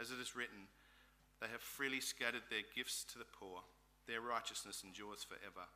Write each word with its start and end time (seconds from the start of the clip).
As 0.00 0.10
it 0.10 0.18
is 0.18 0.34
written, 0.34 0.64
they 1.40 1.48
have 1.52 1.60
freely 1.60 2.00
scattered 2.00 2.48
their 2.48 2.64
gifts 2.74 3.04
to 3.12 3.18
the 3.18 3.28
poor, 3.38 3.60
their 4.06 4.22
righteousness 4.22 4.82
endures 4.82 5.24
forever. 5.24 5.68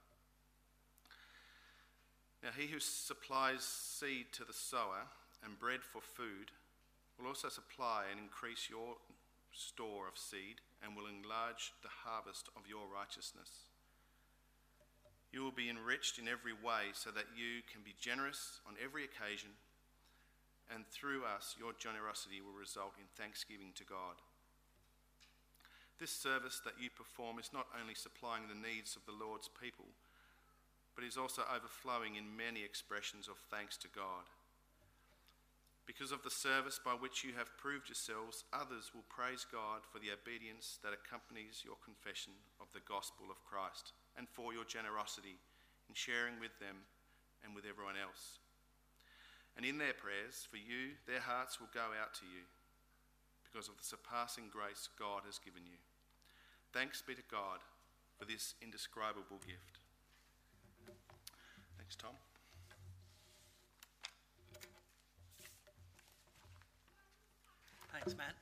Now, 2.43 2.51
he 2.57 2.67
who 2.67 2.81
supplies 2.81 3.65
seed 3.65 4.33
to 4.33 4.45
the 4.45 4.53
sower 4.53 5.09
and 5.45 5.61
bread 5.61 5.81
for 5.81 6.01
food 6.01 6.53
will 7.19 7.29
also 7.29 7.49
supply 7.49 8.05
and 8.11 8.19
increase 8.19 8.69
your 8.69 8.97
store 9.53 10.09
of 10.09 10.19
seed 10.19 10.61
and 10.83 10.97
will 10.97 11.07
enlarge 11.07 11.73
the 11.83 11.93
harvest 12.05 12.49
of 12.57 12.69
your 12.69 12.85
righteousness. 12.93 13.69
You 15.33 15.43
will 15.43 15.53
be 15.53 15.69
enriched 15.69 16.19
in 16.19 16.29
every 16.29 16.53
way 16.53 16.93
so 16.93 17.11
that 17.11 17.33
you 17.37 17.61
can 17.71 17.83
be 17.85 17.95
generous 18.01 18.61
on 18.69 18.75
every 18.83 19.05
occasion, 19.05 19.51
and 20.73 20.87
through 20.89 21.25
us, 21.25 21.57
your 21.59 21.73
generosity 21.77 22.41
will 22.41 22.57
result 22.57 22.95
in 22.97 23.09
thanksgiving 23.17 23.73
to 23.77 23.85
God. 23.85 24.21
This 26.01 26.11
service 26.11 26.61
that 26.65 26.81
you 26.81 26.91
perform 26.91 27.39
is 27.39 27.53
not 27.53 27.69
only 27.81 27.95
supplying 27.95 28.49
the 28.49 28.59
needs 28.59 28.97
of 28.97 29.07
the 29.07 29.15
Lord's 29.15 29.49
people 29.49 29.87
but 30.95 31.05
is 31.05 31.19
also 31.19 31.43
overflowing 31.51 32.15
in 32.15 32.39
many 32.39 32.63
expressions 32.63 33.27
of 33.27 33.35
thanks 33.51 33.77
to 33.79 33.89
God. 33.91 34.31
Because 35.87 36.13
of 36.13 36.23
the 36.23 36.33
service 36.33 36.81
by 36.81 36.97
which 36.97 37.27
you 37.27 37.37
have 37.37 37.59
proved 37.61 37.93
yourselves, 37.93 38.45
others 38.55 38.95
will 38.95 39.05
praise 39.13 39.45
God 39.45 39.85
for 39.85 39.99
the 39.99 40.15
obedience 40.17 40.79
that 40.81 40.97
accompanies 40.97 41.61
your 41.61 41.77
confession 41.85 42.33
of 42.57 42.73
the 42.73 42.87
gospel 42.89 43.29
of 43.29 43.45
Christ 43.45 43.93
and 44.17 44.25
for 44.31 44.55
your 44.55 44.65
generosity 44.65 45.37
in 45.91 45.95
sharing 45.95 46.41
with 46.41 46.57
them 46.57 46.89
and 47.45 47.53
with 47.53 47.69
everyone 47.69 48.01
else. 48.01 48.41
And 49.57 49.65
in 49.65 49.79
their 49.79 49.95
prayers 49.95 50.47
for 50.51 50.57
you, 50.57 50.99
their 51.07 51.21
hearts 51.21 51.61
will 51.61 51.71
go 51.73 51.95
out 52.01 52.15
to 52.15 52.27
you 52.27 52.43
because 53.45 53.69
of 53.69 53.77
the 53.79 53.85
surpassing 53.85 54.51
grace 54.51 54.89
God 54.99 55.23
has 55.27 55.39
given 55.39 55.63
you. 55.65 55.79
Thanks 56.73 57.03
be 57.03 57.15
to 57.15 57.23
God 57.31 57.61
for 58.19 58.25
this 58.25 58.55
indescribable 58.61 59.39
gift. 59.47 59.79
Thanks, 61.79 61.95
Tom. 61.95 62.11
Thanks, 67.93 68.17
Matt. 68.19 68.35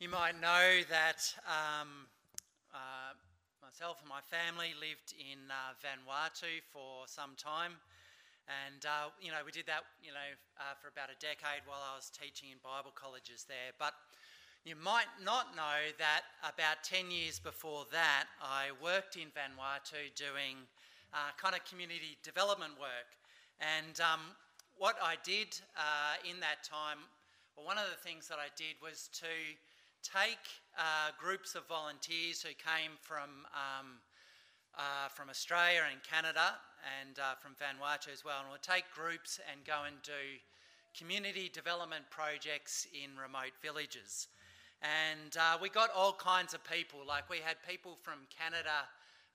You 0.00 0.08
might 0.08 0.40
know 0.40 0.80
that 0.90 1.34
um, 1.46 2.06
uh, 2.74 3.14
myself 3.66 3.98
and 3.98 4.06
my 4.06 4.22
family 4.22 4.78
lived 4.78 5.10
in 5.18 5.50
uh, 5.50 5.74
Vanuatu 5.82 6.62
for 6.70 7.02
some 7.10 7.34
time. 7.34 7.74
And, 8.46 8.86
uh, 8.86 9.10
you 9.18 9.34
know, 9.34 9.42
we 9.42 9.50
did 9.50 9.66
that, 9.66 9.82
you 9.98 10.14
know, 10.14 10.30
uh, 10.54 10.78
for 10.78 10.86
about 10.86 11.10
a 11.10 11.18
decade 11.18 11.66
while 11.66 11.82
I 11.82 11.98
was 11.98 12.06
teaching 12.06 12.54
in 12.54 12.62
Bible 12.62 12.94
colleges 12.94 13.42
there. 13.42 13.74
But 13.74 13.90
you 14.62 14.78
might 14.78 15.10
not 15.18 15.58
know 15.58 15.90
that 15.98 16.30
about 16.46 16.86
10 16.86 17.10
years 17.10 17.42
before 17.42 17.90
that, 17.90 18.30
I 18.38 18.70
worked 18.78 19.18
in 19.18 19.34
Vanuatu 19.34 20.14
doing 20.14 20.62
uh, 21.10 21.34
kind 21.34 21.58
of 21.58 21.66
community 21.66 22.14
development 22.22 22.78
work. 22.78 23.18
And 23.58 23.98
um, 23.98 24.30
what 24.78 24.94
I 25.02 25.18
did 25.26 25.58
uh, 25.74 26.22
in 26.22 26.38
that 26.38 26.62
time, 26.62 27.02
well, 27.58 27.66
one 27.66 27.82
of 27.82 27.90
the 27.90 27.98
things 27.98 28.30
that 28.30 28.38
I 28.38 28.46
did 28.54 28.78
was 28.78 29.10
to 29.26 29.34
take 30.06 30.46
uh, 30.78 31.10
groups 31.18 31.54
of 31.54 31.66
volunteers 31.66 32.42
who 32.42 32.54
came 32.54 32.92
from, 33.00 33.48
um, 33.52 33.98
uh, 34.76 35.08
from 35.08 35.28
Australia 35.28 35.82
and 35.90 36.00
Canada 36.02 36.56
and 37.00 37.18
uh, 37.18 37.34
from 37.40 37.56
Vanuatu 37.56 38.12
as 38.12 38.24
well, 38.24 38.40
and 38.40 38.48
we'll 38.48 38.62
take 38.62 38.84
groups 38.94 39.40
and 39.50 39.64
go 39.64 39.84
and 39.86 39.96
do 40.02 40.40
community 40.96 41.50
development 41.52 42.04
projects 42.10 42.86
in 42.92 43.16
remote 43.16 43.52
villages. 43.60 44.28
And 44.84 45.36
uh, 45.36 45.58
we 45.60 45.68
got 45.68 45.90
all 45.96 46.12
kinds 46.12 46.52
of 46.52 46.62
people. 46.64 47.00
Like 47.06 47.28
we 47.28 47.38
had 47.38 47.56
people 47.66 47.96
from 48.02 48.28
Canada 48.28 48.84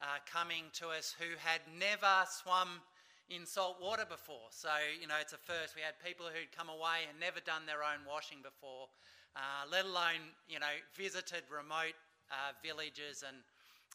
uh, 0.01 0.21
coming 0.25 0.69
to 0.73 0.89
us 0.89 1.13
who 1.17 1.37
had 1.37 1.61
never 1.77 2.25
swum 2.29 2.81
in 3.29 3.45
salt 3.45 3.77
water 3.81 4.05
before. 4.05 4.51
So, 4.51 4.69
you 4.99 5.07
know, 5.07 5.15
it's 5.21 5.33
a 5.33 5.39
first. 5.39 5.75
We 5.75 5.81
had 5.81 5.95
people 6.03 6.27
who'd 6.27 6.51
come 6.51 6.69
away 6.69 7.07
and 7.07 7.17
never 7.19 7.39
done 7.39 7.63
their 7.65 7.81
own 7.81 8.03
washing 8.03 8.43
before, 8.43 8.91
uh, 9.35 9.63
let 9.71 9.85
alone, 9.85 10.33
you 10.47 10.59
know, 10.59 10.75
visited 10.95 11.43
remote 11.49 11.95
uh, 12.31 12.51
villages 12.63 13.23
and, 13.27 13.37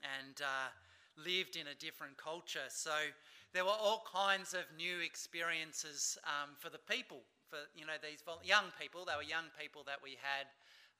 and 0.02 0.41
uh, 0.41 0.69
lived 1.16 1.56
in 1.56 1.69
a 1.69 1.76
different 1.76 2.16
culture. 2.16 2.69
So 2.69 2.92
there 3.52 3.64
were 3.64 3.76
all 3.80 4.04
kinds 4.04 4.52
of 4.52 4.64
new 4.76 5.00
experiences 5.00 6.19
um, 6.24 6.56
for 6.58 6.69
the 6.69 6.80
people, 6.84 7.20
for, 7.48 7.58
you 7.74 7.86
know, 7.86 7.97
these 8.02 8.20
young 8.44 8.69
people. 8.80 9.04
They 9.04 9.16
were 9.16 9.24
young 9.24 9.48
people 9.56 9.82
that 9.86 10.00
we 10.02 10.16
had 10.20 10.47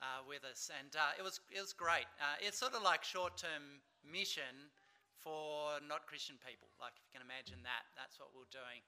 uh, 0.01 0.21
with 0.29 0.45
us, 0.45 0.69
and 0.69 0.93
uh, 0.97 1.17
it 1.17 1.25
was 1.25 1.41
it 1.49 1.61
was 1.61 1.73
great. 1.73 2.05
Uh, 2.21 2.37
it's 2.41 2.59
sort 2.59 2.75
of 2.75 2.83
like 2.83 3.05
short-term 3.05 3.81
mission 4.05 4.69
for 5.17 5.81
not 5.89 6.07
Christian 6.07 6.37
people, 6.45 6.69
like 6.81 6.93
if 6.97 7.03
you 7.09 7.13
can 7.17 7.25
imagine 7.25 7.65
that. 7.65 7.89
That's 7.97 8.21
what 8.21 8.29
we're 8.37 8.49
doing. 8.53 8.85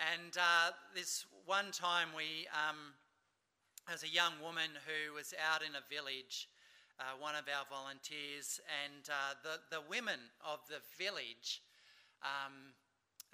And 0.00 0.32
uh, 0.40 0.72
this 0.94 1.26
one 1.44 1.70
time, 1.72 2.08
we 2.16 2.48
um, 2.56 2.96
as 3.88 4.02
a 4.02 4.08
young 4.08 4.32
woman 4.42 4.70
who 4.84 5.14
was 5.14 5.32
out 5.38 5.62
in 5.62 5.74
a 5.76 5.84
village. 5.88 6.48
Uh, 7.00 7.16
one 7.16 7.32
of 7.32 7.48
our 7.48 7.64
volunteers, 7.72 8.60
and 8.84 9.08
uh, 9.08 9.32
the, 9.40 9.56
the 9.72 9.80
women 9.88 10.20
of 10.44 10.60
the 10.68 10.84
village 11.00 11.64
um, 12.20 12.76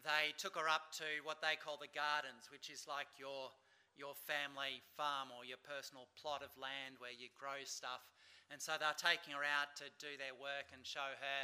they 0.06 0.30
took 0.38 0.54
her 0.54 0.70
up 0.70 0.94
to 1.02 1.08
what 1.26 1.42
they 1.42 1.58
call 1.58 1.74
the 1.74 1.90
gardens, 1.90 2.46
which 2.54 2.70
is 2.70 2.86
like 2.86 3.10
your 3.18 3.50
your 3.96 4.14
family 4.28 4.84
farm 4.92 5.32
or 5.32 5.48
your 5.48 5.58
personal 5.64 6.04
plot 6.20 6.44
of 6.44 6.52
land 6.60 7.00
where 7.00 7.16
you 7.16 7.32
grow 7.32 7.64
stuff. 7.64 8.04
And 8.52 8.60
so 8.60 8.76
they're 8.76 8.92
taking 8.92 9.32
her 9.32 9.40
out 9.40 9.72
to 9.80 9.88
do 9.96 10.20
their 10.20 10.36
work 10.36 10.68
and 10.76 10.84
show 10.84 11.16
her. 11.16 11.42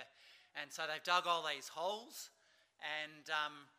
And 0.61 0.69
so 0.69 0.85
they've 0.85 1.03
dug 1.03 1.25
all 1.25 1.49
these 1.49 1.73
holes, 1.73 2.29
and 2.85 3.25
um, 3.33 3.73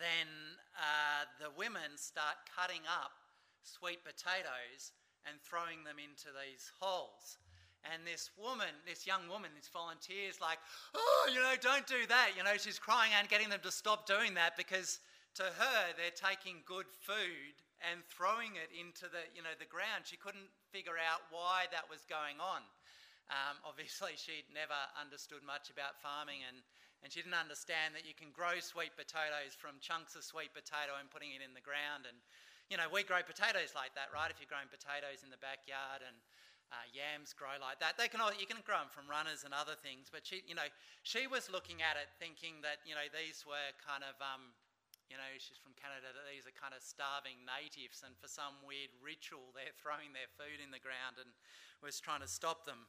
then 0.00 0.56
uh, 0.80 1.28
the 1.36 1.52
women 1.60 2.00
start 2.00 2.40
cutting 2.48 2.88
up 2.88 3.17
sweet 3.62 4.04
potatoes 4.04 4.92
and 5.26 5.36
throwing 5.42 5.84
them 5.84 6.00
into 6.00 6.32
these 6.32 6.70
holes. 6.80 7.38
And 7.86 8.02
this 8.02 8.30
woman, 8.34 8.74
this 8.82 9.06
young 9.06 9.30
woman, 9.30 9.54
this 9.54 9.70
volunteer 9.70 10.26
is 10.28 10.42
like, 10.42 10.58
oh, 10.94 11.30
you 11.30 11.38
know, 11.38 11.54
don't 11.60 11.86
do 11.86 12.06
that. 12.08 12.34
You 12.36 12.42
know, 12.42 12.58
she's 12.58 12.78
crying 12.78 13.14
and 13.14 13.28
getting 13.30 13.48
them 13.48 13.62
to 13.62 13.70
stop 13.70 14.06
doing 14.06 14.34
that 14.34 14.56
because 14.58 14.98
to 15.38 15.46
her, 15.46 15.80
they're 15.94 16.14
taking 16.14 16.66
good 16.66 16.90
food 16.90 17.54
and 17.78 18.02
throwing 18.10 18.58
it 18.58 18.74
into 18.74 19.06
the, 19.06 19.22
you 19.30 19.46
know, 19.46 19.54
the 19.54 19.70
ground. 19.70 20.10
She 20.10 20.18
couldn't 20.18 20.50
figure 20.74 20.98
out 20.98 21.22
why 21.30 21.70
that 21.70 21.86
was 21.86 22.02
going 22.10 22.42
on. 22.42 22.66
Um, 23.30 23.56
obviously, 23.70 24.18
she'd 24.18 24.50
never 24.50 24.76
understood 24.98 25.46
much 25.46 25.70
about 25.70 25.94
farming, 26.02 26.42
and, 26.42 26.58
and 27.06 27.14
she 27.14 27.22
didn't 27.22 27.38
understand 27.38 27.94
that 27.94 28.02
you 28.02 28.18
can 28.18 28.34
grow 28.34 28.58
sweet 28.58 28.98
potatoes 28.98 29.54
from 29.54 29.78
chunks 29.78 30.18
of 30.18 30.26
sweet 30.26 30.50
potato 30.50 30.98
and 30.98 31.06
putting 31.06 31.30
it 31.30 31.44
in 31.44 31.54
the 31.54 31.62
ground. 31.62 32.10
And, 32.10 32.18
you 32.68 32.76
know, 32.76 32.88
we 32.92 33.02
grow 33.02 33.24
potatoes 33.24 33.72
like 33.72 33.96
that, 33.96 34.12
right? 34.12 34.28
If 34.28 34.38
you're 34.40 34.50
growing 34.50 34.68
potatoes 34.68 35.24
in 35.24 35.32
the 35.32 35.40
backyard 35.40 36.04
and 36.04 36.16
uh, 36.68 36.84
yams 36.92 37.32
grow 37.32 37.56
like 37.56 37.80
that. 37.80 37.96
They 37.96 38.12
can 38.12 38.20
all, 38.20 38.32
you 38.36 38.44
can 38.44 38.60
grow 38.60 38.84
them 38.84 38.92
from 38.92 39.08
runners 39.08 39.48
and 39.48 39.56
other 39.56 39.72
things, 39.72 40.12
but 40.12 40.28
she, 40.28 40.44
you 40.44 40.52
know, 40.52 40.68
she 41.00 41.24
was 41.24 41.48
looking 41.48 41.80
at 41.80 41.96
it 41.96 42.12
thinking 42.20 42.60
that 42.60 42.84
you 42.84 42.92
know 42.92 43.08
these 43.08 43.48
were 43.48 43.72
kind 43.80 44.04
of 44.04 44.12
um, 44.20 44.52
you 45.08 45.16
know, 45.16 45.28
she's 45.40 45.56
from 45.56 45.72
Canada, 45.80 46.12
That 46.12 46.28
these 46.28 46.44
are 46.44 46.52
kind 46.52 46.76
of 46.76 46.84
starving 46.84 47.40
natives, 47.48 48.04
and 48.04 48.12
for 48.20 48.28
some 48.28 48.60
weird 48.60 48.92
ritual, 49.00 49.52
they're 49.56 49.74
throwing 49.80 50.12
their 50.12 50.28
food 50.36 50.60
in 50.60 50.68
the 50.68 50.80
ground 50.80 51.16
and 51.16 51.32
was 51.80 51.98
trying 51.98 52.20
to 52.20 52.28
stop 52.30 52.68
them. 52.68 52.84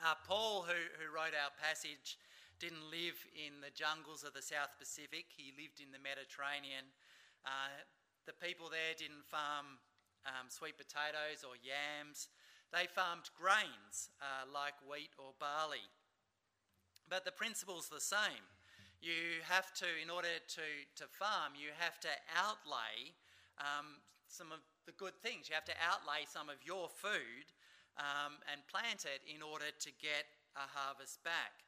Uh, 0.00 0.16
Paul, 0.24 0.64
who, 0.64 0.80
who 0.96 1.12
wrote 1.12 1.36
our 1.36 1.52
passage, 1.60 2.16
didn't 2.56 2.88
live 2.88 3.20
in 3.36 3.60
the 3.60 3.70
jungles 3.76 4.24
of 4.24 4.32
the 4.32 4.40
South 4.40 4.72
Pacific, 4.80 5.28
he 5.28 5.52
lived 5.52 5.84
in 5.84 5.92
the 5.92 6.00
Mediterranean. 6.00 6.88
Uh, 7.44 7.84
the 8.26 8.36
people 8.36 8.68
there 8.70 8.94
didn't 8.96 9.26
farm 9.26 9.78
um, 10.26 10.46
sweet 10.48 10.78
potatoes 10.78 11.42
or 11.42 11.58
yams, 11.58 12.28
they 12.72 12.86
farmed 12.86 13.28
grains 13.34 14.10
uh, 14.22 14.46
like 14.48 14.74
wheat 14.86 15.10
or 15.18 15.34
barley. 15.38 15.84
But 17.08 17.24
the 17.24 17.32
principle's 17.34 17.88
the 17.88 18.00
same 18.00 18.46
you 19.02 19.42
have 19.50 19.74
to, 19.82 19.86
in 19.98 20.08
order 20.08 20.30
to, 20.30 20.66
to 20.94 21.04
farm, 21.10 21.58
you 21.58 21.74
have 21.74 21.98
to 22.06 22.12
outlay 22.38 23.10
um, 23.58 23.98
some 24.30 24.54
of 24.54 24.62
the 24.86 24.94
good 24.94 25.18
things. 25.18 25.50
You 25.50 25.58
have 25.58 25.66
to 25.66 25.78
outlay 25.82 26.22
some 26.30 26.46
of 26.46 26.62
your 26.62 26.86
food 26.86 27.50
um, 27.98 28.38
and 28.46 28.62
plant 28.70 29.10
it 29.10 29.26
in 29.26 29.42
order 29.42 29.74
to 29.74 29.90
get 29.98 30.30
a 30.54 30.70
harvest 30.70 31.18
back. 31.26 31.66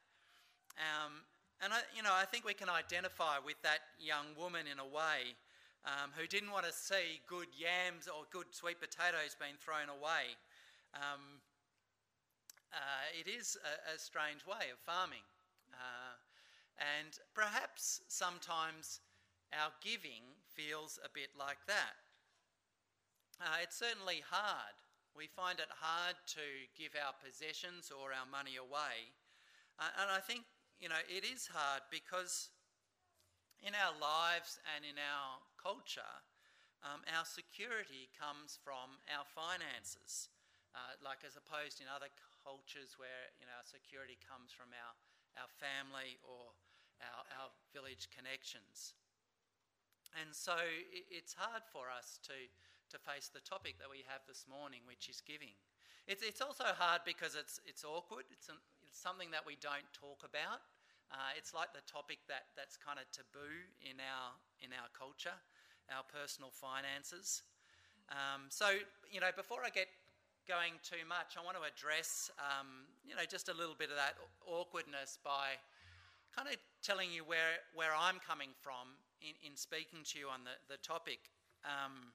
Um, 0.79 1.27
and 1.59 1.75
I, 1.75 1.83
you 1.91 2.03
know, 2.03 2.15
I 2.15 2.23
think 2.23 2.47
we 2.47 2.55
can 2.55 2.71
identify 2.71 3.35
with 3.43 3.59
that 3.67 3.83
young 3.99 4.31
woman 4.39 4.63
in 4.71 4.79
a 4.79 4.87
way 4.87 5.35
um, 5.85 6.09
who 6.17 6.25
didn't 6.25 6.49
want 6.49 6.65
to 6.65 6.73
see 6.73 7.21
good 7.29 7.47
yams 7.53 8.09
or 8.09 8.25
good 8.33 8.49
sweet 8.49 8.81
potatoes 8.81 9.37
being 9.37 9.57
thrown 9.61 9.89
away. 9.89 10.33
Um, 10.97 11.45
uh, 12.73 13.05
it 13.13 13.29
is 13.29 13.55
a, 13.61 13.95
a, 13.95 13.99
strange 13.99 14.43
way 14.43 14.73
of 14.73 14.79
farming. 14.81 15.23
Uh, 15.71 16.17
and 16.75 17.15
perhaps 17.33 18.01
sometimes 18.07 18.99
our 19.53 19.71
giving 19.79 20.25
feels 20.51 20.99
a 21.05 21.09
bit 21.13 21.29
like 21.37 21.61
that. 21.67 21.95
Uh, 23.39 23.61
it's 23.61 23.77
certainly 23.77 24.23
hard. 24.27 24.75
We 25.15 25.27
find 25.27 25.59
it 25.59 25.71
hard 25.71 26.15
to 26.35 26.45
give 26.75 26.91
our 26.99 27.15
possessions 27.23 27.91
or 27.93 28.11
our 28.11 28.27
money 28.27 28.59
away. 28.59 29.13
Uh, 29.79 29.91
and 30.01 30.11
I 30.11 30.19
think, 30.19 30.43
you 30.79 30.89
know, 30.89 30.99
it 31.07 31.23
is 31.23 31.47
hard 31.47 31.83
because 31.91 32.49
in 33.63 33.71
our 33.71 33.95
lives 33.95 34.59
and 34.75 34.83
in 34.83 34.99
our 34.99 35.39
culture, 35.65 36.13
um, 36.85 37.01
our 37.09 37.25
security 37.25 38.13
comes 38.13 38.61
from 38.61 39.01
our 39.09 39.25
finances. 39.25 40.29
Uh, 40.75 40.93
like 40.99 41.23
as 41.23 41.39
opposed 41.39 41.79
in 41.79 41.87
other 41.87 42.11
cultures 42.43 42.99
where 42.99 43.31
you 43.39 43.47
know 43.47 43.55
our 43.55 43.63
security 43.63 44.19
comes 44.19 44.51
from 44.51 44.75
our, 44.75 44.93
our 45.39 45.47
family 45.55 46.19
or 46.19 46.51
our, 46.99 47.23
our 47.39 47.49
village 47.71 48.11
connections. 48.11 48.93
And 50.19 50.31
so 50.31 50.55
it's 51.11 51.35
hard 51.35 51.63
for 51.67 51.91
us 51.91 52.23
to, 52.31 52.37
to 52.91 52.97
face 53.03 53.27
the 53.27 53.43
topic 53.43 53.75
that 53.83 53.91
we 53.91 54.07
have 54.07 54.23
this 54.27 54.47
morning, 54.47 54.79
which 54.87 55.11
is 55.11 55.19
giving. 55.19 55.51
It's, 56.07 56.23
it's 56.23 56.39
also 56.39 56.71
hard 56.71 57.03
because 57.03 57.35
it's, 57.35 57.59
it's 57.67 57.83
awkward. 57.83 58.23
It's, 58.31 58.47
an, 58.47 58.55
it's 58.87 58.95
something 58.95 59.27
that 59.35 59.43
we 59.43 59.59
don't 59.59 59.87
talk 59.91 60.23
about. 60.23 60.63
Uh, 61.11 61.35
it's 61.35 61.51
like 61.51 61.75
the 61.75 61.83
topic 61.83 62.23
that, 62.31 62.49
that's 62.55 62.79
kind 62.79 62.95
of 62.95 63.05
taboo 63.11 63.59
in 63.83 63.99
our, 63.99 64.33
in 64.63 64.71
our 64.71 64.87
culture, 64.95 65.35
our 65.89 66.03
personal 66.05 66.49
finances. 66.49 67.43
Um, 68.09 68.49
so, 68.49 68.69
you 69.09 69.19
know, 69.19 69.33
before 69.35 69.65
I 69.65 69.69
get 69.69 69.87
going 70.47 70.77
too 70.85 71.01
much, 71.09 71.33
I 71.37 71.41
want 71.41 71.57
to 71.57 71.65
address, 71.65 72.29
um, 72.37 72.85
you 73.01 73.17
know, 73.17 73.25
just 73.25 73.49
a 73.49 73.55
little 73.55 73.73
bit 73.73 73.89
of 73.89 73.97
that 73.97 74.13
awkwardness 74.45 75.17
by 75.25 75.57
kind 76.35 76.47
of 76.47 76.57
telling 76.85 77.09
you 77.09 77.25
where, 77.25 77.65
where 77.73 77.93
I'm 77.97 78.21
coming 78.21 78.53
from 78.61 78.93
in, 79.21 79.33
in 79.41 79.53
speaking 79.57 80.05
to 80.13 80.19
you 80.19 80.29
on 80.29 80.45
the, 80.45 80.53
the 80.69 80.77
topic 80.85 81.33
um, 81.65 82.13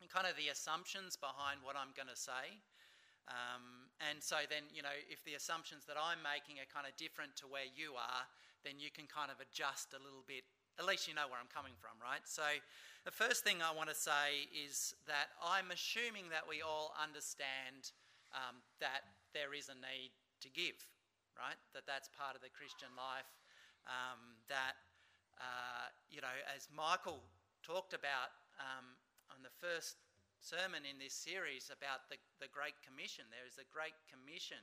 and 0.00 0.10
kind 0.10 0.28
of 0.28 0.36
the 0.36 0.52
assumptions 0.52 1.16
behind 1.16 1.64
what 1.64 1.72
I'm 1.72 1.96
going 1.96 2.10
to 2.12 2.18
say. 2.18 2.60
Um, 3.30 3.88
and 4.02 4.18
so 4.18 4.42
then, 4.50 4.66
you 4.74 4.82
know, 4.82 4.92
if 5.08 5.22
the 5.22 5.38
assumptions 5.38 5.86
that 5.86 5.94
I'm 5.94 6.18
making 6.26 6.58
are 6.58 6.66
kind 6.66 6.90
of 6.90 6.92
different 6.98 7.38
to 7.40 7.46
where 7.46 7.70
you 7.70 7.94
are, 7.94 8.26
then 8.66 8.82
you 8.82 8.90
can 8.90 9.06
kind 9.06 9.30
of 9.30 9.38
adjust 9.38 9.94
a 9.94 10.00
little 10.02 10.26
bit. 10.26 10.42
At 10.78 10.86
least 10.86 11.08
you 11.08 11.14
know 11.14 11.28
where 11.28 11.40
I'm 11.40 11.52
coming 11.52 11.76
from, 11.80 11.98
right? 12.00 12.24
So 12.24 12.44
the 13.04 13.10
first 13.12 13.44
thing 13.44 13.60
I 13.60 13.74
want 13.74 13.88
to 13.88 13.94
say 13.94 14.48
is 14.52 14.94
that 15.06 15.34
I'm 15.42 15.70
assuming 15.70 16.30
that 16.30 16.48
we 16.48 16.62
all 16.62 16.94
understand 16.96 17.92
um, 18.32 18.62
that 18.80 19.04
there 19.34 19.52
is 19.52 19.68
a 19.68 19.76
need 19.76 20.12
to 20.40 20.48
give 20.48 20.76
right? 21.36 21.58
That 21.72 21.88
that's 21.88 22.08
part 22.12 22.36
of 22.36 22.42
the 22.44 22.52
Christian 22.52 22.92
life. 22.96 23.28
Um, 23.88 24.38
that, 24.46 24.78
uh, 25.40 25.90
you 26.06 26.22
know, 26.22 26.36
as 26.54 26.70
Michael 26.70 27.24
talked 27.66 27.96
about 27.96 28.30
um, 28.62 28.94
on 29.32 29.42
the 29.42 29.52
first 29.58 29.98
sermon 30.38 30.86
in 30.86 30.98
this 30.98 31.14
series 31.14 31.70
about 31.70 32.06
the, 32.10 32.18
the 32.38 32.50
Great 32.50 32.78
Commission, 32.82 33.26
there 33.30 33.46
is 33.46 33.58
a 33.58 33.66
Great 33.70 33.96
Commission 34.06 34.62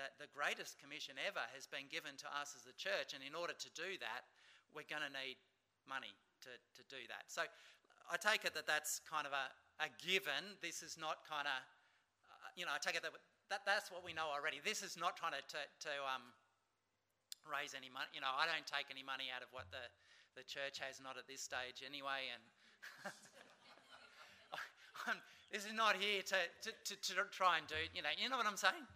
that 0.00 0.16
the 0.16 0.28
greatest 0.32 0.80
commission 0.80 1.20
ever 1.20 1.44
has 1.52 1.68
been 1.68 1.84
given 1.92 2.16
to 2.16 2.24
us 2.32 2.56
as 2.56 2.64
a 2.64 2.72
church. 2.80 3.12
And 3.12 3.20
in 3.20 3.36
order 3.36 3.52
to 3.52 3.70
do 3.76 4.00
that, 4.00 4.24
we're 4.74 4.88
going 4.88 5.04
to 5.04 5.12
need 5.12 5.36
money 5.88 6.12
to, 6.44 6.52
to 6.76 6.82
do 6.88 7.00
that. 7.08 7.28
So 7.28 7.44
I 8.10 8.16
take 8.16 8.44
it 8.44 8.52
that 8.56 8.66
that's 8.66 9.00
kind 9.04 9.24
of 9.24 9.32
a, 9.32 9.46
a 9.84 9.88
given. 10.02 10.58
This 10.60 10.82
is 10.82 10.98
not 10.98 11.22
kind 11.28 11.46
of, 11.46 11.54
uh, 11.54 12.50
you 12.56 12.66
know, 12.66 12.74
I 12.74 12.80
take 12.82 12.96
it 12.96 13.04
that 13.06 13.14
that, 13.52 13.68
that's 13.68 13.92
what 13.92 14.00
we 14.00 14.16
know 14.16 14.32
already. 14.32 14.64
This 14.64 14.80
is 14.80 14.96
not 14.96 15.12
trying 15.12 15.36
to, 15.36 15.44
to, 15.44 15.60
to 15.84 15.92
um, 16.08 16.24
raise 17.44 17.76
any 17.76 17.92
money. 17.92 18.08
You 18.16 18.24
know, 18.24 18.32
I 18.32 18.48
don't 18.48 18.64
take 18.64 18.88
any 18.88 19.04
money 19.04 19.28
out 19.28 19.44
of 19.44 19.52
what 19.52 19.68
the, 19.68 19.84
the 20.40 20.44
church 20.48 20.80
has, 20.80 21.04
not 21.04 21.20
at 21.20 21.28
this 21.28 21.44
stage 21.44 21.84
anyway. 21.84 22.32
And 22.32 22.40
this 25.52 25.68
is 25.68 25.76
not 25.76 26.00
here 26.00 26.24
to, 26.32 26.40
to, 26.64 26.70
to, 26.72 26.94
to, 26.96 27.12
try 27.28 27.60
and 27.60 27.68
do, 27.68 27.76
you 27.92 28.00
know, 28.00 28.08
you 28.16 28.32
know 28.32 28.40
what 28.40 28.48
I'm 28.48 28.56
saying? 28.56 28.88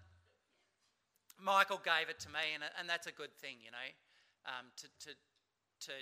Michael 1.37 1.85
gave 1.85 2.09
it 2.09 2.17
to 2.25 2.33
me, 2.33 2.57
and, 2.57 2.65
and 2.81 2.89
that's 2.89 3.05
a 3.05 3.13
good 3.13 3.37
thing, 3.37 3.61
you 3.61 3.69
know, 3.69 3.89
um, 4.49 4.73
to, 4.81 4.89
to, 5.05 5.13
to, 5.85 5.95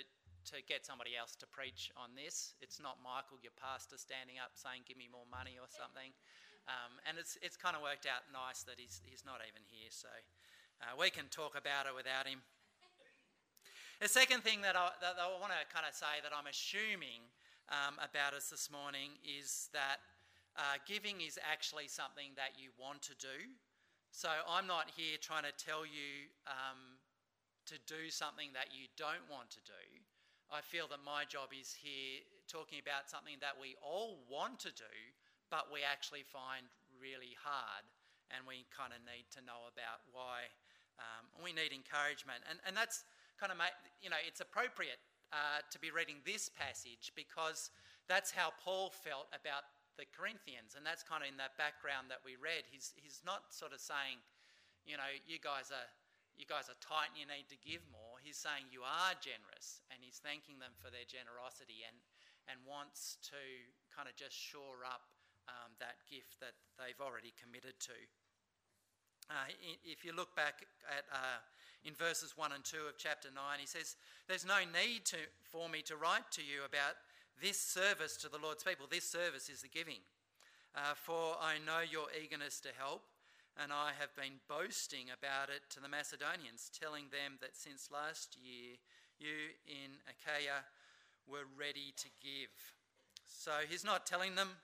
to 0.51 0.61
get 0.63 0.85
somebody 0.85 1.17
else 1.17 1.35
to 1.41 1.47
preach 1.49 1.91
on 1.99 2.15
this. 2.15 2.55
It's 2.61 2.79
not 2.79 3.01
Michael, 3.03 3.41
your 3.43 3.55
pastor, 3.57 3.97
standing 3.97 4.39
up 4.39 4.55
saying, 4.55 4.87
Give 4.87 4.95
me 4.95 5.11
more 5.11 5.27
money 5.27 5.59
or 5.59 5.67
something. 5.67 6.15
Um, 6.65 6.97
and 7.05 7.19
it's, 7.21 7.37
it's 7.45 7.57
kind 7.57 7.77
of 7.77 7.85
worked 7.85 8.09
out 8.09 8.25
nice 8.33 8.65
that 8.65 8.81
he's, 8.81 8.97
he's 9.05 9.21
not 9.21 9.45
even 9.45 9.61
here, 9.69 9.93
so 9.93 10.09
uh, 10.81 10.97
we 10.97 11.13
can 11.13 11.29
talk 11.29 11.53
about 11.53 11.85
it 11.85 11.93
without 11.93 12.25
him. 12.25 12.41
The 14.01 14.09
second 14.09 14.41
thing 14.41 14.59
that 14.65 14.75
I, 14.75 14.91
that 14.99 15.15
I 15.21 15.29
want 15.39 15.53
to 15.55 15.61
kind 15.71 15.85
of 15.87 15.95
say 15.95 16.19
that 16.25 16.33
I'm 16.35 16.49
assuming 16.49 17.31
um, 17.71 17.95
about 18.01 18.33
us 18.35 18.51
this 18.51 18.67
morning 18.67 19.15
is 19.23 19.69
that 19.71 20.03
uh, 20.57 20.81
giving 20.83 21.21
is 21.21 21.39
actually 21.39 21.87
something 21.87 22.35
that 22.35 22.59
you 22.59 22.75
want 22.75 23.01
to 23.07 23.15
do. 23.15 23.55
So 24.11 24.27
I'm 24.47 24.67
not 24.67 24.91
here 24.95 25.15
trying 25.19 25.43
to 25.43 25.55
tell 25.55 25.85
you 25.85 26.31
um, 26.47 26.99
to 27.67 27.77
do 27.89 28.09
something 28.09 28.53
that 28.53 28.73
you 28.73 28.87
don't 28.95 29.25
want 29.29 29.49
to 29.57 29.61
do. 29.65 29.85
I 30.53 30.61
feel 30.61 30.85
that 30.93 31.01
my 31.01 31.25
job 31.25 31.49
is 31.51 31.73
here 31.73 32.21
talking 32.45 32.77
about 32.77 33.09
something 33.09 33.41
that 33.41 33.57
we 33.57 33.73
all 33.81 34.21
want 34.29 34.61
to 34.61 34.71
do, 34.73 34.95
but 35.49 35.73
we 35.73 35.81
actually 35.81 36.21
find 36.21 36.69
really 37.01 37.33
hard, 37.41 37.85
and 38.29 38.45
we 38.45 38.65
kind 38.69 38.93
of 38.93 39.01
need 39.05 39.25
to 39.33 39.41
know 39.41 39.65
about 39.69 40.05
why. 40.13 40.49
Um, 40.95 41.27
we 41.43 41.51
need 41.51 41.75
encouragement, 41.75 42.45
and 42.47 42.61
and 42.63 42.71
that's 42.77 43.03
kind 43.35 43.51
of 43.51 43.59
you 43.99 44.07
know 44.07 44.21
it's 44.21 44.39
appropriate 44.39 45.01
uh, 45.33 45.65
to 45.67 45.77
be 45.81 45.91
reading 45.91 46.23
this 46.23 46.47
passage 46.47 47.11
because 47.17 47.73
that's 48.07 48.31
how 48.31 48.53
Paul 48.63 48.93
felt 48.93 49.27
about 49.33 49.67
the 49.97 50.05
Corinthians, 50.13 50.77
and 50.77 50.85
that's 50.85 51.03
kind 51.03 51.23
of 51.23 51.27
in 51.27 51.37
that 51.41 51.57
background 51.57 52.07
that 52.13 52.21
we 52.23 52.37
read. 52.37 52.69
He's 52.69 52.93
he's 52.95 53.19
not 53.25 53.51
sort 53.51 53.73
of 53.73 53.81
saying, 53.81 54.21
you 54.85 54.95
know, 54.95 55.09
you 55.25 55.41
guys 55.41 55.73
are 55.73 55.89
you 56.35 56.47
guys 56.47 56.67
are 56.67 56.79
tight 56.83 57.15
and 57.15 57.19
you 57.19 57.27
need 57.27 57.47
to 57.51 57.59
give 57.59 57.83
more. 57.91 58.19
He's 58.19 58.39
saying 58.39 58.69
you 58.69 58.83
are 58.83 59.13
generous, 59.19 59.83
and 59.91 59.99
he's 60.03 60.19
thanking 60.19 60.59
them 60.59 60.75
for 60.77 60.91
their 60.91 61.07
generosity 61.07 61.83
and 61.87 61.95
and 62.45 62.61
wants 62.61 63.17
to 63.25 63.41
kind 63.89 64.05
of 64.05 64.13
just 64.13 64.37
shore 64.37 64.85
up 64.85 65.09
um, 65.49 65.73
that 65.81 65.97
gift 66.05 66.37
that 66.41 66.53
they've 66.77 67.01
already 67.01 67.33
committed 67.37 67.73
to. 67.81 67.97
Uh, 69.29 69.49
if 69.81 70.05
you 70.05 70.13
look 70.13 70.35
back 70.35 70.65
at 70.85 71.05
uh, 71.09 71.41
in 71.83 71.93
verses 71.97 72.37
1 72.37 72.51
and 72.53 72.63
2 72.63 72.77
of 72.89 72.97
chapter 72.97 73.29
9, 73.33 73.41
he 73.57 73.65
says, 73.65 73.95
There's 74.27 74.45
no 74.45 74.61
need 74.61 75.05
to, 75.05 75.17
for 75.49 75.69
me 75.69 75.81
to 75.89 75.97
write 75.97 76.29
to 76.37 76.41
you 76.41 76.61
about 76.65 76.93
this 77.41 77.59
service 77.59 78.17
to 78.17 78.29
the 78.29 78.37
Lord's 78.37 78.63
people. 78.63 78.85
This 78.89 79.09
service 79.09 79.49
is 79.49 79.61
the 79.61 79.67
giving. 79.67 80.05
Uh, 80.75 80.93
for 80.93 81.37
I 81.41 81.57
know 81.65 81.81
your 81.81 82.05
eagerness 82.13 82.59
to 82.61 82.69
help, 82.77 83.01
and 83.61 83.71
I 83.71 83.91
have 83.99 84.15
been 84.15 84.43
boasting 84.47 85.07
about 85.11 85.49
it 85.49 85.63
to 85.71 85.79
the 85.79 85.87
Macedonians, 85.87 86.69
telling 86.71 87.11
them 87.11 87.39
that 87.41 87.55
since 87.55 87.89
last 87.91 88.35
year 88.35 88.75
you 89.19 89.55
in 89.65 89.99
Achaia 90.07 90.67
were 91.27 91.47
ready 91.57 91.95
to 91.97 92.09
give. 92.21 92.51
So 93.25 93.51
he's 93.67 93.83
not 93.83 94.05
telling 94.05 94.35
them 94.35 94.59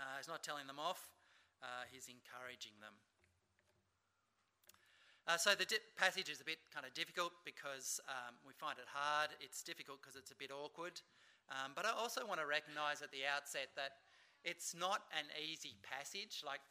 uh, 0.00 0.16
he's 0.16 0.32
not 0.32 0.40
telling 0.40 0.64
them 0.64 0.80
off, 0.80 1.12
uh, 1.60 1.84
he's 1.92 2.08
encouraging 2.08 2.72
them. 2.80 2.96
Uh, 5.28 5.36
so 5.36 5.52
the 5.52 5.68
passage 5.94 6.32
is 6.32 6.40
a 6.40 6.48
bit 6.48 6.58
kind 6.72 6.88
of 6.88 6.94
difficult 6.96 7.36
because 7.44 8.00
um, 8.08 8.34
we 8.48 8.56
find 8.56 8.80
it 8.80 8.88
hard. 8.88 9.30
It's 9.44 9.62
difficult 9.62 10.00
because 10.00 10.16
it's 10.16 10.32
a 10.32 10.38
bit 10.40 10.50
awkward. 10.50 10.96
Um, 11.52 11.76
but 11.76 11.84
I 11.84 11.92
also 11.92 12.24
want 12.24 12.40
to 12.40 12.48
recognize 12.48 13.02
at 13.02 13.12
the 13.12 13.28
outset 13.28 13.76
that 13.76 14.00
it's 14.42 14.72
not 14.74 15.04
an 15.12 15.28
easy 15.36 15.76
passage. 15.84 16.40
Like, 16.40 16.64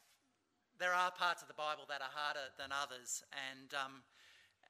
there 0.80 0.96
are 0.96 1.12
parts 1.12 1.44
of 1.44 1.52
the 1.52 1.60
Bible 1.60 1.84
that 1.92 2.00
are 2.00 2.12
harder 2.16 2.56
than 2.56 2.72
others. 2.72 3.22
And, 3.36 3.76
um, 3.76 4.00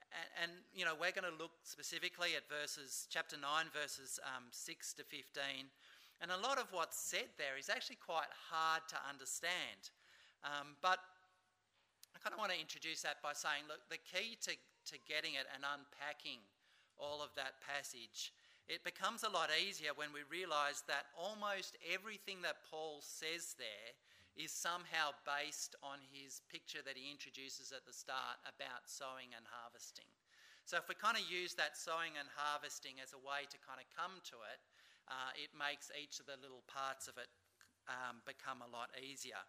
and, 0.09 0.27
and, 0.41 0.51
you 0.73 0.83
know, 0.83 0.97
we're 0.97 1.13
going 1.13 1.29
to 1.29 1.37
look 1.37 1.53
specifically 1.61 2.33
at 2.33 2.49
verses, 2.49 3.05
chapter 3.13 3.37
9, 3.37 3.45
verses 3.69 4.19
um, 4.25 4.49
6 4.49 4.97
to 4.97 5.05
15, 5.05 5.69
and 6.19 6.33
a 6.33 6.41
lot 6.41 6.57
of 6.57 6.67
what's 6.73 6.97
said 6.97 7.31
there 7.37 7.55
is 7.55 7.69
actually 7.69 8.01
quite 8.01 8.27
hard 8.51 8.83
to 8.89 8.97
understand. 9.07 9.93
Um, 10.43 10.75
but 10.81 10.99
I 12.11 12.19
kind 12.19 12.33
of 12.33 12.41
want 12.41 12.51
to 12.51 12.59
introduce 12.59 13.05
that 13.05 13.21
by 13.23 13.31
saying, 13.31 13.69
look, 13.69 13.85
the 13.87 14.01
key 14.01 14.35
to, 14.49 14.57
to 14.91 14.95
getting 15.07 15.37
it 15.39 15.47
and 15.53 15.63
unpacking 15.63 16.43
all 16.97 17.23
of 17.23 17.31
that 17.39 17.61
passage 17.63 18.33
it 18.69 18.85
becomes 18.85 19.25
a 19.25 19.33
lot 19.33 19.49
easier 19.49 19.97
when 19.97 20.13
we 20.13 20.21
realize 20.29 20.85
that 20.85 21.09
almost 21.17 21.75
everything 21.89 22.37
that 22.45 22.61
Paul 22.69 23.01
says 23.01 23.57
there 23.57 23.89
is 24.37 24.51
somehow 24.53 25.15
based 25.25 25.75
on 25.81 25.99
his 26.11 26.41
picture 26.49 26.83
that 26.85 26.97
he 26.97 27.11
introduces 27.11 27.71
at 27.71 27.85
the 27.85 27.93
start 27.95 28.39
about 28.45 28.85
sowing 28.85 29.33
and 29.33 29.45
harvesting. 29.49 30.09
So, 30.69 30.77
if 30.77 30.85
we 30.85 30.93
kind 30.93 31.17
of 31.17 31.25
use 31.25 31.57
that 31.57 31.73
sowing 31.73 32.13
and 32.19 32.29
harvesting 32.37 33.01
as 33.01 33.17
a 33.17 33.21
way 33.21 33.49
to 33.49 33.57
kind 33.65 33.81
of 33.81 33.89
come 33.89 34.21
to 34.29 34.37
it, 34.53 34.61
uh, 35.09 35.33
it 35.33 35.49
makes 35.57 35.89
each 35.97 36.21
of 36.21 36.29
the 36.29 36.37
little 36.37 36.61
parts 36.69 37.09
of 37.09 37.17
it 37.17 37.29
um, 37.89 38.21
become 38.29 38.61
a 38.61 38.69
lot 38.69 38.93
easier. 39.01 39.41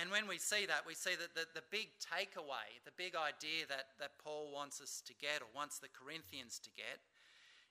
And, 0.00 0.10
when 0.10 0.26
we 0.26 0.38
see 0.38 0.66
that, 0.66 0.82
we 0.86 0.94
see 0.94 1.14
that 1.14 1.34
the, 1.36 1.46
the 1.54 1.62
big 1.70 1.88
takeaway, 2.00 2.80
the 2.84 2.96
big 2.96 3.14
idea 3.14 3.68
that, 3.68 3.94
that 4.00 4.18
Paul 4.18 4.50
wants 4.50 4.80
us 4.80 5.02
to 5.06 5.14
get, 5.14 5.40
or 5.40 5.46
wants 5.54 5.78
the 5.78 5.92
Corinthians 5.92 6.58
to 6.64 6.70
get, 6.74 6.98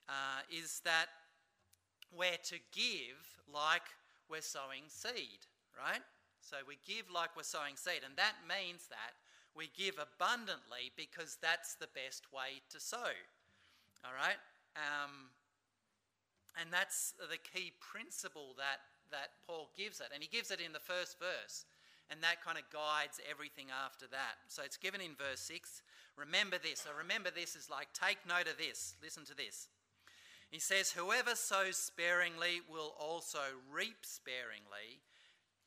uh, 0.08 0.46
is 0.48 0.80
that 0.86 1.08
we're 2.16 2.40
to 2.48 2.58
give 2.72 3.20
like 3.52 3.84
we're 4.30 4.46
sowing 4.46 4.88
seed, 4.88 5.44
right? 5.78 6.02
So 6.42 6.58
we 6.68 6.78
give 6.86 7.10
like 7.14 7.36
we're 7.36 7.48
sowing 7.48 7.76
seed, 7.76 8.02
and 8.06 8.16
that 8.18 8.36
means 8.48 8.88
that 8.90 9.14
we 9.58 9.70
give 9.74 9.98
abundantly 9.98 10.94
because 10.96 11.38
that's 11.42 11.76
the 11.76 11.90
best 11.94 12.30
way 12.32 12.62
to 12.70 12.80
sow. 12.80 13.14
All 14.06 14.14
right? 14.14 14.38
Um, 14.78 15.34
and 16.62 16.70
that's 16.72 17.14
the 17.18 17.38
key 17.38 17.74
principle 17.82 18.54
that, 18.58 18.86
that 19.12 19.34
Paul 19.46 19.70
gives 19.76 20.00
it. 20.00 20.10
And 20.14 20.22
he 20.22 20.30
gives 20.30 20.52
it 20.52 20.62
in 20.62 20.74
the 20.74 20.80
first 20.80 21.18
verse. 21.20 21.66
And 22.10 22.22
that 22.22 22.44
kind 22.46 22.58
of 22.58 22.64
guides 22.72 23.20
everything 23.30 23.68
after 23.74 24.08
that. 24.08 24.40
So 24.48 24.64
it's 24.64 24.78
given 24.78 25.02
in 25.02 25.18
verse 25.18 25.42
6. 25.42 25.82
Remember 26.16 26.58
this. 26.58 26.82
So 26.82 26.90
remember 26.98 27.30
this 27.30 27.56
is 27.56 27.70
like, 27.70 27.90
take 27.94 28.18
note 28.28 28.48
of 28.48 28.58
this. 28.58 28.96
Listen 29.04 29.26
to 29.26 29.36
this. 29.36 29.68
He 30.50 30.60
says, 30.60 30.92
Whoever 30.92 31.36
sows 31.36 31.76
sparingly 31.76 32.62
will 32.72 32.96
also 32.98 33.44
reap 33.70 34.06
sparingly, 34.06 35.04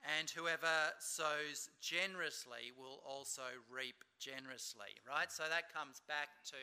and 0.01 0.31
whoever 0.31 0.97
sows 0.99 1.69
generously 1.81 2.73
will 2.73 3.05
also 3.05 3.45
reap 3.69 4.01
generously, 4.19 4.97
right? 5.05 5.29
So 5.29 5.45
that 5.45 5.69
comes 5.69 6.01
back 6.09 6.41
to 6.53 6.63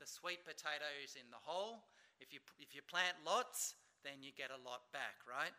the 0.00 0.08
sweet 0.08 0.40
potatoes 0.44 1.14
in 1.20 1.28
the 1.28 1.40
hole. 1.40 1.84
If 2.20 2.32
you, 2.32 2.40
if 2.58 2.74
you 2.74 2.80
plant 2.88 3.20
lots, 3.26 3.76
then 4.04 4.24
you 4.24 4.32
get 4.32 4.48
a 4.48 4.60
lot 4.64 4.88
back, 4.92 5.20
right? 5.28 5.52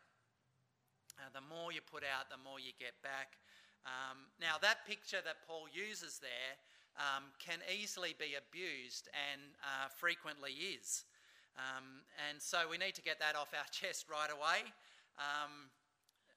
Uh, 1.21 1.29
the 1.31 1.45
more 1.45 1.69
you 1.69 1.85
put 1.85 2.01
out, 2.01 2.33
the 2.33 2.41
more 2.41 2.57
you 2.57 2.73
get 2.81 2.97
back. 3.05 3.37
Um, 3.85 4.31
now, 4.41 4.57
that 4.61 4.87
picture 4.87 5.21
that 5.21 5.45
Paul 5.45 5.69
uses 5.69 6.17
there 6.17 6.57
um, 6.97 7.29
can 7.37 7.59
easily 7.69 8.15
be 8.17 8.33
abused 8.33 9.09
and 9.13 9.41
uh, 9.61 9.89
frequently 9.93 10.53
is. 10.53 11.05
Um, 11.57 12.01
and 12.29 12.41
so 12.41 12.65
we 12.69 12.81
need 12.81 12.95
to 12.95 13.05
get 13.05 13.19
that 13.19 13.35
off 13.35 13.53
our 13.53 13.67
chest 13.71 14.09
right 14.09 14.31
away. 14.31 14.65
Um, 15.21 15.69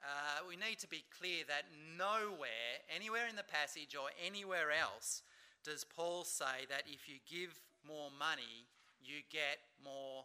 uh, 0.06 0.46
we 0.46 0.54
need 0.54 0.78
to 0.78 0.86
be 0.86 1.02
clear 1.10 1.42
that 1.50 1.66
nowhere, 1.98 2.78
anywhere 2.94 3.26
in 3.26 3.34
the 3.34 3.42
passage 3.42 3.98
or 3.98 4.14
anywhere 4.22 4.70
else, 4.70 5.22
does 5.66 5.82
Paul 5.82 6.22
say 6.22 6.62
that 6.70 6.86
if 6.86 7.10
you 7.10 7.18
give 7.26 7.58
more 7.82 8.14
money, 8.14 8.70
you 9.02 9.26
get 9.34 9.58
more 9.82 10.22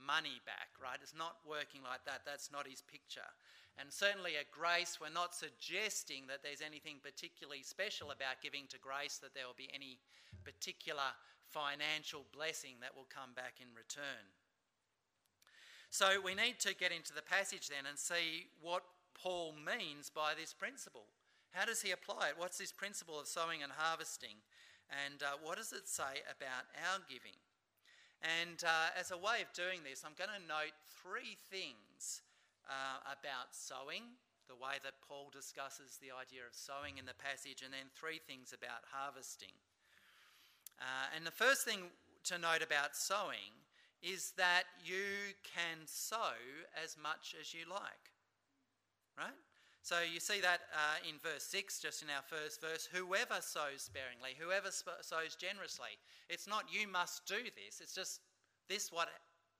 money 0.00 0.40
back, 0.48 0.72
right? 0.80 0.96
It's 1.02 1.12
not 1.12 1.44
working 1.44 1.84
like 1.84 2.08
that. 2.08 2.24
That's 2.24 2.48
not 2.48 2.64
his 2.64 2.80
picture. 2.80 3.28
And 3.76 3.92
certainly 3.92 4.40
at 4.40 4.50
Grace, 4.50 4.96
we're 4.96 5.12
not 5.12 5.36
suggesting 5.36 6.24
that 6.32 6.42
there's 6.42 6.64
anything 6.64 6.98
particularly 7.04 7.62
special 7.62 8.10
about 8.10 8.40
giving 8.42 8.64
to 8.72 8.80
Grace, 8.80 9.20
that 9.20 9.36
there 9.36 9.44
will 9.44 9.58
be 9.58 9.70
any 9.76 10.00
particular 10.42 11.12
financial 11.46 12.24
blessing 12.32 12.80
that 12.80 12.96
will 12.96 13.06
come 13.12 13.36
back 13.36 13.60
in 13.60 13.68
return. 13.76 14.24
So 15.90 16.20
we 16.24 16.34
need 16.34 16.60
to 16.60 16.74
get 16.74 16.92
into 16.92 17.12
the 17.12 17.22
passage 17.22 17.68
then 17.68 17.86
and 17.88 17.98
see 17.98 18.48
what 18.60 18.82
Paul 19.22 19.54
means 19.58 20.10
by 20.10 20.32
this 20.38 20.54
principle. 20.54 21.06
How 21.50 21.64
does 21.64 21.82
he 21.82 21.90
apply 21.90 22.30
it? 22.30 22.38
What's 22.38 22.58
this 22.58 22.72
principle 22.72 23.18
of 23.18 23.26
sowing 23.26 23.62
and 23.62 23.72
harvesting? 23.72 24.38
And 24.88 25.22
uh, 25.22 25.42
what 25.42 25.58
does 25.58 25.72
it 25.72 25.88
say 25.88 26.22
about 26.30 26.70
our 26.78 27.02
giving? 27.08 27.36
And 28.22 28.62
uh, 28.62 28.94
as 28.98 29.10
a 29.10 29.18
way 29.18 29.42
of 29.42 29.52
doing 29.54 29.82
this, 29.82 30.02
I'm 30.06 30.16
going 30.18 30.30
to 30.30 30.46
note 30.46 30.74
three 31.02 31.38
things 31.50 32.22
uh, 32.66 33.02
about 33.10 33.54
sowing, 33.54 34.18
the 34.46 34.58
way 34.58 34.78
that 34.82 35.02
Paul 35.06 35.30
discusses 35.30 35.98
the 35.98 36.14
idea 36.14 36.46
of 36.46 36.54
sowing 36.54 36.98
in 36.98 37.06
the 37.06 37.18
passage, 37.18 37.62
and 37.62 37.74
then 37.74 37.90
three 37.94 38.18
things 38.22 38.54
about 38.54 38.86
harvesting. 38.90 39.54
Uh, 40.78 41.14
and 41.14 41.26
the 41.26 41.34
first 41.34 41.66
thing 41.66 41.90
to 42.30 42.38
note 42.38 42.62
about 42.62 42.94
sowing 42.94 43.54
is 44.02 44.32
that 44.38 44.64
you 44.82 45.34
can 45.42 45.86
sow 45.86 46.38
as 46.74 46.94
much 46.94 47.34
as 47.38 47.52
you 47.52 47.66
like 47.66 48.14
right? 49.18 49.34
So 49.82 49.96
you 50.00 50.20
see 50.20 50.40
that 50.40 50.60
uh, 50.74 51.08
in 51.08 51.16
verse 51.18 51.44
6, 51.44 51.80
just 51.80 52.02
in 52.02 52.08
our 52.10 52.22
first 52.22 52.60
verse 52.60 52.88
whoever 52.92 53.40
sows 53.40 53.88
sparingly, 53.88 54.36
whoever 54.38 54.70
sp- 54.70 55.00
sows 55.02 55.34
generously. 55.34 55.96
It's 56.28 56.46
not 56.46 56.64
you 56.70 56.86
must 56.86 57.26
do 57.26 57.40
this, 57.56 57.80
it's 57.80 57.94
just 57.94 58.20
this, 58.68 58.92
what, 58.92 59.08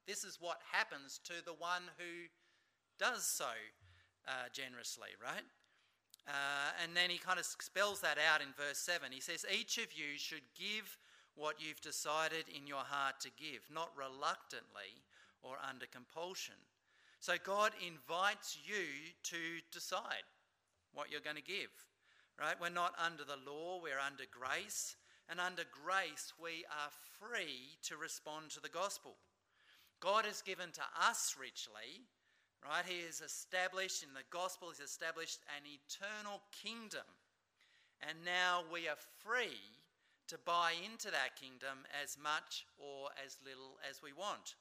this 0.06 0.24
is 0.24 0.38
what 0.40 0.60
happens 0.70 1.18
to 1.24 1.44
the 1.44 1.54
one 1.54 1.82
who 1.96 2.28
does 2.98 3.24
sow 3.24 3.56
uh, 4.26 4.52
generously, 4.52 5.16
right? 5.22 5.46
Uh, 6.28 6.76
and 6.82 6.94
then 6.94 7.08
he 7.08 7.16
kind 7.16 7.38
of 7.38 7.46
spells 7.46 8.00
that 8.02 8.18
out 8.18 8.42
in 8.42 8.48
verse 8.52 8.78
7. 8.78 9.10
He 9.10 9.20
says, 9.20 9.46
Each 9.48 9.78
of 9.78 9.94
you 9.96 10.18
should 10.18 10.44
give 10.54 10.98
what 11.36 11.56
you've 11.58 11.80
decided 11.80 12.44
in 12.54 12.66
your 12.66 12.84
heart 12.84 13.20
to 13.20 13.30
give, 13.38 13.64
not 13.72 13.88
reluctantly 13.96 15.00
or 15.42 15.56
under 15.66 15.86
compulsion 15.86 16.56
so 17.20 17.34
God 17.42 17.72
invites 17.84 18.58
you 18.64 19.12
to 19.24 19.36
decide 19.72 20.26
what 20.92 21.10
you're 21.10 21.20
going 21.20 21.36
to 21.36 21.42
give. 21.42 21.70
Right? 22.38 22.54
We're 22.60 22.70
not 22.70 22.94
under 23.04 23.24
the 23.24 23.38
law, 23.50 23.80
we're 23.82 23.98
under 23.98 24.24
grace. 24.30 24.96
And 25.28 25.40
under 25.40 25.64
grace, 25.84 26.32
we 26.42 26.64
are 26.70 26.90
free 27.20 27.76
to 27.82 27.96
respond 27.96 28.50
to 28.50 28.60
the 28.60 28.70
gospel. 28.70 29.16
God 30.00 30.24
has 30.24 30.40
given 30.40 30.70
to 30.72 30.82
us 30.96 31.36
richly, 31.38 32.06
right? 32.64 32.84
He 32.86 33.04
has 33.04 33.20
established, 33.20 34.02
in 34.02 34.14
the 34.14 34.24
gospel, 34.30 34.70
He's 34.70 34.80
established 34.80 35.40
an 35.56 35.64
eternal 35.66 36.40
kingdom. 36.62 37.04
And 38.00 38.24
now 38.24 38.62
we 38.72 38.88
are 38.88 38.96
free 39.18 39.58
to 40.28 40.38
buy 40.46 40.72
into 40.84 41.10
that 41.10 41.36
kingdom 41.36 41.84
as 42.02 42.16
much 42.16 42.64
or 42.78 43.08
as 43.24 43.36
little 43.44 43.76
as 43.88 44.00
we 44.00 44.12
want. 44.12 44.54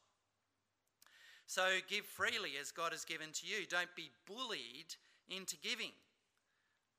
So 1.47 1.63
give 1.89 2.05
freely 2.05 2.51
as 2.59 2.71
God 2.71 2.91
has 2.91 3.05
given 3.05 3.31
to 3.31 3.47
you. 3.47 3.65
Don't 3.67 3.95
be 3.95 4.11
bullied 4.27 4.93
into 5.29 5.55
giving. 5.57 5.95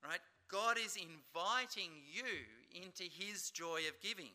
Right? 0.03 0.21
God 0.51 0.79
is 0.79 0.97
inviting 0.97 1.93
you 2.11 2.83
into 2.83 3.05
his 3.05 3.51
joy 3.51 3.81
of 3.89 4.01
giving. 4.01 4.33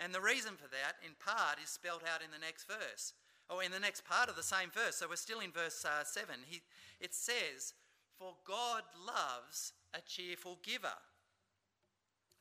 And 0.00 0.12
the 0.12 0.20
reason 0.20 0.54
for 0.56 0.68
that, 0.68 0.98
in 1.04 1.12
part, 1.24 1.58
is 1.62 1.70
spelt 1.70 2.02
out 2.02 2.22
in 2.22 2.30
the 2.30 2.44
next 2.44 2.66
verse, 2.66 3.14
or 3.48 3.62
in 3.62 3.70
the 3.70 3.80
next 3.80 4.04
part 4.04 4.28
of 4.28 4.36
the 4.36 4.42
same 4.42 4.70
verse. 4.70 4.96
So 4.96 5.06
we're 5.08 5.16
still 5.16 5.40
in 5.40 5.52
verse 5.52 5.84
uh, 5.84 6.04
7. 6.04 6.34
He, 6.46 6.62
it 7.00 7.14
says, 7.14 7.74
For 8.18 8.34
God 8.44 8.82
loves 9.06 9.72
a 9.94 10.00
cheerful 10.00 10.58
giver. 10.64 10.98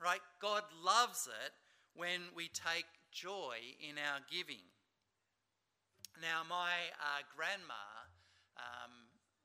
Right? 0.03 0.21
God 0.41 0.63
loves 0.83 1.27
it 1.45 1.53
when 1.95 2.21
we 2.35 2.49
take 2.49 2.85
joy 3.11 3.57
in 3.87 3.97
our 3.97 4.19
giving. 4.31 4.65
Now, 6.17 6.41
my 6.49 6.89
uh, 6.97 7.21
grandma, 7.29 7.77
um, 8.57 8.89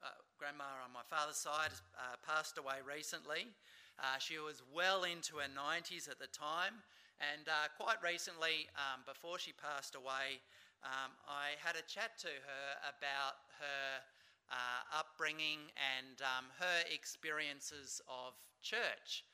uh, 0.00 0.08
grandma 0.40 0.64
on 0.80 0.88
my 0.88 1.04
father's 1.04 1.36
side, 1.36 1.68
uh, 2.00 2.16
passed 2.24 2.56
away 2.56 2.80
recently. 2.80 3.52
Uh, 4.00 4.16
she 4.16 4.40
was 4.40 4.64
well 4.72 5.04
into 5.04 5.36
her 5.36 5.52
90s 5.52 6.08
at 6.08 6.16
the 6.16 6.32
time, 6.32 6.80
and 7.20 7.44
uh, 7.44 7.68
quite 7.76 8.00
recently, 8.00 8.72
um, 8.72 9.04
before 9.04 9.36
she 9.36 9.52
passed 9.52 10.00
away, 10.00 10.40
um, 10.80 11.12
I 11.28 11.60
had 11.60 11.76
a 11.76 11.84
chat 11.84 12.16
to 12.24 12.32
her 12.32 12.66
about 12.88 13.36
her 13.60 14.00
uh, 14.48 14.96
upbringing 14.96 15.68
and 15.76 16.24
um, 16.24 16.48
her 16.56 16.88
experiences 16.88 18.00
of 18.08 18.32
church 18.64 19.28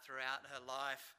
throughout 0.00 0.48
her 0.48 0.64
life. 0.64 1.17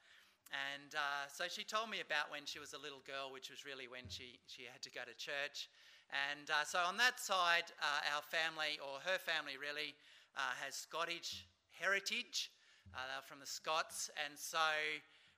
And 0.49 0.97
uh, 0.97 1.29
so 1.29 1.45
she 1.45 1.61
told 1.63 1.89
me 1.93 2.01
about 2.01 2.33
when 2.33 2.45
she 2.45 2.57
was 2.57 2.73
a 2.73 2.81
little 2.81 3.05
girl, 3.05 3.29
which 3.29 3.53
was 3.53 3.65
really 3.65 3.85
when 3.85 4.09
she, 4.09 4.41
she 4.49 4.65
had 4.65 4.81
to 4.81 4.89
go 4.89 5.05
to 5.05 5.13
church. 5.13 5.69
And 6.09 6.49
uh, 6.49 6.65
so 6.65 6.81
on 6.81 6.97
that 6.97 7.21
side, 7.21 7.69
uh, 7.77 8.15
our 8.17 8.25
family, 8.25 8.81
or 8.81 8.97
her 9.05 9.21
family 9.21 9.61
really, 9.61 9.93
uh, 10.33 10.57
has 10.65 10.73
Scottish 10.73 11.45
heritage. 11.69 12.49
Uh, 12.97 13.05
they're 13.05 13.25
from 13.29 13.37
the 13.37 13.45
Scots. 13.45 14.09
And 14.17 14.33
so 14.33 14.57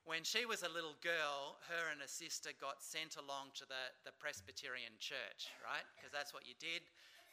when 0.07 0.23
she 0.23 0.47
was 0.47 0.63
a 0.63 0.71
little 0.71 0.95
girl, 1.03 1.59
her 1.67 1.91
and 1.91 1.99
her 1.99 2.09
sister 2.09 2.55
got 2.55 2.79
sent 2.79 3.19
along 3.19 3.51
to 3.59 3.67
the, 3.67 3.91
the 4.07 4.15
Presbyterian 4.15 4.95
church, 4.97 5.51
right? 5.59 5.83
Because 5.93 6.15
that's 6.15 6.33
what 6.33 6.47
you 6.47 6.55
did. 6.55 6.87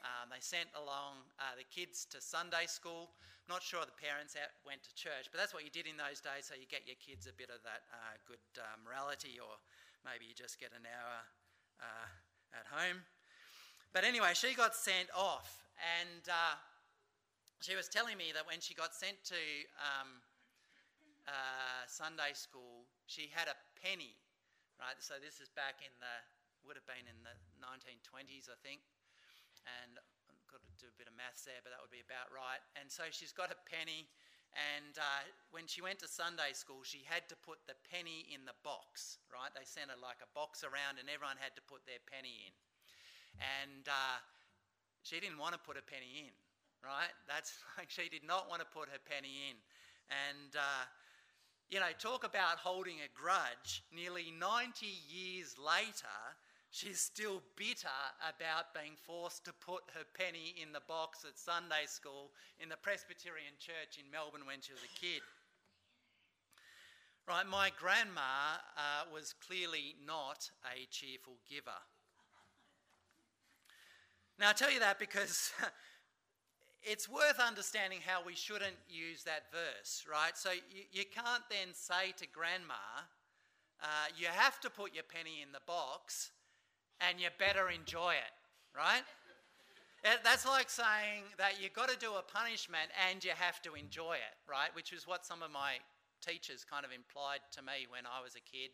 Um, 0.05 0.31
they 0.31 0.39
sent 0.39 0.71
along 0.79 1.27
uh, 1.43 1.59
the 1.59 1.67
kids 1.67 2.07
to 2.15 2.23
Sunday 2.23 2.71
school. 2.71 3.11
Not 3.49 3.65
sure 3.65 3.83
the 3.83 3.97
parents 3.97 4.37
went 4.63 4.85
to 4.85 4.93
church, 4.93 5.33
but 5.33 5.41
that's 5.41 5.57
what 5.57 5.65
you 5.65 5.73
did 5.73 5.89
in 5.89 5.97
those 5.97 6.21
days, 6.21 6.45
so 6.47 6.55
you 6.55 6.69
get 6.69 6.85
your 6.85 7.01
kids 7.01 7.25
a 7.25 7.35
bit 7.35 7.49
of 7.49 7.65
that 7.65 7.89
uh, 7.91 8.15
good 8.29 8.43
uh, 8.61 8.77
morality, 8.85 9.41
or 9.41 9.57
maybe 10.05 10.29
you 10.29 10.37
just 10.37 10.61
get 10.61 10.71
an 10.77 10.85
hour 10.85 11.17
uh, 11.81 12.09
at 12.53 12.69
home. 12.69 13.03
But 13.97 14.05
anyway, 14.05 14.37
she 14.37 14.53
got 14.53 14.77
sent 14.77 15.09
off, 15.17 15.65
and 15.81 16.29
uh, 16.29 16.61
she 17.65 17.75
was 17.75 17.89
telling 17.89 18.21
me 18.21 18.37
that 18.37 18.45
when 18.45 18.61
she 18.61 18.77
got 18.77 18.93
sent 18.93 19.17
to 19.33 19.43
um, 19.81 20.21
uh, 21.27 21.83
Sunday 21.89 22.37
school, 22.37 22.87
she 23.09 23.33
had 23.33 23.49
a 23.49 23.57
penny, 23.81 24.13
right? 24.77 25.01
So 25.01 25.17
this 25.19 25.41
is 25.41 25.49
back 25.57 25.81
in 25.81 25.91
the, 25.99 26.15
would 26.69 26.77
have 26.77 26.87
been 26.87 27.09
in 27.09 27.19
the 27.25 27.35
1920s, 27.65 28.53
I 28.53 28.59
think. 28.61 28.85
And 29.85 30.01
I've 30.31 30.49
got 30.49 30.65
to 30.65 30.73
do 30.81 30.89
a 30.89 30.97
bit 30.97 31.09
of 31.11 31.15
maths 31.17 31.45
there, 31.45 31.61
but 31.61 31.71
that 31.77 31.81
would 31.85 31.93
be 31.93 32.05
about 32.05 32.33
right. 32.33 32.63
And 32.81 32.89
so 32.89 33.09
she's 33.13 33.33
got 33.33 33.53
a 33.53 33.59
penny, 33.69 34.09
and 34.57 34.97
uh, 34.97 35.23
when 35.53 35.69
she 35.69 35.85
went 35.85 36.01
to 36.01 36.09
Sunday 36.09 36.57
school, 36.57 36.81
she 36.83 37.05
had 37.05 37.29
to 37.29 37.37
put 37.45 37.61
the 37.69 37.77
penny 37.93 38.25
in 38.33 38.49
the 38.49 38.57
box, 38.65 39.21
right? 39.29 39.53
They 39.53 39.69
sent 39.69 39.93
her 39.93 40.01
like 40.01 40.25
a 40.25 40.31
box 40.33 40.65
around, 40.65 40.97
and 40.97 41.07
everyone 41.13 41.37
had 41.37 41.53
to 41.61 41.65
put 41.69 41.85
their 41.85 42.01
penny 42.09 42.49
in. 42.49 42.55
And 43.39 43.85
uh, 43.87 44.19
she 45.05 45.21
didn't 45.21 45.39
want 45.39 45.53
to 45.55 45.63
put 45.63 45.77
a 45.77 45.85
penny 45.85 46.27
in, 46.27 46.35
right? 46.81 47.13
That's 47.29 47.61
like 47.77 47.93
she 47.93 48.09
did 48.09 48.25
not 48.25 48.49
want 48.49 48.65
to 48.65 48.69
put 48.69 48.89
her 48.89 49.01
penny 49.05 49.53
in. 49.53 49.57
And 50.09 50.57
uh, 50.57 50.85
you 51.69 51.81
know, 51.81 51.93
talk 52.01 52.25
about 52.25 52.57
holding 52.59 53.05
a 53.05 53.11
grudge. 53.13 53.85
Nearly 53.93 54.33
90 54.33 54.89
years 55.13 55.55
later, 55.61 56.17
she's 56.71 57.01
still 57.01 57.43
bitter 57.57 58.01
about 58.21 58.75
being 58.75 58.97
forced 59.07 59.45
to 59.45 59.53
put 59.53 59.83
her 59.95 60.05
penny 60.15 60.55
in 60.61 60.73
the 60.73 60.83
box 60.87 61.25
at 61.25 61.39
Sunday 61.39 61.87
school 61.87 62.31
in 62.61 62.69
the 62.69 62.77
Presbyterian 62.77 63.55
church 63.59 63.99
in 63.99 64.11
Melbourne 64.11 64.47
when 64.47 64.61
she 64.61 64.73
was 64.73 64.83
a 64.83 64.99
kid. 64.99 65.23
Right, 67.27 67.47
my 67.47 67.71
grandma 67.79 68.57
uh, 68.77 69.05
was 69.13 69.35
clearly 69.47 69.97
not 70.07 70.51
a 70.65 70.87
cheerful 70.91 71.35
giver. 71.49 71.83
Now, 74.39 74.51
I 74.51 74.53
tell 74.53 74.73
you 74.73 74.81
that 74.81 74.99
because 74.99 75.53
it's 76.83 77.09
worth 77.09 77.39
understanding 77.39 77.99
how 78.07 78.25
we 78.25 78.35
shouldn't 78.35 78.77
use 78.89 79.25
that 79.25 79.53
verse, 79.53 80.07
right? 80.11 80.39
So 80.39 80.53
you, 80.53 80.85
you 80.91 81.05
can't 81.05 81.43
then 81.51 81.75
say 81.75 82.13
to 82.17 82.27
grandma, 82.27 83.05
uh, 83.83 83.87
you 84.17 84.29
have 84.29 84.59
to 84.61 84.71
put 84.71 84.95
your 84.95 85.05
penny 85.05 85.43
in 85.43 85.53
the 85.53 85.61
box 85.67 86.31
and 87.03 87.21
you 87.21 87.29
better 87.39 87.71
enjoy 87.71 88.19
it, 88.19 88.35
right? 88.75 89.05
That's 90.03 90.47
like 90.47 90.71
saying 90.71 91.27
that 91.43 91.59
you've 91.59 91.75
got 91.75 91.91
to 91.91 91.99
do 91.99 92.15
a 92.15 92.23
punishment 92.23 92.95
and 93.11 93.19
you 93.23 93.35
have 93.35 93.59
to 93.67 93.75
enjoy 93.75 94.19
it, 94.19 94.35
right? 94.47 94.71
Which 94.73 94.95
is 94.95 95.07
what 95.07 95.27
some 95.27 95.43
of 95.43 95.51
my 95.51 95.83
teachers 96.23 96.63
kind 96.63 96.87
of 96.87 96.95
implied 96.95 97.43
to 97.59 97.61
me 97.63 97.91
when 97.91 98.07
I 98.07 98.23
was 98.23 98.39
a 98.39 98.45
kid. 98.45 98.71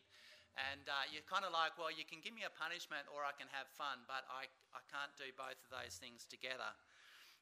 And 0.54 0.86
uh, 0.86 1.10
you're 1.10 1.26
kind 1.26 1.42
of 1.42 1.50
like, 1.50 1.74
well, 1.80 1.90
you 1.90 2.06
can 2.06 2.22
give 2.22 2.36
me 2.36 2.46
a 2.46 2.52
punishment 2.52 3.10
or 3.10 3.26
I 3.26 3.34
can 3.34 3.50
have 3.50 3.66
fun, 3.74 4.04
but 4.06 4.22
I, 4.30 4.46
I 4.70 4.80
can't 4.86 5.10
do 5.18 5.26
both 5.34 5.58
of 5.66 5.70
those 5.72 5.98
things 5.98 6.28
together 6.28 6.70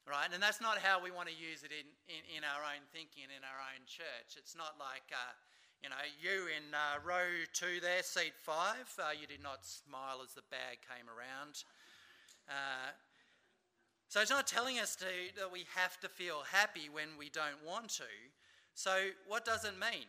right? 0.03 0.27
And 0.31 0.43
that's 0.43 0.59
not 0.59 0.83
how 0.83 0.99
we 0.99 1.15
want 1.15 1.31
to 1.31 1.35
use 1.35 1.63
it 1.63 1.71
in, 1.71 1.87
in, 2.11 2.21
in 2.39 2.41
our 2.43 2.63
own 2.67 2.83
thinking, 2.91 3.31
in 3.31 3.43
our 3.43 3.59
own 3.71 3.87
church. 3.87 4.35
It's 4.35 4.55
not 4.55 4.75
like, 4.75 5.07
uh, 5.15 5.31
you 5.83 5.89
know, 5.89 5.99
you 6.15 6.47
in 6.47 6.73
uh, 6.73 7.03
row 7.03 7.27
two 7.51 7.81
there, 7.81 8.01
seat 8.01 8.31
five, 8.41 8.87
uh, 8.97 9.11
you 9.11 9.27
did 9.27 9.43
not 9.43 9.65
smile 9.65 10.23
as 10.23 10.33
the 10.33 10.47
bag 10.49 10.79
came 10.87 11.11
around. 11.11 11.67
Uh, 12.47 12.95
so 14.07 14.21
it's 14.21 14.31
not 14.31 14.47
telling 14.47 14.79
us 14.79 14.95
to, 14.95 15.05
that 15.35 15.51
we 15.51 15.65
have 15.75 15.99
to 15.99 16.07
feel 16.07 16.43
happy 16.49 16.87
when 16.89 17.19
we 17.19 17.27
don't 17.29 17.59
want 17.67 17.89
to. 17.99 18.11
So 18.73 19.11
what 19.27 19.43
does 19.43 19.65
it 19.65 19.73
mean? 19.73 20.07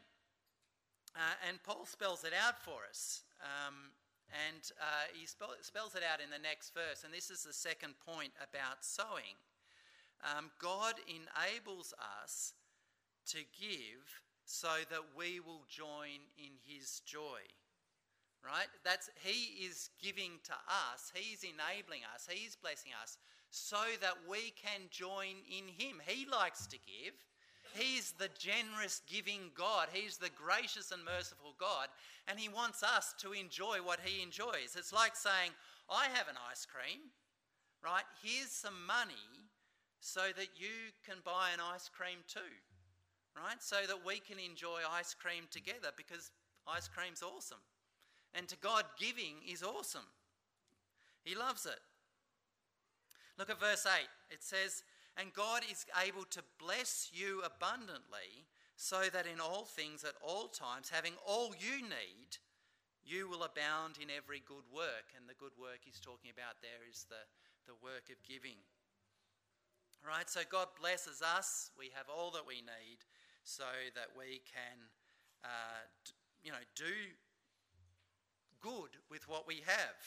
Uh, 1.16 1.35
and 1.49 1.62
Paul 1.62 1.87
spells 1.87 2.23
it 2.23 2.33
out 2.33 2.59
for 2.59 2.87
us. 2.88 3.23
Um, 3.43 3.90
and 4.31 4.62
uh, 4.81 5.11
he 5.12 5.26
spell, 5.26 5.54
spells 5.61 5.95
it 5.95 6.02
out 6.02 6.21
in 6.23 6.31
the 6.31 6.43
next 6.43 6.73
verse. 6.75 7.02
And 7.04 7.12
this 7.12 7.31
is 7.31 7.43
the 7.43 7.52
second 7.52 7.95
point 8.07 8.33
about 8.38 8.85
sowing 8.85 9.35
um, 10.23 10.50
God 10.59 10.95
enables 11.07 11.93
us 12.23 12.54
to 13.26 13.38
give 13.59 14.23
so 14.44 14.68
that 14.90 15.16
we 15.16 15.40
will 15.40 15.62
join 15.68 16.20
in 16.38 16.52
his 16.66 17.00
joy. 17.00 17.40
Right? 18.44 18.68
That's 18.85 19.09
he 19.22 19.64
is 19.64 19.88
giving 20.02 20.33
to 20.44 20.52
us, 20.68 21.11
he's 21.14 21.44
enabling 21.44 22.00
us, 22.14 22.28
he's 22.30 22.57
blessing 22.57 22.92
us 23.02 23.16
so 23.50 23.80
that 24.00 24.16
we 24.28 24.52
can 24.61 24.88
join 24.90 25.40
in 25.48 25.68
him. 25.68 26.02
He 26.07 26.26
likes 26.26 26.66
to 26.66 26.76
give. 26.76 27.14
He's 27.72 28.12
the 28.12 28.28
generous 28.38 29.00
giving 29.11 29.50
God. 29.57 29.88
He's 29.92 30.16
the 30.16 30.30
gracious 30.30 30.92
and 30.92 31.04
merciful 31.04 31.54
God. 31.59 31.88
And 32.28 32.38
He 32.38 32.48
wants 32.48 32.83
us 32.83 33.14
to 33.18 33.33
enjoy 33.33 33.78
what 33.78 33.98
He 34.04 34.22
enjoys. 34.22 34.76
It's 34.76 34.92
like 34.92 35.16
saying, 35.16 35.50
I 35.90 36.04
have 36.14 36.28
an 36.28 36.37
ice 36.50 36.66
cream, 36.66 37.00
right? 37.83 38.04
Here's 38.22 38.52
some 38.52 38.87
money 38.87 39.50
so 40.00 40.20
that 40.37 40.48
you 40.57 40.92
can 41.04 41.16
buy 41.24 41.50
an 41.52 41.61
ice 41.61 41.88
cream 41.88 42.18
too, 42.28 42.40
right? 43.37 43.62
So 43.62 43.77
that 43.87 44.07
we 44.07 44.20
can 44.20 44.38
enjoy 44.38 44.81
ice 44.90 45.14
cream 45.14 45.44
together 45.51 45.90
because 45.97 46.31
ice 46.66 46.88
cream's 46.88 47.23
awesome. 47.23 47.62
And 48.35 48.49
to 48.49 48.57
God, 48.57 48.85
giving 48.99 49.42
is 49.49 49.62
awesome. 49.62 50.07
He 51.23 51.35
loves 51.35 51.66
it. 51.66 51.79
Look 53.38 53.51
at 53.51 53.61
verse 53.61 53.87
8. 53.87 54.07
It 54.31 54.42
says, 54.42 54.83
And 55.16 55.33
God 55.33 55.62
is 55.70 55.87
able 56.07 56.25
to 56.31 56.42
bless 56.59 57.11
you 57.12 57.42
abundantly, 57.44 58.47
so 58.77 59.03
that 59.12 59.27
in 59.27 59.40
all 59.40 59.64
things 59.64 60.05
at 60.05 60.18
all 60.20 60.49
times, 60.49 60.90
having 60.90 61.14
all 61.27 61.55
you 61.59 61.83
need, 61.83 62.38
you 63.05 63.29
will 63.29 63.42
abound 63.42 63.99
in 64.03 64.11
every 64.11 64.42
good 64.47 64.66
work. 64.75 65.14
And 65.16 65.29
the 65.29 65.38
good 65.38 65.55
work 65.59 65.83
he's 65.85 66.01
talking 66.01 66.31
about 66.35 66.59
there 66.61 66.83
is 66.90 67.07
the, 67.09 67.23
the 67.66 67.79
work 67.83 68.11
of 68.11 68.18
giving. 68.27 68.59
Right? 70.03 70.29
So 70.29 70.40
God 70.51 70.68
blesses 70.79 71.23
us. 71.23 71.70
We 71.79 71.90
have 71.94 72.07
all 72.11 72.31
that 72.33 72.47
we 72.47 72.61
need 72.61 72.99
so 73.44 73.64
that 73.94 74.09
we 74.16 74.40
can, 74.48 74.88
uh, 75.44 75.85
you 76.42 76.50
know, 76.50 76.64
do 76.74 77.14
good 78.61 78.96
with 79.11 79.28
what 79.28 79.46
we 79.46 79.62
have. 79.66 79.98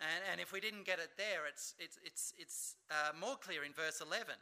And, 0.00 0.22
and 0.32 0.40
if 0.40 0.52
we 0.52 0.60
didn't 0.60 0.84
get 0.84 0.98
it 0.98 1.10
there, 1.16 1.46
it's, 1.48 1.74
it's, 1.78 1.98
it's, 2.04 2.34
it's 2.38 2.76
uh, 2.90 3.12
more 3.18 3.36
clear 3.36 3.64
in 3.64 3.72
verse 3.72 4.00
11. 4.00 4.34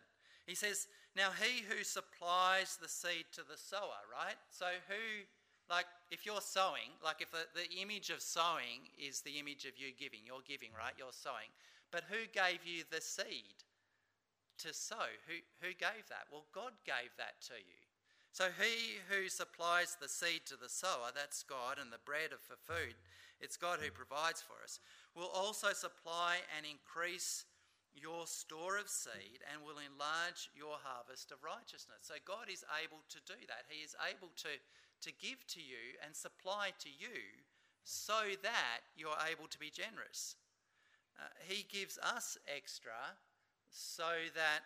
He 0.47 0.55
says, 0.55 0.88
Now 1.14 1.31
he 1.31 1.62
who 1.62 1.85
supplies 1.85 2.79
the 2.81 2.88
seed 2.88 3.27
to 3.33 3.42
the 3.42 3.59
sower, 3.59 4.03
right? 4.11 4.37
So 4.51 4.66
who, 4.88 5.29
like, 5.68 5.87
if 6.11 6.25
you're 6.25 6.40
sowing, 6.40 6.97
like 7.05 7.21
if 7.21 7.31
the, 7.31 7.44
the 7.55 7.68
image 7.81 8.11
of 8.11 8.23
sowing 8.23 8.88
is 8.99 9.21
the 9.21 9.38
image 9.38 9.64
of 9.66 9.77
you 9.77 9.92
giving, 9.99 10.21
you're 10.25 10.47
giving, 10.47 10.71
right? 10.73 10.94
You're 10.97 11.12
sowing. 11.12 11.53
But 11.90 12.05
who 12.09 12.25
gave 12.33 12.64
you 12.64 12.85
the 12.90 13.01
seed? 13.01 13.64
to 14.59 14.75
sow. 14.75 15.07
Who, 15.27 15.38
who 15.62 15.71
gave 15.75 16.07
that? 16.11 16.27
Well, 16.31 16.44
God 16.53 16.73
gave 16.85 17.14
that 17.16 17.40
to 17.49 17.55
you. 17.55 17.83
So 18.33 18.49
he 18.55 19.01
who 19.09 19.29
supplies 19.29 19.97
the 20.01 20.09
seed 20.09 20.47
to 20.47 20.57
the 20.57 20.69
sower, 20.69 21.11
that's 21.14 21.43
God, 21.43 21.79
and 21.81 21.93
the 21.93 22.05
bread 22.05 22.31
for 22.38 22.57
food, 22.57 22.95
it's 23.41 23.57
God 23.57 23.81
who 23.81 23.91
provides 23.91 24.43
for 24.43 24.62
us, 24.62 24.81
will 25.14 25.31
also 25.35 25.73
supply 25.73 26.38
and 26.57 26.67
increase 26.67 27.45
your 27.95 28.27
store 28.27 28.79
of 28.79 28.88
seed 28.88 29.43
and 29.51 29.62
will 29.62 29.83
enlarge 29.83 30.51
your 30.55 30.79
harvest 30.83 31.33
of 31.33 31.43
righteousness. 31.43 32.07
So 32.07 32.14
God 32.25 32.47
is 32.47 32.64
able 32.79 33.03
to 33.11 33.19
do 33.27 33.38
that. 33.49 33.67
He 33.67 33.83
is 33.83 33.97
able 34.07 34.31
to, 34.47 34.55
to 34.55 35.11
give 35.19 35.43
to 35.55 35.61
you 35.61 35.99
and 36.05 36.14
supply 36.14 36.71
to 36.79 36.88
you 36.88 37.43
so 37.83 38.38
that 38.43 38.87
you're 38.95 39.19
able 39.27 39.49
to 39.49 39.59
be 39.59 39.71
generous. 39.71 40.37
Uh, 41.19 41.27
he 41.43 41.67
gives 41.67 41.99
us 41.99 42.38
extra 42.47 43.19
so 43.71 44.31
that 44.35 44.62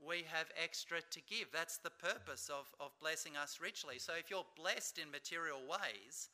we 0.00 0.24
have 0.28 0.46
extra 0.62 1.00
to 1.00 1.20
give. 1.24 1.48
That's 1.52 1.78
the 1.78 1.90
purpose 1.90 2.48
of, 2.48 2.68
of 2.80 2.92
blessing 3.00 3.36
us 3.36 3.58
richly. 3.60 3.98
So 3.98 4.12
if 4.18 4.30
you're 4.30 4.46
blessed 4.56 4.98
in 4.98 5.10
material 5.10 5.60
ways, 5.64 6.28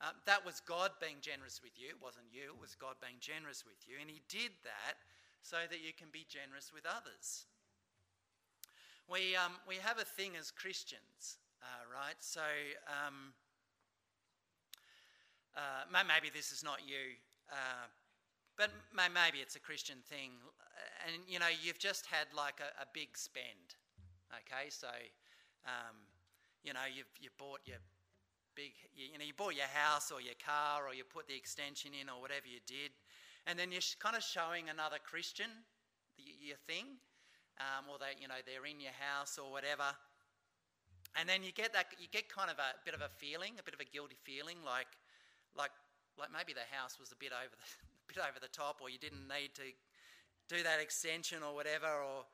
um, 0.00 0.14
that 0.26 0.44
was 0.44 0.60
God 0.60 0.92
being 1.00 1.18
generous 1.20 1.60
with 1.62 1.72
you. 1.76 1.88
It 1.90 2.02
wasn't 2.02 2.30
you, 2.30 2.54
it 2.54 2.60
was 2.60 2.74
God 2.74 2.94
being 3.02 3.18
generous 3.20 3.64
with 3.66 3.82
you. 3.88 3.96
And 4.00 4.08
He 4.10 4.22
did 4.28 4.52
that 4.62 5.00
so 5.42 5.56
that 5.70 5.80
you 5.82 5.92
can 5.96 6.08
be 6.12 6.26
generous 6.28 6.70
with 6.72 6.86
others. 6.86 7.46
We, 9.08 9.34
um, 9.34 9.56
we 9.66 9.76
have 9.76 9.98
a 9.98 10.04
thing 10.04 10.36
as 10.38 10.50
Christians, 10.50 11.40
uh, 11.62 11.88
right? 11.88 12.20
So 12.20 12.44
um, 12.86 13.32
uh, 15.56 15.88
maybe 15.90 16.30
this 16.30 16.52
is 16.52 16.62
not 16.62 16.84
you, 16.86 17.16
uh, 17.50 17.88
but 18.56 18.70
maybe 18.94 19.38
it's 19.38 19.56
a 19.56 19.60
Christian 19.60 19.98
thing. 20.06 20.30
And, 21.08 21.24
you 21.24 21.40
know, 21.40 21.48
you've 21.48 21.78
just 21.80 22.04
had 22.04 22.28
like 22.36 22.60
a, 22.60 22.68
a 22.84 22.86
big 22.92 23.16
spend. 23.16 23.80
Okay, 24.28 24.68
so, 24.68 24.92
um, 25.64 25.96
you 26.60 26.76
know, 26.76 26.84
you've 26.84 27.08
you 27.16 27.32
bought 27.40 27.64
your 27.64 27.80
big, 28.52 28.76
you, 28.92 29.08
you 29.12 29.16
know, 29.16 29.24
you 29.24 29.32
bought 29.32 29.56
your 29.56 29.72
house 29.72 30.12
or 30.12 30.20
your 30.20 30.36
car 30.36 30.84
or 30.84 30.92
you 30.92 31.08
put 31.08 31.24
the 31.24 31.32
extension 31.32 31.96
in 31.96 32.12
or 32.12 32.20
whatever 32.20 32.44
you 32.44 32.60
did. 32.68 32.92
And 33.48 33.56
then 33.56 33.72
you're 33.72 33.88
kind 33.96 34.20
of 34.20 34.22
showing 34.22 34.68
another 34.68 35.00
Christian 35.00 35.48
your 36.20 36.60
thing. 36.68 37.00
Um, 37.56 37.88
or 37.88 37.96
they, 37.96 38.14
you 38.20 38.28
know, 38.28 38.38
they're 38.44 38.68
in 38.68 38.78
your 38.78 38.94
house 38.94 39.40
or 39.40 39.48
whatever. 39.50 39.88
And 41.16 41.24
then 41.24 41.40
you 41.40 41.50
get 41.56 41.72
that, 41.72 41.90
you 41.96 42.06
get 42.12 42.28
kind 42.28 42.52
of 42.52 42.60
a 42.60 42.76
bit 42.84 42.92
of 42.92 43.00
a 43.00 43.08
feeling, 43.08 43.56
a 43.58 43.64
bit 43.64 43.74
of 43.74 43.80
a 43.80 43.88
guilty 43.88 44.20
feeling, 44.22 44.60
like, 44.62 44.92
like, 45.56 45.72
like 46.20 46.28
maybe 46.30 46.52
the 46.52 46.68
house 46.70 47.00
was 47.00 47.10
a 47.10 47.18
bit 47.18 47.32
over 47.32 47.50
the, 47.50 47.66
bit 48.12 48.20
over 48.20 48.38
the 48.38 48.52
top, 48.52 48.78
or 48.84 48.92
you 48.92 49.00
didn't 49.00 49.26
need 49.26 49.56
to 49.58 49.72
do 50.48 50.62
that 50.62 50.80
extension 50.80 51.42
or 51.42 51.54
whatever, 51.54 51.86
or 51.86 52.24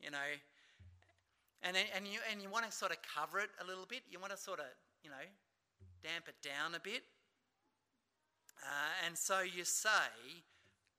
you 0.00 0.10
know, 0.10 0.30
and 1.62 1.76
then, 1.76 1.84
and 1.96 2.06
you 2.06 2.18
and 2.30 2.42
you 2.42 2.50
want 2.50 2.66
to 2.66 2.72
sort 2.72 2.90
of 2.90 2.98
cover 3.02 3.38
it 3.38 3.50
a 3.62 3.66
little 3.66 3.86
bit. 3.86 4.02
You 4.10 4.18
want 4.18 4.32
to 4.32 4.38
sort 4.38 4.60
of 4.60 4.66
you 5.02 5.10
know 5.10 5.24
damp 6.02 6.28
it 6.28 6.36
down 6.42 6.74
a 6.74 6.80
bit, 6.80 7.02
uh, 8.62 9.06
and 9.06 9.16
so 9.16 9.40
you 9.40 9.64
say, 9.64 10.44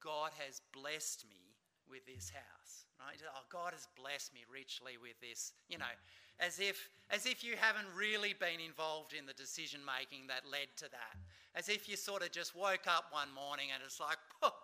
God 0.03 0.31
has 0.37 0.61
blessed 0.73 1.25
me 1.29 1.41
with 1.89 2.05
this 2.05 2.31
house, 2.31 2.85
right? 2.99 3.17
Oh, 3.21 3.43
God 3.51 3.73
has 3.73 3.87
blessed 3.99 4.33
me 4.33 4.41
richly 4.51 4.97
with 5.01 5.19
this, 5.21 5.53
you 5.69 5.77
know, 5.77 5.93
as 6.39 6.59
if 6.59 6.89
as 7.09 7.25
if 7.25 7.43
you 7.43 7.53
haven't 7.59 7.87
really 7.95 8.33
been 8.33 8.63
involved 8.63 9.13
in 9.13 9.25
the 9.25 9.33
decision 9.33 9.81
making 9.85 10.27
that 10.27 10.47
led 10.49 10.71
to 10.77 10.89
that, 10.89 11.19
as 11.53 11.69
if 11.69 11.89
you 11.89 11.97
sort 11.97 12.23
of 12.23 12.31
just 12.31 12.55
woke 12.55 12.87
up 12.87 13.11
one 13.11 13.27
morning 13.33 13.67
and 13.73 13.83
it's 13.85 13.99
like, 13.99 14.17
oh, 14.41 14.55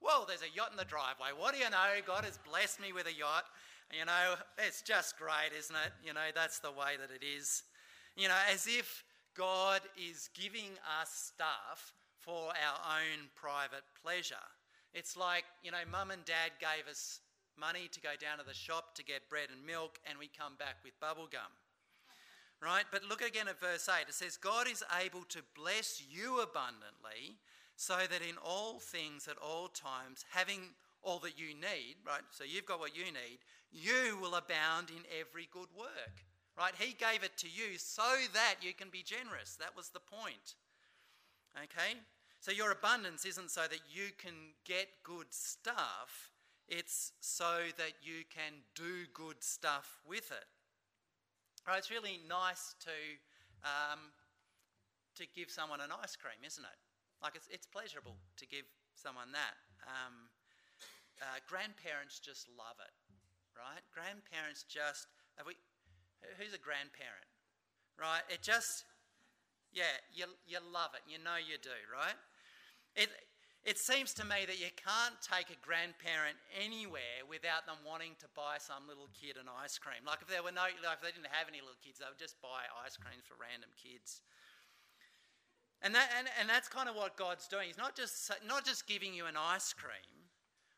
whoa, 0.00 0.24
there's 0.26 0.42
a 0.42 0.54
yacht 0.54 0.70
in 0.70 0.76
the 0.76 0.84
driveway. 0.84 1.30
What 1.36 1.54
do 1.54 1.60
you 1.60 1.70
know? 1.70 2.00
God 2.06 2.24
has 2.24 2.38
blessed 2.38 2.80
me 2.80 2.92
with 2.92 3.06
a 3.06 3.12
yacht. 3.12 3.44
You 3.92 4.04
know, 4.04 4.34
it's 4.58 4.82
just 4.82 5.18
great, 5.18 5.50
isn't 5.56 5.74
it? 5.74 5.92
You 6.04 6.14
know, 6.14 6.30
that's 6.34 6.58
the 6.58 6.70
way 6.70 6.96
that 7.00 7.10
it 7.14 7.24
is. 7.24 7.62
You 8.16 8.28
know, 8.28 8.38
as 8.52 8.66
if 8.66 9.04
God 9.36 9.80
is 9.96 10.30
giving 10.34 10.72
us 11.00 11.32
stuff 11.34 11.92
for 12.18 12.52
our 12.52 13.00
own 13.00 13.28
private 13.34 13.84
pleasure. 14.02 14.48
It's 14.92 15.16
like, 15.16 15.44
you 15.62 15.70
know, 15.70 15.84
mum 15.90 16.10
and 16.10 16.24
dad 16.24 16.52
gave 16.60 16.90
us 16.90 17.20
money 17.58 17.88
to 17.92 18.00
go 18.00 18.10
down 18.20 18.38
to 18.38 18.44
the 18.44 18.54
shop 18.54 18.94
to 18.96 19.04
get 19.04 19.28
bread 19.28 19.48
and 19.54 19.64
milk, 19.64 19.98
and 20.08 20.18
we 20.18 20.28
come 20.28 20.54
back 20.58 20.76
with 20.84 20.98
bubble 21.00 21.28
gum. 21.30 21.52
Right? 22.62 22.84
But 22.92 23.04
look 23.04 23.22
again 23.22 23.48
at 23.48 23.60
verse 23.60 23.88
8. 23.88 24.08
It 24.08 24.14
says, 24.14 24.36
God 24.36 24.68
is 24.70 24.84
able 25.02 25.24
to 25.30 25.40
bless 25.56 26.02
you 26.10 26.40
abundantly, 26.40 27.40
so 27.80 27.96
that 27.96 28.20
in 28.20 28.36
all 28.44 28.78
things 28.78 29.26
at 29.26 29.38
all 29.40 29.66
times, 29.68 30.26
having 30.28 30.60
all 31.02 31.18
that 31.18 31.38
you 31.38 31.54
need, 31.54 31.96
right? 32.06 32.20
So 32.30 32.44
you've 32.44 32.66
got 32.66 32.78
what 32.78 32.94
you 32.94 33.06
need, 33.06 33.40
you 33.72 34.18
will 34.20 34.34
abound 34.34 34.90
in 34.90 35.02
every 35.18 35.48
good 35.50 35.68
work. 35.74 36.20
Right? 36.58 36.74
He 36.78 36.92
gave 36.92 37.22
it 37.24 37.38
to 37.38 37.46
you 37.48 37.78
so 37.78 38.04
that 38.34 38.56
you 38.60 38.74
can 38.74 38.88
be 38.90 39.02
generous. 39.02 39.56
That 39.58 39.74
was 39.74 39.88
the 39.88 40.00
point. 40.00 40.56
Okay? 41.56 41.96
So 42.40 42.52
your 42.52 42.70
abundance 42.70 43.24
isn't 43.24 43.50
so 43.50 43.62
that 43.62 43.80
you 43.90 44.10
can 44.18 44.34
get 44.66 44.88
good 45.02 45.32
stuff, 45.32 46.32
it's 46.68 47.12
so 47.20 47.60
that 47.78 47.92
you 48.02 48.24
can 48.28 48.60
do 48.74 49.08
good 49.14 49.42
stuff 49.42 50.00
with 50.06 50.30
it. 50.30 50.44
Right? 51.66 51.78
It's 51.78 51.90
really 51.90 52.20
nice 52.28 52.74
to, 52.80 52.90
um, 53.64 54.00
to 55.16 55.24
give 55.34 55.50
someone 55.50 55.80
an 55.80 55.88
ice 56.02 56.14
cream, 56.14 56.44
isn't 56.44 56.62
it? 56.62 56.89
Like 57.22 57.36
it's, 57.36 57.48
it's 57.52 57.68
pleasurable 57.68 58.16
to 58.36 58.44
give 58.48 58.64
someone 58.96 59.32
that. 59.32 59.54
Um, 59.84 60.28
uh, 61.20 61.40
grandparents 61.44 62.18
just 62.18 62.48
love 62.56 62.80
it, 62.80 62.92
right? 63.52 63.84
Grandparents 63.92 64.64
just, 64.64 65.06
we, 65.44 65.52
who's 66.40 66.56
a 66.56 66.60
grandparent, 66.60 67.28
right? 68.00 68.24
It 68.32 68.40
just, 68.40 68.88
yeah, 69.72 70.00
you, 70.12 70.24
you 70.48 70.58
love 70.64 70.96
it. 70.96 71.04
You 71.04 71.20
know 71.20 71.36
you 71.36 71.60
do, 71.60 71.76
right? 71.92 72.16
It, 72.96 73.12
it 73.60 73.76
seems 73.76 74.16
to 74.16 74.24
me 74.24 74.48
that 74.48 74.56
you 74.56 74.72
can't 74.80 75.20
take 75.20 75.52
a 75.52 75.58
grandparent 75.60 76.40
anywhere 76.56 77.28
without 77.28 77.68
them 77.68 77.76
wanting 77.84 78.16
to 78.24 78.28
buy 78.32 78.56
some 78.56 78.88
little 78.88 79.12
kid 79.12 79.36
an 79.36 79.52
ice 79.52 79.76
cream. 79.76 80.00
Like 80.08 80.24
if 80.24 80.32
there 80.32 80.40
were 80.40 80.56
no, 80.56 80.64
like 80.80 81.04
if 81.04 81.04
they 81.04 81.12
didn't 81.12 81.28
have 81.28 81.44
any 81.44 81.60
little 81.60 81.76
kids, 81.84 82.00
they 82.00 82.08
would 82.08 82.16
just 82.16 82.40
buy 82.40 82.64
ice 82.80 82.96
creams 82.96 83.28
for 83.28 83.36
random 83.36 83.68
kids. 83.76 84.24
And, 85.82 85.94
that, 85.94 86.10
and, 86.18 86.28
and 86.38 86.48
that's 86.48 86.68
kind 86.68 86.88
of 86.88 86.94
what 86.94 87.16
God's 87.16 87.48
doing. 87.48 87.68
He's 87.68 87.78
not 87.78 87.96
just, 87.96 88.30
not 88.46 88.66
just 88.66 88.86
giving 88.86 89.14
you 89.14 89.26
an 89.26 89.34
ice 89.36 89.72
cream, 89.72 90.28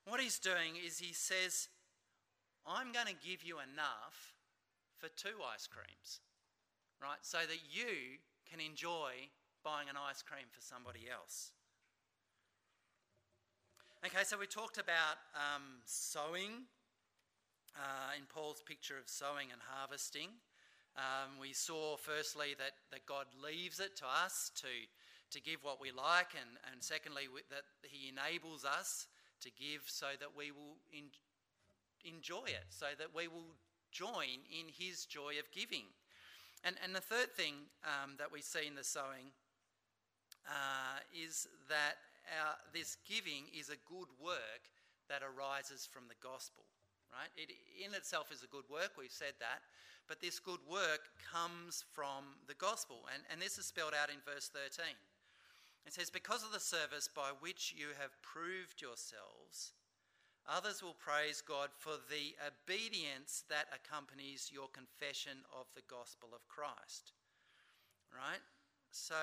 what 0.06 0.20
he's 0.20 0.38
doing 0.38 0.78
is 0.84 0.98
he 0.98 1.12
says, 1.12 1.68
I'm 2.66 2.92
going 2.92 3.06
to 3.06 3.14
give 3.14 3.42
you 3.42 3.56
enough 3.58 4.34
for 4.98 5.08
two 5.08 5.42
ice 5.52 5.66
creams, 5.66 6.20
right? 7.02 7.18
So 7.22 7.38
that 7.38 7.58
you 7.70 8.18
can 8.48 8.60
enjoy 8.60 9.30
buying 9.64 9.88
an 9.88 9.96
ice 9.96 10.22
cream 10.22 10.46
for 10.50 10.60
somebody 10.60 11.06
else. 11.10 11.50
Okay, 14.04 14.24
so 14.24 14.36
we 14.38 14.46
talked 14.46 14.78
about 14.78 15.18
um, 15.34 15.62
sowing 15.84 16.66
uh, 17.76 18.18
in 18.18 18.24
Paul's 18.26 18.62
picture 18.66 18.98
of 18.98 19.08
sowing 19.08 19.50
and 19.52 19.60
harvesting. 19.64 20.28
Um, 20.96 21.40
we 21.40 21.52
saw 21.52 21.96
firstly 21.96 22.54
that, 22.58 22.72
that 22.90 23.06
God 23.06 23.26
leaves 23.42 23.80
it 23.80 23.96
to 23.96 24.04
us 24.04 24.50
to, 24.56 24.68
to 25.30 25.40
give 25.40 25.64
what 25.64 25.80
we 25.80 25.90
like, 25.90 26.36
and, 26.38 26.58
and 26.70 26.82
secondly, 26.82 27.28
that 27.50 27.64
He 27.82 28.10
enables 28.10 28.64
us 28.64 29.06
to 29.40 29.50
give 29.50 29.82
so 29.86 30.06
that 30.20 30.36
we 30.36 30.50
will 30.50 30.76
enjoy 32.04 32.44
it, 32.46 32.66
so 32.68 32.86
that 32.98 33.14
we 33.14 33.28
will 33.28 33.56
join 33.92 34.42
in 34.48 34.66
his 34.72 35.04
joy 35.04 35.38
of 35.38 35.50
giving. 35.52 35.84
And, 36.64 36.76
and 36.82 36.94
the 36.94 37.04
third 37.04 37.32
thing 37.36 37.68
um, 37.84 38.14
that 38.18 38.32
we 38.32 38.40
see 38.40 38.66
in 38.66 38.74
the 38.74 38.84
sowing 38.84 39.34
uh, 40.48 41.02
is 41.12 41.46
that 41.68 42.00
our, 42.40 42.56
this 42.72 42.96
giving 43.06 43.50
is 43.52 43.68
a 43.68 43.78
good 43.86 44.08
work 44.18 44.70
that 45.08 45.22
arises 45.22 45.86
from 45.86 46.08
the 46.08 46.18
gospel, 46.22 46.64
right? 47.12 47.30
It 47.36 47.52
in 47.84 47.94
itself 47.94 48.32
is 48.32 48.42
a 48.42 48.50
good 48.50 48.66
work, 48.70 48.94
we've 48.96 49.12
said 49.12 49.34
that, 49.40 49.60
but 50.08 50.20
this 50.20 50.38
good 50.38 50.60
work 50.68 51.08
comes 51.32 51.84
from 51.92 52.38
the 52.46 52.54
gospel. 52.54 53.06
And, 53.12 53.22
and 53.30 53.40
this 53.40 53.58
is 53.58 53.66
spelled 53.66 53.94
out 53.94 54.10
in 54.10 54.20
verse 54.24 54.50
13. 54.52 54.94
It 55.86 55.92
says, 55.92 56.10
Because 56.10 56.44
of 56.44 56.52
the 56.52 56.60
service 56.60 57.08
by 57.08 57.30
which 57.40 57.74
you 57.76 57.88
have 57.98 58.22
proved 58.22 58.80
yourselves, 58.82 59.72
others 60.46 60.82
will 60.82 60.96
praise 60.98 61.40
God 61.40 61.70
for 61.78 61.98
the 62.10 62.34
obedience 62.42 63.44
that 63.48 63.72
accompanies 63.74 64.50
your 64.52 64.68
confession 64.68 65.42
of 65.50 65.66
the 65.74 65.86
gospel 65.88 66.30
of 66.34 66.46
Christ. 66.48 67.12
Right? 68.12 68.42
So 68.90 69.16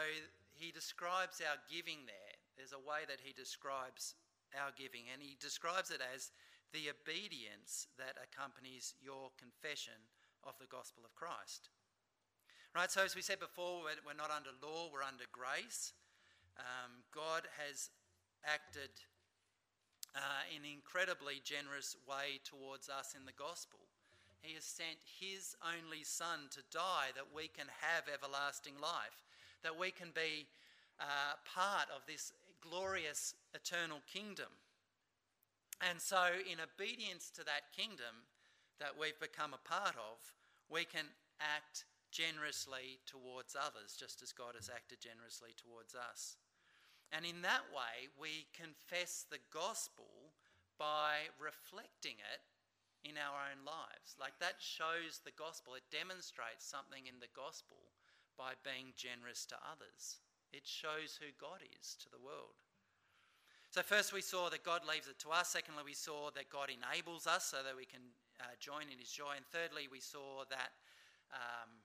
he 0.56 0.72
describes 0.72 1.42
our 1.42 1.60
giving 1.70 2.04
there. 2.08 2.36
There's 2.58 2.74
a 2.74 2.82
way 2.82 3.08
that 3.08 3.24
he 3.24 3.32
describes 3.32 4.16
our 4.58 4.74
giving, 4.76 5.08
and 5.14 5.22
he 5.22 5.38
describes 5.40 5.92
it 5.92 6.02
as 6.02 6.32
the 6.74 6.90
obedience 6.90 7.88
that 7.98 8.18
accompanies 8.20 8.94
your 9.02 9.30
confession 9.38 9.98
of 10.50 10.58
the 10.58 10.66
gospel 10.66 11.06
of 11.06 11.14
Christ. 11.14 11.70
Right, 12.74 12.90
so 12.90 13.06
as 13.06 13.16
we 13.16 13.22
said 13.22 13.40
before, 13.40 13.86
we're 13.86 14.18
not 14.18 14.34
under 14.34 14.50
law, 14.62 14.90
we're 14.90 15.06
under 15.06 15.30
grace. 15.30 15.94
Um, 16.58 17.06
God 17.14 17.46
has 17.62 17.90
acted 18.46 18.90
uh, 20.18 20.50
in 20.50 20.66
an 20.66 20.74
incredibly 20.74 21.42
generous 21.46 21.96
way 22.10 22.42
towards 22.42 22.90
us 22.90 23.14
in 23.14 23.26
the 23.26 23.38
gospel. 23.38 23.80
He 24.42 24.54
has 24.54 24.66
sent 24.66 24.98
His 25.06 25.56
only 25.62 26.04
Son 26.04 26.50
to 26.52 26.62
die 26.72 27.14
that 27.14 27.30
we 27.34 27.48
can 27.48 27.68
have 27.82 28.10
everlasting 28.10 28.78
life, 28.82 29.22
that 29.62 29.78
we 29.78 29.92
can 29.92 30.10
be 30.14 30.50
uh, 31.00 31.38
part 31.46 31.90
of 31.94 32.02
this 32.08 32.34
glorious 32.62 33.34
eternal 33.54 34.02
kingdom. 34.12 34.52
And 35.80 36.02
so, 36.02 36.38
in 36.44 36.60
obedience 36.60 37.30
to 37.36 37.44
that 37.46 37.72
kingdom 37.76 38.28
that 38.80 39.00
we've 39.00 39.20
become 39.20 39.54
a 39.54 39.68
part 39.68 39.96
of, 39.96 40.18
we 40.72 40.84
can 40.84 41.06
act 41.40 41.86
generously 42.12 43.00
towards 43.06 43.56
others, 43.56 43.96
just 43.96 44.24
as 44.24 44.34
God 44.34 44.56
has 44.56 44.70
acted 44.72 45.00
generously 45.00 45.54
towards 45.56 45.94
us. 45.94 46.38
And 47.12 47.26
in 47.26 47.42
that 47.42 47.70
way, 47.74 48.10
we 48.18 48.50
confess 48.54 49.26
the 49.26 49.42
gospel 49.54 50.34
by 50.78 51.30
reflecting 51.38 52.18
it 52.22 52.42
in 53.04 53.18
our 53.18 53.50
own 53.50 53.66
lives. 53.66 54.20
Like 54.20 54.38
that 54.40 54.60
shows 54.60 55.22
the 55.24 55.36
gospel, 55.36 55.74
it 55.74 55.88
demonstrates 55.90 56.68
something 56.68 57.08
in 57.08 57.18
the 57.20 57.32
gospel 57.32 57.96
by 58.38 58.56
being 58.64 58.96
generous 58.96 59.46
to 59.50 59.58
others. 59.66 60.22
It 60.52 60.66
shows 60.66 61.20
who 61.20 61.30
God 61.40 61.62
is 61.66 61.96
to 62.02 62.10
the 62.10 62.22
world. 62.22 62.64
So, 63.70 63.84
first 63.86 64.14
we 64.14 64.26
saw 64.26 64.50
that 64.50 64.66
God 64.66 64.82
leaves 64.82 65.08
it 65.08 65.20
to 65.20 65.30
us. 65.30 65.54
Secondly, 65.54 65.84
we 65.86 65.94
saw 65.94 66.32
that 66.34 66.50
God 66.50 66.74
enables 66.74 67.28
us 67.28 67.46
so 67.46 67.62
that 67.62 67.78
we 67.78 67.86
can 67.86 68.02
uh, 68.40 68.56
join 68.60 68.88
in 68.92 68.98
his 69.00 69.12
joy. 69.12 69.36
And 69.36 69.46
thirdly, 69.52 69.88
we 69.92 70.00
saw 70.00 70.48
that, 70.50 70.72
um, 71.32 71.84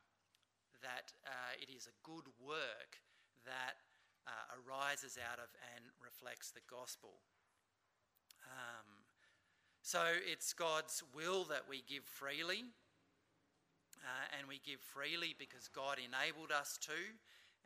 that 0.82 1.12
uh, 1.26 1.52
it 1.60 1.70
is 1.70 1.86
a 1.86 1.96
good 2.02 2.26
work 2.38 3.02
that 3.44 3.82
uh, 4.26 4.56
arises 4.64 5.18
out 5.20 5.38
of 5.38 5.50
and 5.74 5.84
reflects 6.00 6.50
the 6.50 6.64
gospel. 6.70 7.20
Um, 8.46 9.04
so 9.82 10.00
it's 10.24 10.52
God's 10.52 11.02
will 11.14 11.44
that 11.44 11.68
we 11.68 11.84
give 11.86 12.04
freely, 12.04 12.64
uh, 14.00 14.26
and 14.38 14.48
we 14.48 14.60
give 14.64 14.80
freely 14.80 15.34
because 15.38 15.68
God 15.68 15.98
enabled 16.00 16.52
us 16.52 16.78
to, 16.88 16.96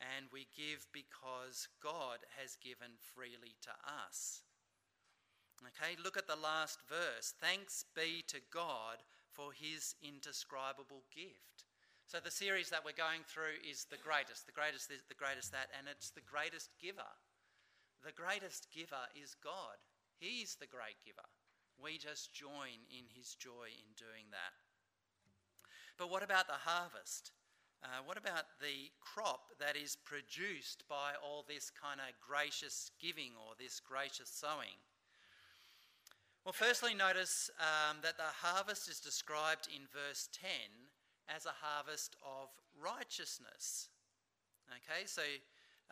and 0.00 0.26
we 0.32 0.46
give 0.56 0.86
because 0.92 1.68
God 1.82 2.18
has 2.38 2.56
given 2.58 2.98
freely 3.14 3.54
to 3.62 3.70
us. 4.06 4.42
Okay, 5.66 5.96
look 6.02 6.16
at 6.16 6.26
the 6.26 6.38
last 6.38 6.78
verse. 6.88 7.34
Thanks 7.40 7.84
be 7.94 8.22
to 8.28 8.38
God 8.52 9.02
for 9.32 9.50
his 9.52 9.94
indescribable 10.02 11.02
gift. 11.14 11.66
So 12.06 12.18
the 12.22 12.30
series 12.30 12.70
that 12.70 12.84
we're 12.84 12.96
going 12.96 13.22
through 13.26 13.60
is 13.60 13.84
the 13.84 14.00
greatest, 14.00 14.46
the 14.46 14.56
greatest 14.56 14.88
this, 14.88 15.04
the 15.08 15.18
greatest 15.18 15.52
that, 15.52 15.68
and 15.76 15.86
it's 15.90 16.10
the 16.10 16.24
greatest 16.24 16.70
giver. 16.80 17.12
the 18.04 18.12
greatest 18.14 18.68
giver 18.72 19.10
is 19.14 19.34
God. 19.42 19.76
He's 20.16 20.56
the 20.56 20.70
great 20.70 20.96
giver. 21.04 21.26
We 21.76 21.98
just 21.98 22.32
join 22.32 22.86
in 22.90 23.04
his 23.12 23.34
joy 23.34 23.70
in 23.70 23.90
doing 23.98 24.30
that. 24.30 24.54
But 25.98 26.10
what 26.10 26.22
about 26.22 26.46
the 26.46 26.62
harvest? 26.64 27.32
Uh, 27.82 28.02
what 28.06 28.18
about 28.18 28.58
the 28.60 28.90
crop 29.00 29.54
that 29.60 29.76
is 29.76 29.96
produced 29.96 30.82
by 30.88 31.12
all 31.22 31.44
this 31.46 31.70
kind 31.70 32.00
of 32.00 32.14
gracious 32.18 32.90
giving 32.98 33.32
or 33.38 33.54
this 33.58 33.78
gracious 33.78 34.30
sowing? 34.30 34.78
Well, 36.48 36.56
firstly, 36.56 36.96
notice 36.96 37.52
um, 37.60 38.00
that 38.00 38.16
the 38.16 38.32
harvest 38.40 38.88
is 38.88 39.04
described 39.04 39.68
in 39.68 39.84
verse 39.92 40.32
10 40.32 40.48
as 41.28 41.44
a 41.44 41.52
harvest 41.52 42.16
of 42.24 42.48
righteousness. 42.72 43.92
Okay, 44.72 45.04
so 45.04 45.20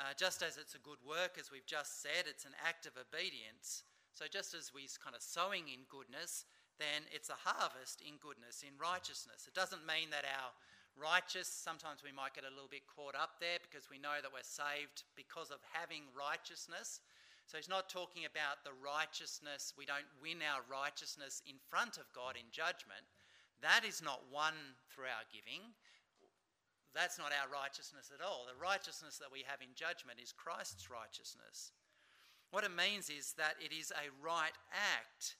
uh, 0.01 0.17
just 0.17 0.41
as 0.41 0.57
it's 0.57 0.73
a 0.73 0.81
good 0.81 0.97
work, 1.05 1.37
as 1.37 1.53
we've 1.53 1.69
just 1.69 2.01
said, 2.01 2.25
it's 2.25 2.49
an 2.49 2.57
act 2.65 2.89
of 2.89 2.97
obedience. 2.97 3.85
So 4.17 4.25
just 4.33 4.57
as 4.57 4.73
we're 4.73 4.89
kind 4.97 5.13
of 5.13 5.21
sowing 5.21 5.69
in 5.69 5.85
goodness, 5.93 6.49
then 6.81 7.05
it's 7.13 7.29
a 7.29 7.37
harvest 7.37 8.01
in 8.01 8.17
goodness, 8.17 8.65
in 8.65 8.81
righteousness. 8.81 9.45
It 9.45 9.53
doesn't 9.53 9.85
mean 9.85 10.09
that 10.09 10.25
our 10.25 10.57
righteous, 10.97 11.53
sometimes 11.53 12.01
we 12.01 12.17
might 12.17 12.33
get 12.33 12.49
a 12.49 12.55
little 12.57 12.73
bit 12.73 12.89
caught 12.89 13.13
up 13.13 13.45
there 13.45 13.61
because 13.61 13.93
we 13.93 14.01
know 14.01 14.25
that 14.25 14.33
we're 14.33 14.41
saved 14.41 15.05
because 15.21 15.53
of 15.53 15.61
having 15.77 16.09
righteousness. 16.17 17.05
So 17.47 17.57
he's 17.57 17.71
not 17.71 17.89
talking 17.89 18.27
about 18.27 18.67
the 18.67 18.75
righteousness, 18.83 19.71
we 19.79 19.87
don't 19.87 20.11
win 20.19 20.43
our 20.43 20.67
righteousness 20.67 21.43
in 21.47 21.63
front 21.71 21.95
of 21.97 22.11
God 22.11 22.35
in 22.35 22.51
judgment. 22.51 23.07
That 23.63 23.87
is 23.87 24.03
not 24.03 24.27
won 24.35 24.55
through 24.91 25.09
our 25.09 25.25
giving. 25.31 25.63
That's 26.91 27.23
not 27.23 27.31
our 27.31 27.47
righteousness 27.47 28.11
at 28.11 28.25
all. 28.25 28.51
The 28.51 28.59
righteousness 28.59 29.23
that 29.23 29.31
we 29.31 29.47
have 29.47 29.63
in 29.63 29.79
judgment 29.79 30.19
is 30.19 30.35
Christ's 30.35 30.91
righteousness. 30.91 31.71
What 32.51 32.65
it 32.65 32.75
means 32.75 33.13
is 33.13 33.37
that 33.39 33.61
it 33.63 33.71
is 33.71 33.93
a 33.93 34.11
right 34.19 34.55
act 34.73 35.37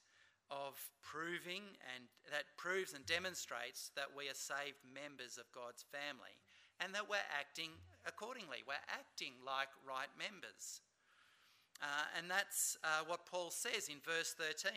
of 0.51 0.79
proving 1.03 1.65
and 1.91 2.07
that 2.31 2.47
proves 2.55 2.95
and 2.95 3.03
demonstrates 3.03 3.91
that 3.99 4.15
we 4.15 4.31
are 4.31 4.39
saved 4.39 4.79
members 4.87 5.43
of 5.43 5.51
God's 5.51 5.83
family 5.91 6.39
and 6.79 6.95
that 6.95 7.09
we're 7.09 7.25
acting 7.35 7.75
accordingly. 8.07 8.63
We're 8.63 8.87
acting 8.93 9.35
like 9.43 9.73
right 9.83 10.13
members. 10.15 10.86
Uh, 11.83 12.09
and 12.17 12.31
that's 12.31 12.77
uh, 12.85 13.05
what 13.07 13.27
Paul 13.27 13.51
says 13.51 13.89
in 13.89 14.01
verse 14.01 14.33
13 14.33 14.73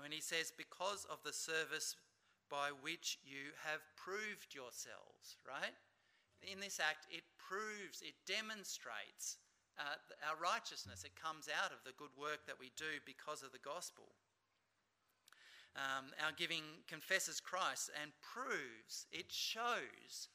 when 0.00 0.12
he 0.12 0.20
says, 0.20 0.52
Because 0.56 1.06
of 1.10 1.18
the 1.24 1.32
service 1.32 1.96
by 2.50 2.70
which 2.82 3.18
you 3.24 3.52
have 3.64 3.80
proved 3.96 4.54
yourselves, 4.54 5.36
right? 5.46 5.74
In 6.44 6.60
this 6.60 6.80
act, 6.80 7.06
it 7.10 7.24
proves, 7.38 8.02
it 8.02 8.14
demonstrates 8.26 9.38
uh, 9.78 9.96
our 10.28 10.36
righteousness. 10.36 11.04
It 11.04 11.16
comes 11.16 11.48
out 11.48 11.72
of 11.72 11.80
the 11.84 11.96
good 11.96 12.12
work 12.20 12.44
that 12.46 12.60
we 12.60 12.70
do 12.76 13.00
because 13.06 13.42
of 13.42 13.52
the 13.52 13.62
gospel. 13.64 14.12
Um, 15.74 16.14
our 16.22 16.30
giving 16.36 16.62
confesses 16.86 17.40
Christ 17.40 17.90
and 18.00 18.12
proves, 18.22 19.06
it 19.10 19.26
shows 19.32 20.28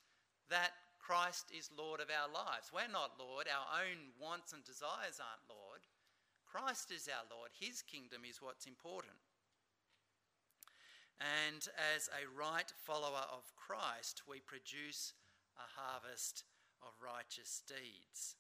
that 0.50 0.76
Christ 1.00 1.48
is 1.56 1.70
Lord 1.78 2.02
of 2.02 2.12
our 2.12 2.28
lives. 2.28 2.74
We're 2.74 2.92
not 2.92 3.16
Lord, 3.16 3.48
our 3.48 3.86
own 3.86 4.12
wants 4.20 4.52
and 4.52 4.66
desires 4.66 5.22
aren't 5.22 5.48
Lord. 5.48 5.69
Christ 6.50 6.92
is 6.92 7.08
our 7.08 7.26
Lord, 7.30 7.52
His 7.54 7.82
kingdom 7.82 8.22
is 8.26 8.42
what's 8.42 8.66
important. 8.66 9.18
And 11.20 11.68
as 11.94 12.10
a 12.16 12.26
right 12.32 12.72
follower 12.84 13.28
of 13.30 13.54
Christ, 13.56 14.24
we 14.26 14.40
produce 14.40 15.14
a 15.60 15.68
harvest 15.68 16.44
of 16.82 16.96
righteous 17.04 17.62
deeds. 17.68 18.40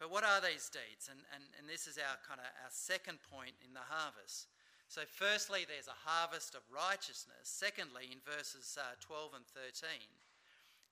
But 0.00 0.10
what 0.10 0.24
are 0.24 0.40
these 0.40 0.70
deeds? 0.70 1.10
And, 1.10 1.20
and, 1.34 1.44
and 1.58 1.68
this 1.68 1.86
is 1.86 1.98
our 1.98 2.16
kind 2.26 2.40
of 2.40 2.48
our 2.64 2.72
second 2.72 3.18
point 3.30 3.54
in 3.60 3.74
the 3.74 3.84
harvest. 3.84 4.48
So, 4.88 5.02
firstly, 5.04 5.68
there's 5.68 5.90
a 5.90 6.08
harvest 6.08 6.54
of 6.54 6.64
righteousness. 6.72 7.44
Secondly, 7.44 8.08
in 8.08 8.24
verses 8.24 8.78
uh, 8.80 8.96
12 9.04 9.36
and 9.36 9.46
13, 9.52 10.00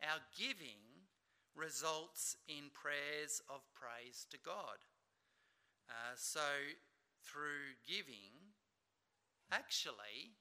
our 0.05 0.21
giving 0.37 0.85
results 1.57 2.37
in 2.45 2.69
prayers 2.77 3.41
of 3.49 3.65
praise 3.73 4.27
to 4.29 4.37
God. 4.45 4.85
Uh, 5.89 6.15
so, 6.17 6.41
through 7.23 7.79
giving, 7.87 8.55
actually, 9.53 10.35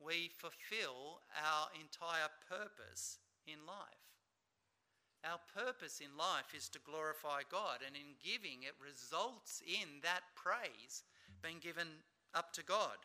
we 0.00 0.30
fulfill 0.38 1.20
our 1.36 1.68
entire 1.74 2.30
purpose 2.48 3.18
in 3.46 3.66
life. 3.66 4.00
Our 5.22 5.38
purpose 5.54 6.00
in 6.00 6.16
life 6.16 6.54
is 6.56 6.68
to 6.70 6.78
glorify 6.78 7.42
God, 7.50 7.84
and 7.86 7.94
in 7.94 8.16
giving, 8.24 8.62
it 8.62 8.74
results 8.80 9.62
in 9.66 10.00
that 10.02 10.22
praise 10.34 11.04
being 11.42 11.58
given 11.60 11.88
up 12.34 12.52
to 12.54 12.64
God. 12.64 12.96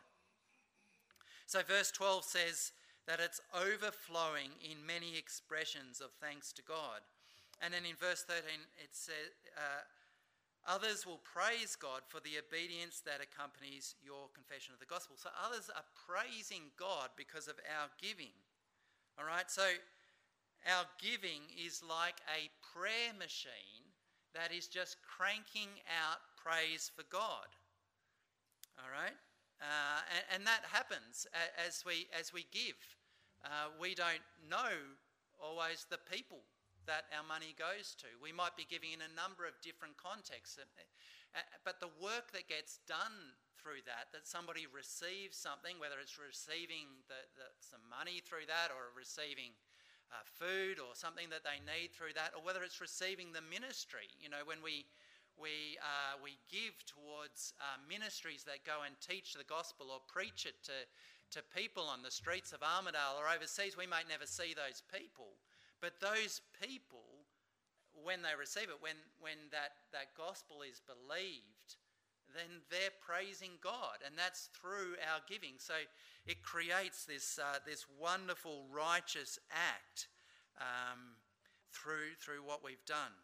So, 1.46 1.60
verse 1.62 1.90
12 1.90 2.24
says 2.24 2.72
that 3.06 3.20
it's 3.20 3.40
overflowing 3.54 4.50
in 4.64 4.86
many 4.86 5.16
expressions 5.16 6.00
of 6.00 6.10
thanks 6.20 6.52
to 6.54 6.62
God. 6.62 7.04
And 7.62 7.72
then 7.72 7.84
in 7.84 7.96
verse 7.96 8.24
13, 8.26 8.42
it 8.82 8.90
says, 8.92 9.32
uh, 9.56 9.84
Others 10.66 11.06
will 11.06 11.22
praise 11.22 11.76
God 11.76 12.02
for 12.08 12.18
the 12.18 12.42
obedience 12.42 13.00
that 13.06 13.22
accompanies 13.22 13.94
your 14.02 14.26
confession 14.34 14.74
of 14.74 14.80
the 14.80 14.90
gospel. 14.90 15.14
So 15.14 15.30
others 15.38 15.70
are 15.70 15.86
praising 15.94 16.74
God 16.76 17.10
because 17.16 17.46
of 17.46 17.54
our 17.70 17.86
giving. 18.02 18.34
All 19.18 19.24
right, 19.24 19.48
so 19.48 19.62
our 20.66 20.84
giving 20.98 21.46
is 21.54 21.82
like 21.86 22.18
a 22.26 22.50
prayer 22.74 23.14
machine 23.16 23.94
that 24.34 24.50
is 24.50 24.66
just 24.66 24.96
cranking 25.06 25.70
out 25.86 26.18
praise 26.34 26.90
for 26.94 27.04
God. 27.10 27.46
All 28.76 28.90
right, 28.90 29.16
uh, 29.62 30.00
and, 30.12 30.24
and, 30.34 30.46
that 30.46 30.60
happens 30.70 31.26
as 31.66 31.84
we 31.86 32.08
as 32.18 32.32
we 32.32 32.44
give. 32.52 32.76
Uh, 33.42 33.72
we 33.80 33.94
don't 33.94 34.20
know 34.50 34.76
always 35.40 35.86
the 35.88 35.98
people 36.12 36.42
that 36.86 37.10
our 37.14 37.26
money 37.26 37.54
goes 37.54 37.94
to. 38.02 38.10
We 38.22 38.32
might 38.32 38.54
be 38.54 38.66
giving 38.66 38.94
in 38.94 39.02
a 39.02 39.12
number 39.12 39.46
of 39.46 39.58
different 39.62 39.98
contexts, 39.98 40.58
uh, 40.58 40.64
uh, 40.64 41.42
but 41.66 41.78
the 41.78 41.92
work 41.98 42.32
that 42.32 42.48
gets 42.48 42.80
done 42.86 43.36
through 43.58 43.82
that, 43.84 44.14
that 44.14 44.24
somebody 44.24 44.70
receives 44.70 45.34
something, 45.34 45.76
whether 45.82 45.98
it's 45.98 46.16
receiving 46.16 46.86
the, 47.10 47.18
the, 47.34 47.48
some 47.58 47.82
money 47.90 48.22
through 48.22 48.46
that 48.46 48.70
or 48.70 48.94
receiving 48.94 49.50
uh, 50.14 50.22
food 50.22 50.78
or 50.78 50.94
something 50.94 51.26
that 51.34 51.42
they 51.42 51.58
need 51.66 51.90
through 51.90 52.14
that, 52.14 52.30
or 52.38 52.40
whether 52.46 52.62
it's 52.62 52.78
receiving 52.78 53.34
the 53.34 53.42
ministry. 53.42 54.06
You 54.22 54.30
know, 54.30 54.46
when 54.46 54.62
we 54.62 54.86
we, 55.36 55.76
uh, 55.84 56.16
we 56.24 56.40
give 56.48 56.72
towards 56.88 57.52
uh, 57.60 57.76
ministries 57.84 58.44
that 58.48 58.64
go 58.64 58.88
and 58.88 58.96
teach 59.04 59.36
the 59.36 59.44
gospel 59.44 59.92
or 59.92 60.00
preach 60.08 60.48
it 60.48 60.56
to, 60.64 60.76
to 61.36 61.44
people 61.52 61.84
on 61.84 62.00
the 62.00 62.10
streets 62.10 62.56
of 62.56 62.64
Armidale 62.64 63.20
or 63.20 63.28
overseas, 63.28 63.76
we 63.76 63.86
might 63.86 64.08
never 64.08 64.24
see 64.24 64.56
those 64.56 64.80
people. 64.88 65.36
But 65.80 66.00
those 66.00 66.40
people, 66.62 67.26
when 67.92 68.22
they 68.22 68.34
receive 68.38 68.68
it, 68.68 68.80
when, 68.80 68.96
when 69.20 69.36
that, 69.52 69.72
that 69.92 70.16
gospel 70.16 70.62
is 70.62 70.80
believed, 70.80 71.76
then 72.34 72.60
they're 72.70 72.94
praising 73.00 73.56
God, 73.62 74.02
and 74.04 74.14
that's 74.16 74.50
through 74.52 74.98
our 75.08 75.20
giving. 75.28 75.56
So 75.58 75.74
it 76.26 76.42
creates 76.42 77.04
this, 77.04 77.38
uh, 77.38 77.58
this 77.64 77.86
wonderful 77.98 78.66
righteous 78.72 79.38
act 79.50 80.08
um, 80.60 81.16
through, 81.72 82.18
through 82.20 82.42
what 82.44 82.64
we've 82.64 82.84
done. 82.84 83.14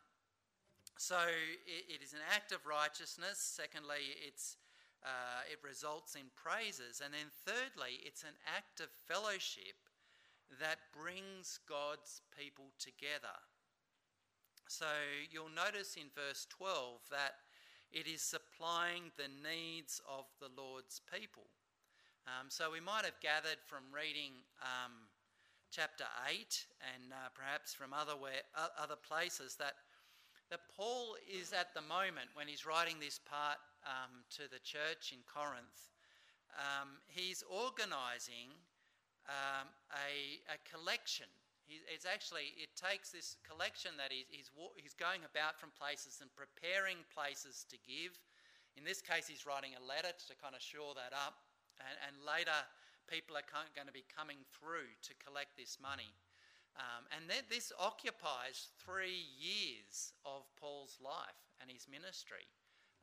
So 0.98 1.18
it, 1.66 1.98
it 1.98 2.02
is 2.02 2.12
an 2.12 2.22
act 2.32 2.52
of 2.52 2.64
righteousness. 2.64 3.38
Secondly, 3.38 4.14
it's, 4.26 4.56
uh, 5.02 5.42
it 5.50 5.58
results 5.66 6.14
in 6.14 6.30
praises. 6.36 7.02
And 7.04 7.12
then 7.12 7.28
thirdly, 7.44 7.98
it's 8.04 8.22
an 8.22 8.38
act 8.46 8.80
of 8.80 8.88
fellowship 9.08 9.76
that 10.60 10.78
brings 10.92 11.58
God's 11.68 12.20
people 12.36 12.72
together. 12.78 13.36
So 14.68 14.86
you'll 15.30 15.52
notice 15.52 15.96
in 15.96 16.08
verse 16.14 16.46
12 16.50 17.00
that 17.10 17.34
it 17.92 18.06
is 18.06 18.22
supplying 18.22 19.12
the 19.16 19.28
needs 19.28 20.00
of 20.08 20.24
the 20.40 20.48
Lord's 20.56 21.00
people. 21.12 21.44
Um, 22.26 22.48
so 22.48 22.70
we 22.70 22.80
might 22.80 23.04
have 23.04 23.20
gathered 23.20 23.60
from 23.66 23.84
reading 23.92 24.32
um, 24.62 25.10
chapter 25.70 26.04
8 26.28 26.38
and 26.94 27.12
uh, 27.12 27.28
perhaps 27.34 27.74
from 27.74 27.92
other, 27.92 28.12
where, 28.12 28.46
uh, 28.56 28.68
other 28.80 28.96
places 28.96 29.56
that, 29.56 29.74
that 30.50 30.60
Paul 30.76 31.16
is 31.28 31.52
at 31.52 31.74
the 31.74 31.82
moment 31.82 32.32
when 32.34 32.48
he's 32.48 32.64
writing 32.64 32.96
this 33.00 33.18
part 33.18 33.58
um, 33.84 34.24
to 34.36 34.48
the 34.48 34.60
church 34.60 35.12
in 35.12 35.20
Corinth, 35.26 35.92
um, 36.56 37.00
he's 37.08 37.42
organising 37.48 38.56
um, 39.28 39.70
a, 39.94 40.42
a, 40.50 40.58
collection. 40.66 41.30
it's 41.68 42.06
actually, 42.06 42.54
it 42.58 42.74
takes 42.74 43.14
this 43.14 43.38
collection 43.46 43.94
that 43.96 44.10
he's, 44.10 44.26
he's, 44.28 44.94
going 44.98 45.22
about 45.22 45.58
from 45.58 45.70
places 45.78 46.18
and 46.18 46.28
preparing 46.34 46.98
places 47.14 47.64
to 47.70 47.78
give. 47.86 48.18
In 48.74 48.82
this 48.82 49.00
case, 49.00 49.28
he's 49.28 49.46
writing 49.46 49.78
a 49.78 49.82
letter 49.82 50.10
to 50.10 50.32
kind 50.40 50.54
of 50.54 50.62
shore 50.62 50.96
that 50.98 51.14
up. 51.14 51.38
And, 51.78 51.96
and 52.10 52.14
later, 52.26 52.56
people 53.06 53.36
are 53.36 53.46
going 53.74 53.86
to 53.86 53.94
be 53.94 54.04
coming 54.10 54.42
through 54.50 54.90
to 55.06 55.12
collect 55.22 55.54
this 55.54 55.78
money. 55.78 56.10
Um, 56.76 57.04
and 57.12 57.28
then 57.28 57.44
this 57.52 57.72
occupies 57.76 58.72
three 58.80 59.28
years 59.36 60.16
of 60.24 60.48
Paul's 60.56 60.96
life 61.04 61.36
and 61.60 61.68
his 61.68 61.84
ministry. 61.84 62.48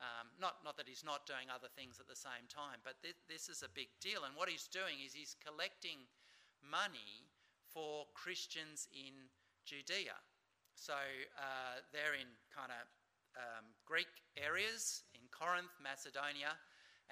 Um, 0.00 0.32
not, 0.40 0.64
not 0.64 0.80
that 0.80 0.88
he's 0.88 1.04
not 1.04 1.28
doing 1.28 1.52
other 1.52 1.68
things 1.68 2.00
at 2.00 2.08
the 2.08 2.16
same 2.16 2.48
time, 2.48 2.80
but 2.80 2.96
th- 3.04 3.20
this 3.28 3.52
is 3.52 3.60
a 3.60 3.68
big 3.68 3.92
deal. 4.00 4.24
And 4.24 4.32
what 4.32 4.48
he's 4.48 4.64
doing 4.64 4.96
is 5.04 5.12
he's 5.12 5.36
collecting 5.44 6.08
money 6.64 7.28
for 7.68 8.08
Christians 8.16 8.88
in 8.96 9.28
Judea. 9.68 10.16
So 10.72 10.96
uh, 11.36 11.84
they're 11.92 12.16
in 12.16 12.32
kind 12.48 12.72
of 12.72 12.88
um, 13.36 13.68
Greek 13.84 14.08
areas 14.40 15.04
in 15.12 15.20
Corinth, 15.28 15.76
Macedonia, 15.76 16.56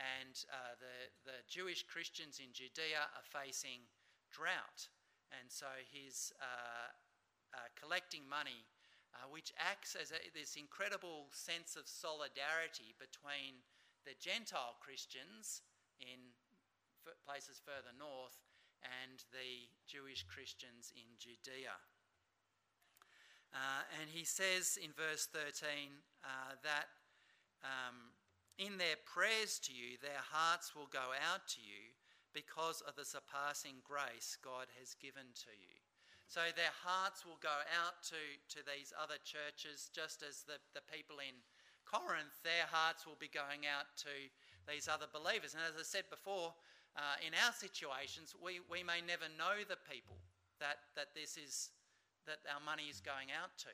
and 0.01 0.33
uh, 0.49 0.73
the, 0.81 1.13
the 1.29 1.39
Jewish 1.45 1.85
Christians 1.85 2.41
in 2.41 2.57
Judea 2.57 3.05
are 3.05 3.29
facing 3.29 3.85
drought. 4.33 4.89
And 5.37 5.53
so 5.53 5.69
he's 5.93 6.33
uh, 6.41 6.89
uh 7.53 7.69
collecting 7.77 8.25
money 8.25 8.65
uh, 9.15 9.27
which 9.31 9.53
acts 9.57 9.97
as 9.97 10.13
a, 10.13 10.21
this 10.35 10.57
incredible 10.57 11.29
sense 11.33 11.77
of 11.77 11.89
solidarity 11.89 12.95
between 12.99 13.65
the 14.05 14.17
Gentile 14.21 14.77
Christians 14.81 15.63
in 16.01 16.33
places 17.25 17.61
further 17.65 17.93
north 17.97 18.37
and 18.85 19.25
the 19.33 19.67
Jewish 19.89 20.25
Christians 20.29 20.93
in 20.95 21.09
Judea. 21.19 21.75
Uh, 23.53 23.83
and 24.01 24.11
he 24.13 24.25
says 24.25 24.77
in 24.77 24.93
verse 24.93 25.27
13 25.33 26.05
uh, 26.23 26.61
that 26.63 26.93
um, 27.65 28.13
in 28.61 28.77
their 28.77 29.01
prayers 29.09 29.59
to 29.65 29.73
you, 29.73 29.97
their 30.03 30.21
hearts 30.21 30.77
will 30.77 30.91
go 30.93 31.17
out 31.33 31.49
to 31.57 31.61
you 31.65 31.97
because 32.35 32.83
of 32.85 32.95
the 32.95 33.09
surpassing 33.09 33.81
grace 33.83 34.37
God 34.45 34.69
has 34.79 34.95
given 35.01 35.33
to 35.49 35.53
you. 35.57 35.88
So 36.29 36.45
their 36.53 36.77
hearts 36.85 37.25
will 37.25 37.41
go 37.41 37.65
out 37.73 38.05
to, 38.13 38.21
to 38.53 38.61
these 38.69 38.93
other 38.93 39.17
churches, 39.25 39.89
just 39.97 40.21
as 40.21 40.45
the, 40.45 40.61
the 40.77 40.85
people 40.85 41.25
in 41.25 41.33
Corinth, 41.89 42.37
their 42.45 42.69
hearts 42.69 43.09
will 43.09 43.17
be 43.17 43.33
going 43.33 43.65
out 43.65 43.89
to 44.05 44.13
these 44.69 44.93
other 44.93 45.09
believers. 45.09 45.57
And 45.57 45.65
as 45.65 45.73
I 45.73 45.89
said 45.89 46.05
before, 46.13 46.53
uh, 46.93 47.17
in 47.25 47.33
our 47.33 47.57
situations, 47.57 48.37
we, 48.37 48.61
we 48.69 48.85
may 48.85 49.01
never 49.01 49.25
know 49.41 49.65
the 49.65 49.81
people 49.89 50.21
that, 50.61 50.85
that 51.01 51.17
this 51.17 51.41
is, 51.41 51.73
that 52.29 52.45
our 52.45 52.61
money 52.61 52.93
is 52.93 53.01
going 53.01 53.33
out 53.33 53.57
to. 53.65 53.73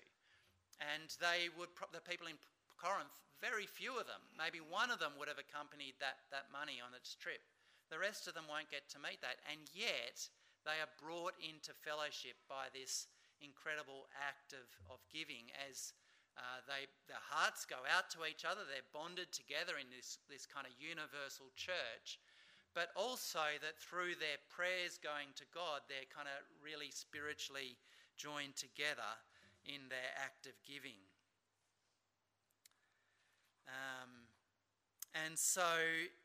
And 0.78 1.10
they 1.18 1.50
would, 1.58 1.74
the 1.90 2.06
people 2.06 2.30
in 2.30 2.38
Corinth, 2.78 3.18
very 3.42 3.66
few 3.66 3.98
of 3.98 4.06
them, 4.06 4.22
maybe 4.38 4.62
one 4.62 4.94
of 4.94 5.02
them 5.02 5.18
would 5.18 5.26
have 5.26 5.42
accompanied 5.42 5.98
that, 5.98 6.22
that 6.30 6.54
money 6.54 6.78
on 6.78 6.94
its 6.94 7.18
trip. 7.18 7.42
The 7.90 7.98
rest 7.98 8.30
of 8.30 8.38
them 8.38 8.46
won't 8.46 8.70
get 8.70 8.86
to 8.94 9.02
meet 9.02 9.18
that. 9.26 9.42
And 9.50 9.66
yet, 9.74 10.22
they 10.64 10.80
are 10.80 10.90
brought 10.96 11.36
into 11.40 11.76
fellowship 11.84 12.40
by 12.48 12.72
this 12.72 13.06
incredible 13.44 14.08
act 14.16 14.56
of, 14.56 14.66
of 14.88 15.04
giving 15.12 15.52
as 15.68 15.92
uh, 16.34 16.64
they, 16.66 16.90
their 17.06 17.22
hearts 17.22 17.62
go 17.62 17.78
out 17.86 18.10
to 18.10 18.26
each 18.26 18.42
other. 18.42 18.66
They're 18.66 18.90
bonded 18.90 19.30
together 19.30 19.78
in 19.78 19.86
this, 19.94 20.18
this 20.26 20.48
kind 20.48 20.66
of 20.66 20.74
universal 20.80 21.52
church. 21.54 22.18
But 22.74 22.90
also 22.98 23.54
that 23.62 23.78
through 23.78 24.18
their 24.18 24.42
prayers 24.50 24.98
going 24.98 25.30
to 25.38 25.46
God, 25.54 25.86
they're 25.86 26.10
kind 26.10 26.26
of 26.26 26.42
really 26.58 26.90
spiritually 26.90 27.78
joined 28.18 28.58
together 28.58 29.14
in 29.62 29.86
their 29.86 30.10
act 30.18 30.50
of 30.50 30.58
giving. 30.66 30.98
Um, 33.70 34.26
and 35.14 35.38
so, 35.38 35.62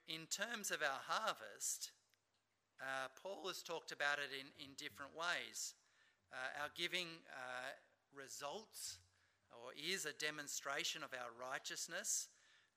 in 0.10 0.26
terms 0.26 0.72
of 0.72 0.82
our 0.82 1.06
harvest, 1.06 1.94
uh, 2.80 3.12
Paul 3.22 3.48
has 3.48 3.62
talked 3.62 3.92
about 3.92 4.20
it 4.20 4.32
in, 4.32 4.48
in 4.64 4.72
different 4.80 5.12
ways. 5.12 5.76
Uh, 6.32 6.64
our 6.64 6.72
giving 6.76 7.08
uh, 7.28 7.76
results 8.16 9.00
or 9.52 9.76
is 9.76 10.06
a 10.06 10.16
demonstration 10.16 11.04
of 11.04 11.12
our 11.12 11.34
righteousness, 11.36 12.30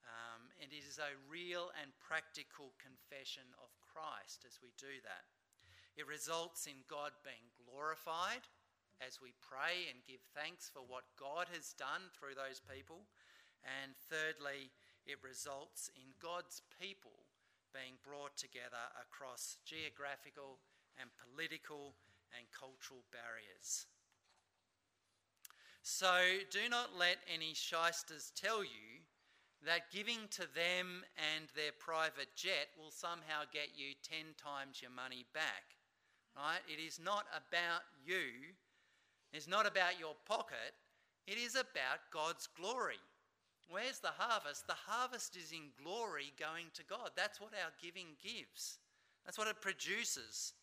um, 0.08 0.50
and 0.58 0.72
it 0.72 0.82
is 0.82 0.98
a 0.98 1.14
real 1.30 1.70
and 1.78 1.94
practical 2.02 2.74
confession 2.82 3.46
of 3.62 3.70
Christ 3.78 4.42
as 4.42 4.58
we 4.58 4.74
do 4.74 4.98
that. 5.06 5.28
It 5.94 6.08
results 6.08 6.66
in 6.66 6.82
God 6.88 7.12
being 7.22 7.52
glorified 7.54 8.48
as 8.98 9.20
we 9.20 9.36
pray 9.38 9.86
and 9.92 10.02
give 10.08 10.24
thanks 10.34 10.66
for 10.66 10.82
what 10.82 11.06
God 11.14 11.46
has 11.52 11.76
done 11.76 12.10
through 12.16 12.34
those 12.34 12.58
people. 12.64 13.06
And 13.62 13.94
thirdly, 14.10 14.72
it 15.06 15.22
results 15.22 15.90
in 15.94 16.16
God's 16.18 16.62
people 16.80 17.21
being 17.72 17.96
brought 18.04 18.37
together 18.37 18.80
across 19.00 19.58
geographical 19.64 20.61
and 21.00 21.11
political 21.18 21.96
and 22.37 22.44
cultural 22.52 23.04
barriers. 23.12 23.87
So 25.82 26.44
do 26.50 26.68
not 26.70 26.96
let 26.96 27.18
any 27.26 27.54
shysters 27.54 28.32
tell 28.37 28.62
you 28.62 29.02
that 29.66 29.90
giving 29.92 30.28
to 30.30 30.46
them 30.54 31.02
and 31.16 31.46
their 31.54 31.72
private 31.78 32.35
jet 32.37 32.70
will 32.78 32.90
somehow 32.90 33.42
get 33.52 33.74
you 33.76 33.94
10 34.02 34.35
times 34.38 34.82
your 34.82 34.90
money 34.90 35.24
back. 35.35 35.78
Right? 36.37 36.62
It 36.66 36.80
is 36.80 36.98
not 37.02 37.26
about 37.35 37.82
you. 38.04 38.54
It's 39.32 39.48
not 39.48 39.66
about 39.66 39.98
your 39.98 40.14
pocket. 40.26 40.74
It 41.26 41.38
is 41.38 41.54
about 41.54 42.11
God's 42.12 42.48
glory. 42.58 43.00
Where's 43.70 43.98
the 43.98 44.14
harvest? 44.16 44.66
The 44.66 44.77
harvest 44.87 45.37
is 45.37 45.53
in 45.53 45.70
glory 45.83 46.33
going 46.38 46.66
to 46.75 46.85
God. 46.85 47.11
That's 47.16 47.40
what 47.40 47.53
our 47.55 47.72
giving 47.83 48.16
gives, 48.22 48.79
that's 49.25 49.38
what 49.38 49.48
it 49.48 49.61
produces. 49.61 50.55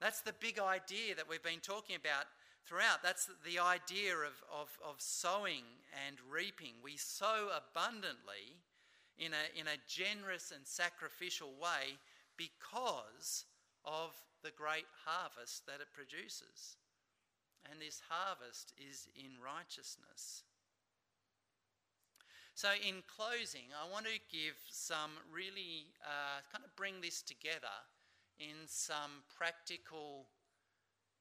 That's 0.00 0.20
the 0.20 0.34
big 0.38 0.60
idea 0.60 1.16
that 1.16 1.28
we've 1.28 1.42
been 1.42 1.58
talking 1.58 1.96
about 1.96 2.26
throughout. 2.64 3.02
That's 3.02 3.28
the 3.44 3.58
idea 3.58 4.14
of, 4.14 4.38
of, 4.46 4.68
of 4.86 4.94
sowing 4.98 5.64
and 6.06 6.16
reaping. 6.30 6.74
We 6.84 6.96
sow 6.96 7.48
abundantly 7.50 8.62
in 9.18 9.32
a, 9.32 9.58
in 9.58 9.66
a 9.66 9.82
generous 9.88 10.52
and 10.54 10.64
sacrificial 10.64 11.50
way 11.60 11.98
because 12.36 13.44
of 13.84 14.14
the 14.44 14.52
great 14.52 14.86
harvest 15.04 15.66
that 15.66 15.80
it 15.80 15.92
produces. 15.92 16.76
And 17.70 17.80
this 17.80 18.00
harvest 18.08 18.72
is 18.78 19.08
in 19.16 19.32
righteousness. 19.42 20.44
So, 22.58 22.74
in 22.74 23.06
closing, 23.06 23.70
I 23.70 23.86
want 23.86 24.10
to 24.10 24.18
give 24.34 24.58
some 24.66 25.14
really 25.30 25.94
uh, 26.02 26.42
kind 26.50 26.66
of 26.66 26.74
bring 26.74 26.98
this 26.98 27.22
together 27.22 27.86
in 28.42 28.66
some 28.66 29.22
practical 29.30 30.26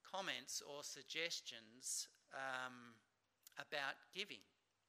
comments 0.01 0.65
or 0.65 0.81
suggestions 0.81 2.09
um, 2.33 2.97
about 3.61 4.01
giving, 4.17 4.41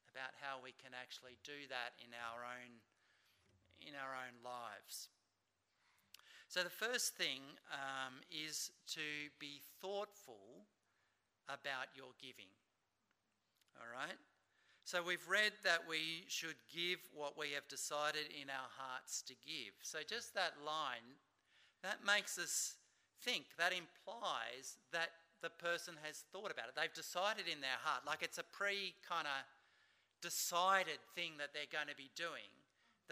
about 0.09 0.33
how 0.41 0.57
we 0.57 0.73
can 0.81 0.89
actually 0.97 1.37
do 1.45 1.69
that 1.69 1.93
in 2.01 2.17
our 2.17 2.41
own 2.41 2.81
in 3.85 3.93
our 3.93 4.17
own 4.17 4.41
lives. 4.41 5.13
So, 6.47 6.63
the 6.65 6.73
first 6.73 7.13
thing 7.13 7.45
um, 7.69 8.25
is 8.33 8.71
to 8.97 9.29
be 9.37 9.61
thoughtful 9.85 10.65
about 11.45 11.93
your 11.93 12.17
giving. 12.17 12.49
All 13.77 13.85
right? 13.93 14.17
So 14.89 15.05
we've 15.05 15.29
read 15.29 15.53
that 15.61 15.85
we 15.85 16.25
should 16.25 16.57
give 16.65 16.97
what 17.13 17.37
we 17.37 17.53
have 17.53 17.69
decided 17.69 18.25
in 18.33 18.49
our 18.49 18.73
hearts 18.73 19.21
to 19.29 19.37
give. 19.45 19.77
So 19.85 20.01
just 20.01 20.33
that 20.33 20.57
line, 20.65 21.05
that 21.85 22.01
makes 22.01 22.41
us 22.41 22.73
think, 23.21 23.53
that 23.61 23.69
implies 23.69 24.81
that 24.89 25.13
the 25.45 25.53
person 25.53 25.93
has 26.01 26.25
thought 26.33 26.49
about 26.49 26.73
it. 26.73 26.73
They've 26.73 26.89
decided 26.89 27.45
in 27.45 27.61
their 27.61 27.77
heart, 27.85 28.01
like 28.09 28.25
it's 28.25 28.41
a 28.41 28.49
pre 28.49 28.97
kind 29.05 29.29
of 29.29 29.45
decided 30.25 30.97
thing 31.13 31.37
that 31.37 31.53
they're 31.53 31.69
going 31.69 31.93
to 31.93 31.93
be 31.93 32.09
doing 32.17 32.49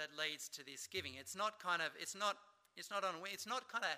that 0.01 0.09
leads 0.17 0.49
to 0.57 0.65
this 0.65 0.89
giving. 0.89 1.13
It's 1.13 1.37
not 1.37 1.61
kind 1.61 1.85
of, 1.85 1.93
it's 2.01 2.17
not, 2.17 2.41
it's 2.73 2.89
not 2.89 3.05
on, 3.05 3.21
it's 3.29 3.45
not 3.45 3.69
kind 3.69 3.85
of 3.85 3.93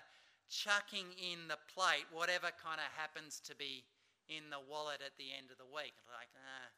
chucking 0.52 1.16
in 1.16 1.48
the 1.48 1.56
plate 1.72 2.04
whatever 2.12 2.52
kind 2.60 2.76
of 2.76 2.92
happens 2.92 3.40
to 3.48 3.56
be 3.56 3.88
in 4.28 4.52
the 4.52 4.60
wallet 4.60 5.00
at 5.00 5.16
the 5.16 5.32
end 5.32 5.48
of 5.48 5.56
the 5.56 5.72
week. 5.72 5.96
Like, 6.12 6.28
ah, 6.36 6.68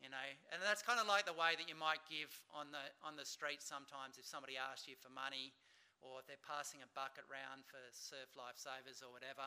you 0.00 0.08
know 0.08 0.28
and 0.50 0.58
that's 0.64 0.80
kind 0.80 0.98
of 0.98 1.06
like 1.06 1.28
the 1.28 1.36
way 1.36 1.52
that 1.54 1.68
you 1.68 1.76
might 1.76 2.00
give 2.08 2.32
on 2.56 2.72
the 2.72 2.84
on 3.04 3.14
the 3.14 3.24
street 3.24 3.60
sometimes 3.60 4.16
if 4.16 4.24
somebody 4.24 4.56
asks 4.56 4.88
you 4.88 4.96
for 4.96 5.12
money 5.12 5.52
or 6.00 6.20
if 6.20 6.26
they're 6.28 6.40
passing 6.40 6.80
a 6.80 6.88
bucket 6.96 7.24
round 7.28 7.60
for 7.68 7.80
surf 7.92 8.32
lifesavers 8.32 9.04
or 9.04 9.12
whatever 9.12 9.44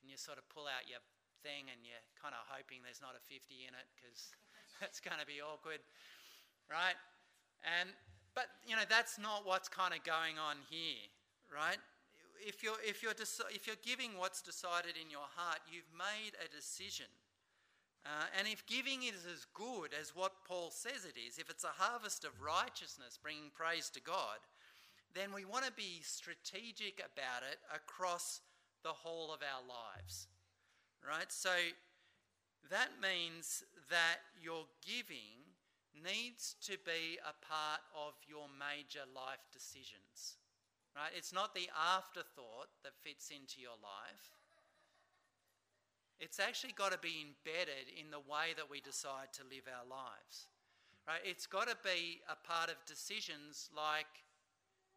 and 0.00 0.08
you 0.08 0.16
sort 0.16 0.40
of 0.40 0.44
pull 0.48 0.64
out 0.64 0.88
your 0.88 1.00
thing 1.44 1.68
and 1.68 1.80
you're 1.84 2.04
kind 2.16 2.32
of 2.36 2.42
hoping 2.48 2.80
there's 2.84 3.00
not 3.04 3.16
a 3.16 3.22
50 3.28 3.68
in 3.68 3.72
it 3.76 3.88
because 3.96 4.32
that's 4.80 5.00
going 5.00 5.20
to 5.20 5.28
be 5.28 5.40
awkward 5.40 5.84
right? 6.68 6.96
And 7.64 7.92
but 8.32 8.48
you 8.64 8.76
know 8.76 8.86
that's 8.88 9.18
not 9.18 9.44
what's 9.44 9.68
kind 9.68 9.92
of 9.92 10.00
going 10.04 10.40
on 10.40 10.56
here 10.68 11.04
right? 11.52 11.80
If 12.40 12.62
you're 12.64 12.80
if 12.80 13.02
you're 13.04 13.16
deci- 13.16 13.52
if 13.52 13.68
you're 13.68 13.80
giving 13.84 14.16
what's 14.16 14.40
decided 14.40 14.96
in 14.96 15.12
your 15.12 15.28
heart 15.36 15.60
you've 15.68 15.90
made 15.92 16.32
a 16.40 16.48
decision 16.48 17.10
uh, 18.06 18.26
and 18.38 18.48
if 18.48 18.64
giving 18.66 19.02
is 19.02 19.26
as 19.26 19.46
good 19.52 19.90
as 19.98 20.16
what 20.16 20.44
Paul 20.48 20.70
says 20.70 21.04
it 21.04 21.20
is, 21.20 21.38
if 21.38 21.50
it's 21.50 21.64
a 21.64 21.76
harvest 21.76 22.24
of 22.24 22.40
righteousness 22.40 23.18
bringing 23.22 23.50
praise 23.54 23.90
to 23.90 24.00
God, 24.00 24.40
then 25.14 25.34
we 25.34 25.44
want 25.44 25.66
to 25.66 25.72
be 25.72 26.00
strategic 26.02 27.00
about 27.00 27.42
it 27.44 27.58
across 27.74 28.40
the 28.82 28.94
whole 28.94 29.32
of 29.32 29.40
our 29.42 29.60
lives. 29.68 30.28
Right? 31.06 31.30
So 31.30 31.50
that 32.70 32.88
means 33.02 33.64
that 33.90 34.24
your 34.40 34.64
giving 34.86 35.44
needs 35.92 36.56
to 36.62 36.78
be 36.86 37.18
a 37.20 37.36
part 37.44 37.84
of 37.92 38.14
your 38.24 38.46
major 38.48 39.04
life 39.14 39.44
decisions. 39.52 40.40
Right? 40.96 41.12
It's 41.14 41.32
not 41.32 41.54
the 41.54 41.68
afterthought 41.76 42.72
that 42.82 42.96
fits 43.02 43.30
into 43.30 43.60
your 43.60 43.76
life. 43.82 44.39
It's 46.20 46.38
actually 46.38 46.76
got 46.76 46.92
to 46.92 47.00
be 47.00 47.24
embedded 47.24 47.88
in 47.96 48.12
the 48.12 48.20
way 48.20 48.52
that 48.60 48.68
we 48.68 48.84
decide 48.84 49.32
to 49.40 49.42
live 49.48 49.64
our 49.64 49.88
lives. 49.88 50.52
Right? 51.08 51.24
It's 51.24 51.48
got 51.48 51.66
to 51.72 51.76
be 51.80 52.20
a 52.28 52.36
part 52.36 52.68
of 52.68 52.76
decisions 52.84 53.72
like 53.72 54.20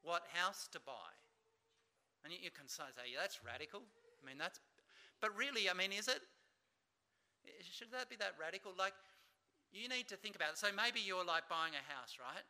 what 0.04 0.28
house 0.36 0.68
to 0.76 0.84
buy. 0.84 1.16
And 2.28 2.36
you 2.36 2.52
can 2.52 2.68
say, 2.68 2.84
yeah, 3.08 3.24
that's 3.24 3.40
radical. 3.40 3.88
I 4.20 4.22
mean, 4.28 4.36
that's, 4.36 4.60
but 5.24 5.32
really, 5.36 5.72
I 5.72 5.76
mean, 5.76 5.96
is 5.96 6.12
it? 6.12 6.20
Should 7.64 7.92
that 7.96 8.12
be 8.12 8.20
that 8.20 8.36
radical? 8.40 8.72
Like, 8.76 8.96
you 9.72 9.88
need 9.88 10.08
to 10.12 10.20
think 10.20 10.36
about 10.36 10.56
it. 10.56 10.60
So 10.60 10.72
maybe 10.76 11.04
you're 11.04 11.24
like 11.24 11.48
buying 11.48 11.76
a 11.76 11.84
house, 11.88 12.20
right? 12.20 12.48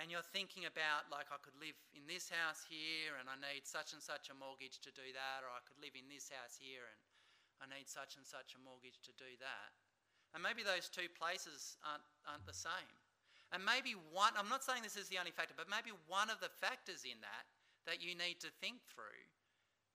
And 0.00 0.10
you're 0.10 0.24
thinking 0.24 0.64
about, 0.64 1.10
like, 1.12 1.28
I 1.28 1.38
could 1.42 1.54
live 1.60 1.76
in 1.92 2.08
this 2.08 2.32
house 2.32 2.64
here 2.64 3.18
and 3.20 3.28
I 3.28 3.36
need 3.38 3.68
such 3.68 3.92
and 3.92 4.00
such 4.00 4.32
a 4.32 4.34
mortgage 4.34 4.80
to 4.86 4.90
do 4.94 5.04
that, 5.12 5.44
or 5.44 5.52
I 5.52 5.62
could 5.62 5.78
live 5.78 5.94
in 5.94 6.08
this 6.08 6.32
house 6.32 6.56
here 6.56 6.88
and 6.88 6.98
I 7.62 7.70
need 7.70 7.86
such 7.86 8.18
and 8.18 8.26
such 8.26 8.58
a 8.58 8.60
mortgage 8.66 8.98
to 9.06 9.14
do 9.14 9.38
that. 9.38 9.70
And 10.34 10.42
maybe 10.42 10.66
those 10.66 10.90
two 10.90 11.06
places 11.14 11.78
aren't, 11.86 12.02
aren't 12.26 12.48
the 12.48 12.56
same. 12.56 12.90
And 13.54 13.62
maybe 13.62 13.94
one, 14.10 14.34
I'm 14.34 14.50
not 14.50 14.66
saying 14.66 14.82
this 14.82 14.98
is 14.98 15.06
the 15.12 15.22
only 15.22 15.30
factor, 15.30 15.54
but 15.54 15.70
maybe 15.70 15.94
one 16.10 16.32
of 16.32 16.42
the 16.42 16.50
factors 16.58 17.06
in 17.06 17.22
that 17.22 17.46
that 17.86 18.02
you 18.02 18.18
need 18.18 18.42
to 18.42 18.50
think 18.58 18.82
through 18.88 19.22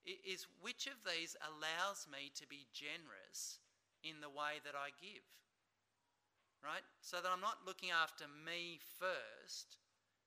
is 0.07 0.47
which 0.63 0.87
of 0.87 0.95
these 1.03 1.35
allows 1.43 2.07
me 2.07 2.31
to 2.39 2.47
be 2.47 2.69
generous 2.71 3.59
in 4.05 4.23
the 4.23 4.31
way 4.31 4.63
that 4.63 4.77
I 4.77 4.95
give? 4.95 5.25
Right? 6.63 6.85
So 7.03 7.19
that 7.19 7.27
I'm 7.27 7.43
not 7.43 7.67
looking 7.67 7.91
after 7.91 8.29
me 8.29 8.79
first 9.01 9.81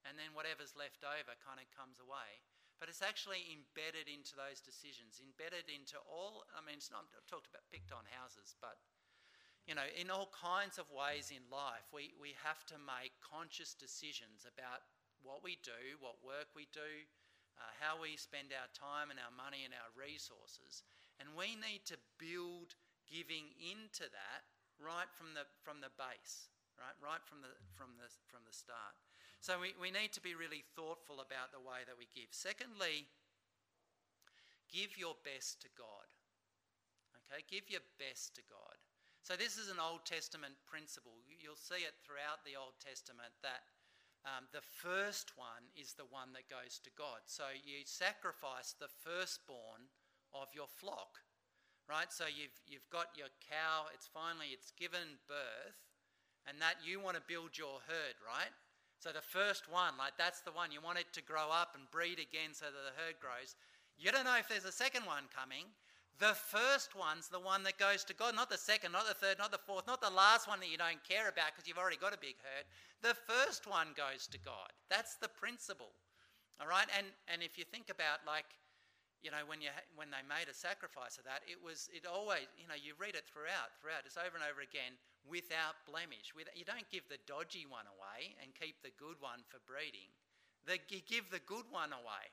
and 0.05 0.17
then 0.17 0.33
whatever's 0.33 0.77
left 0.77 1.05
over 1.05 1.33
kind 1.45 1.61
of 1.61 1.69
comes 1.73 2.01
away. 2.01 2.45
But 2.81 2.89
it's 2.89 3.05
actually 3.05 3.45
embedded 3.53 4.09
into 4.09 4.33
those 4.41 4.65
decisions, 4.65 5.21
embedded 5.21 5.69
into 5.69 6.01
all. 6.09 6.49
I 6.57 6.65
mean, 6.65 6.81
it's 6.81 6.89
not, 6.89 7.05
I've 7.13 7.29
talked 7.29 7.45
about 7.45 7.69
picked 7.69 7.93
on 7.93 8.09
houses, 8.09 8.57
but 8.57 8.81
you 9.69 9.77
know, 9.77 9.85
in 10.01 10.09
all 10.09 10.33
kinds 10.33 10.81
of 10.81 10.89
ways 10.89 11.29
in 11.29 11.45
life, 11.53 11.85
we, 11.93 12.17
we 12.17 12.33
have 12.41 12.65
to 12.73 12.81
make 12.81 13.13
conscious 13.21 13.77
decisions 13.77 14.49
about 14.49 14.81
what 15.21 15.45
we 15.45 15.61
do, 15.61 16.01
what 16.01 16.17
work 16.25 16.49
we 16.57 16.65
do, 16.73 17.05
uh, 17.61 17.71
how 17.77 18.01
we 18.01 18.17
spend 18.17 18.57
our 18.57 18.71
time 18.73 19.13
and 19.13 19.21
our 19.21 19.35
money 19.37 19.69
and 19.69 19.77
our 19.77 19.93
resources. 19.93 20.81
And 21.21 21.37
we 21.37 21.61
need 21.61 21.85
to 21.93 22.01
build 22.17 22.81
giving 23.05 23.53
into 23.61 24.09
that 24.09 24.43
right 24.81 25.11
from 25.13 25.37
the, 25.37 25.45
from 25.61 25.85
the 25.85 25.93
base, 26.01 26.49
right? 26.81 26.97
Right 27.05 27.21
from 27.29 27.45
the, 27.45 27.53
from 27.77 28.01
the, 28.01 28.09
from 28.33 28.41
the 28.49 28.57
start. 28.57 28.97
So 29.41 29.57
we, 29.57 29.73
we 29.81 29.89
need 29.89 30.13
to 30.13 30.21
be 30.21 30.37
really 30.37 30.69
thoughtful 30.77 31.25
about 31.25 31.49
the 31.49 31.65
way 31.65 31.81
that 31.89 31.97
we 31.97 32.05
give. 32.13 32.29
Secondly, 32.29 33.09
give 34.69 35.01
your 35.01 35.17
best 35.25 35.65
to 35.65 35.69
God. 35.73 36.09
Okay, 37.17 37.41
give 37.49 37.73
your 37.73 37.85
best 37.97 38.37
to 38.37 38.45
God. 38.45 38.77
So 39.25 39.37
this 39.37 39.57
is 39.57 39.73
an 39.73 39.81
Old 39.81 40.05
Testament 40.05 40.61
principle. 40.69 41.25
You'll 41.25 41.57
see 41.57 41.89
it 41.89 41.97
throughout 42.05 42.45
the 42.45 42.61
Old 42.61 42.77
Testament 42.85 43.33
that 43.41 43.65
um, 44.29 44.45
the 44.53 44.65
first 44.65 45.33
one 45.41 45.65
is 45.73 45.97
the 45.97 46.09
one 46.13 46.37
that 46.37 46.53
goes 46.53 46.77
to 46.85 46.93
God. 46.93 47.25
So 47.25 47.49
you 47.57 47.89
sacrifice 47.89 48.77
the 48.77 48.93
firstborn 48.93 49.89
of 50.37 50.53
your 50.53 50.69
flock, 50.69 51.25
right? 51.89 52.13
So 52.13 52.29
you've, 52.29 52.57
you've 52.69 52.89
got 52.93 53.17
your 53.17 53.33
cow, 53.41 53.89
it's 53.97 54.09
finally, 54.09 54.53
it's 54.53 54.77
given 54.77 55.17
birth, 55.25 55.81
and 56.45 56.61
that 56.61 56.85
you 56.85 57.01
want 57.01 57.17
to 57.17 57.25
build 57.25 57.57
your 57.57 57.81
herd, 57.89 58.21
right? 58.21 58.53
So 59.01 59.17
the 59.17 59.25
first 59.25 59.65
one, 59.65 59.97
like 59.97 60.21
that's 60.21 60.45
the 60.45 60.53
one. 60.53 60.71
You 60.71 60.85
want 60.85 61.01
it 61.01 61.09
to 61.17 61.23
grow 61.25 61.49
up 61.49 61.73
and 61.73 61.91
breed 61.91 62.21
again 62.21 62.53
so 62.53 62.69
that 62.69 62.85
the 62.85 62.97
herd 63.01 63.17
grows. 63.17 63.57
You 63.97 64.13
don't 64.13 64.29
know 64.29 64.37
if 64.37 64.49
there's 64.49 64.69
a 64.69 64.73
second 64.73 65.09
one 65.09 65.25
coming. 65.33 65.65
The 66.21 66.37
first 66.37 66.93
one's 66.93 67.33
the 67.33 67.41
one 67.41 67.65
that 67.65 67.81
goes 67.81 68.05
to 68.05 68.13
God, 68.13 68.37
not 68.37 68.53
the 68.53 68.61
second, 68.61 68.93
not 68.93 69.09
the 69.09 69.17
third, 69.17 69.41
not 69.41 69.53
the 69.53 69.65
fourth, 69.65 69.87
not 69.87 70.05
the 70.05 70.13
last 70.13 70.47
one 70.47 70.61
that 70.61 70.69
you 70.69 70.77
don't 70.77 71.01
care 71.01 71.33
about 71.33 71.57
because 71.57 71.67
you've 71.67 71.81
already 71.81 71.97
got 71.97 72.13
a 72.13 72.21
big 72.21 72.37
herd. 72.45 72.69
The 73.01 73.17
first 73.17 73.65
one 73.67 73.97
goes 73.97 74.29
to 74.29 74.39
God. 74.39 74.69
That's 74.93 75.17
the 75.17 75.33
principle. 75.33 75.97
All 76.61 76.69
right? 76.69 76.85
And, 76.93 77.09
and 77.33 77.41
if 77.41 77.57
you 77.57 77.65
think 77.65 77.89
about 77.89 78.21
like 78.29 78.45
you 79.21 79.29
know, 79.29 79.45
when, 79.45 79.61
you, 79.61 79.69
when 79.97 80.09
they 80.09 80.25
made 80.25 80.49
a 80.49 80.57
sacrifice 80.57 81.21
of 81.21 81.29
that, 81.29 81.45
it 81.45 81.61
was, 81.61 81.93
it 81.93 82.09
always, 82.09 82.49
you 82.57 82.65
know, 82.65 82.77
you 82.77 82.97
read 82.97 83.13
it 83.13 83.29
throughout, 83.29 83.77
throughout, 83.77 84.09
it's 84.09 84.17
over 84.17 84.33
and 84.33 84.45
over 84.45 84.65
again, 84.65 84.97
without 85.29 85.77
blemish. 85.85 86.33
With, 86.33 86.49
you 86.57 86.65
don't 86.65 86.89
give 86.89 87.05
the 87.13 87.21
dodgy 87.29 87.69
one 87.69 87.85
away 87.85 88.37
and 88.41 88.57
keep 88.57 88.81
the 88.81 88.93
good 88.97 89.21
one 89.21 89.45
for 89.53 89.61
breeding. 89.69 90.09
The, 90.65 90.81
you 90.89 91.05
give 91.05 91.29
the 91.29 91.45
good 91.45 91.69
one 91.69 91.93
away. 91.93 92.33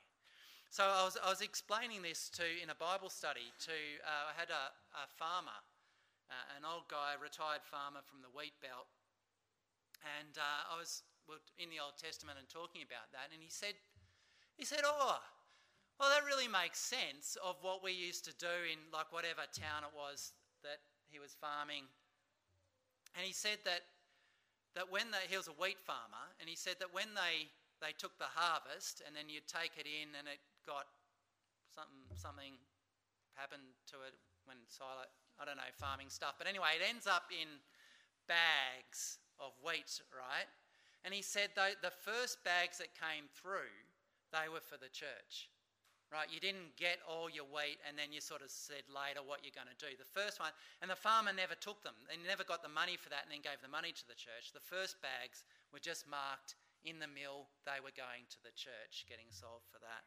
So 0.68 0.84
I 0.84 1.04
was, 1.04 1.16
I 1.16 1.28
was 1.32 1.40
explaining 1.40 2.04
this 2.04 2.28
to, 2.36 2.44
in 2.44 2.68
a 2.68 2.76
Bible 2.76 3.08
study 3.08 3.52
to, 3.68 3.76
uh, 4.04 4.32
I 4.32 4.34
had 4.36 4.52
a, 4.52 4.72
a 5.00 5.08
farmer, 5.16 5.56
uh, 6.28 6.56
an 6.60 6.64
old 6.68 6.88
guy, 6.92 7.16
retired 7.16 7.64
farmer 7.64 8.04
from 8.04 8.20
the 8.20 8.28
wheat 8.36 8.52
belt, 8.60 8.88
and 10.04 10.36
uh, 10.36 10.72
I 10.72 10.76
was 10.76 11.08
in 11.56 11.72
the 11.72 11.80
Old 11.80 11.96
Testament 11.96 12.36
and 12.36 12.48
talking 12.52 12.84
about 12.84 13.08
that, 13.16 13.32
and 13.32 13.40
he 13.40 13.48
said, 13.48 13.76
he 14.60 14.64
said, 14.64 14.84
oh, 14.84 15.20
well, 15.98 16.14
that 16.14 16.22
really 16.22 16.46
makes 16.46 16.78
sense 16.78 17.34
of 17.42 17.58
what 17.66 17.82
we 17.82 17.90
used 17.90 18.22
to 18.30 18.34
do 18.38 18.54
in 18.70 18.78
like 18.94 19.10
whatever 19.10 19.42
town 19.50 19.82
it 19.82 19.90
was 19.90 20.30
that 20.62 20.78
he 21.10 21.18
was 21.18 21.34
farming. 21.34 21.90
And 23.18 23.26
he 23.26 23.34
said 23.34 23.58
that 23.66 23.82
that 24.78 24.86
when 24.94 25.10
they, 25.10 25.26
he 25.26 25.34
was 25.34 25.50
a 25.50 25.56
wheat 25.58 25.82
farmer, 25.82 26.30
and 26.38 26.46
he 26.46 26.54
said 26.54 26.78
that 26.78 26.94
when 26.94 27.18
they 27.18 27.50
they 27.82 27.90
took 27.98 28.14
the 28.22 28.30
harvest 28.30 29.02
and 29.02 29.14
then 29.14 29.26
you'd 29.26 29.50
take 29.50 29.74
it 29.74 29.90
in 29.90 30.14
and 30.14 30.30
it 30.30 30.38
got 30.62 30.86
something 31.74 32.06
something 32.14 32.54
happened 33.34 33.74
to 33.90 33.98
it 34.06 34.14
when 34.46 34.58
silent 34.70 35.10
I 35.38 35.46
don't 35.46 35.58
know 35.58 35.74
farming 35.78 36.10
stuff, 36.10 36.34
but 36.38 36.46
anyway, 36.46 36.78
it 36.78 36.82
ends 36.86 37.06
up 37.06 37.30
in 37.30 37.46
bags 38.26 39.18
of 39.38 39.54
wheat, 39.62 39.98
right? 40.10 40.50
And 41.06 41.14
he 41.14 41.22
said 41.22 41.54
the 41.54 41.94
first 42.02 42.42
bags 42.42 42.78
that 42.78 42.90
came 42.94 43.30
through, 43.34 43.70
they 44.34 44.50
were 44.50 44.62
for 44.62 44.78
the 44.78 44.90
church 44.90 45.50
right? 46.08 46.28
You 46.32 46.40
didn't 46.40 46.72
get 46.80 47.04
all 47.04 47.28
your 47.28 47.44
wheat 47.44 47.76
and 47.84 47.96
then 47.96 48.12
you 48.12 48.24
sort 48.24 48.40
of 48.40 48.48
said 48.48 48.88
later 48.88 49.20
what 49.20 49.44
you're 49.44 49.56
going 49.56 49.68
to 49.68 49.76
do. 49.76 49.92
The 49.96 50.08
first 50.08 50.40
one, 50.40 50.52
and 50.80 50.88
the 50.88 50.96
farmer 50.96 51.32
never 51.36 51.52
took 51.52 51.84
them. 51.84 51.96
They 52.08 52.16
never 52.16 52.44
got 52.44 52.64
the 52.64 52.72
money 52.72 52.96
for 52.96 53.12
that 53.12 53.28
and 53.28 53.30
then 53.32 53.44
gave 53.44 53.60
the 53.60 53.68
money 53.68 53.92
to 53.92 54.06
the 54.08 54.16
church. 54.16 54.56
The 54.56 54.64
first 54.64 54.96
bags 55.04 55.44
were 55.68 55.82
just 55.82 56.08
marked 56.08 56.56
in 56.84 56.96
the 56.96 57.10
mill. 57.10 57.52
They 57.68 57.80
were 57.84 57.92
going 57.92 58.24
to 58.32 58.40
the 58.40 58.54
church, 58.56 59.04
getting 59.04 59.28
sold 59.28 59.68
for 59.68 59.80
that. 59.84 60.04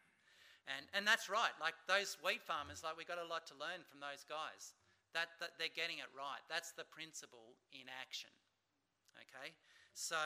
And, 0.69 0.85
and 0.93 1.03
that's 1.05 1.29
right. 1.29 1.53
Like 1.61 1.77
those 1.85 2.17
wheat 2.21 2.41
farmers, 2.41 2.81
like 2.81 2.97
we've 2.97 3.09
got 3.09 3.21
a 3.21 3.29
lot 3.29 3.45
to 3.53 3.55
learn 3.57 3.85
from 3.85 4.01
those 4.01 4.25
guys. 4.25 4.73
That, 5.13 5.27
that 5.43 5.59
they're 5.59 5.73
getting 5.75 5.99
it 5.99 6.07
right. 6.15 6.39
That's 6.47 6.71
the 6.71 6.87
principle 6.87 7.59
in 7.75 7.91
action. 7.91 8.31
Okay? 9.19 9.51
So 9.91 10.17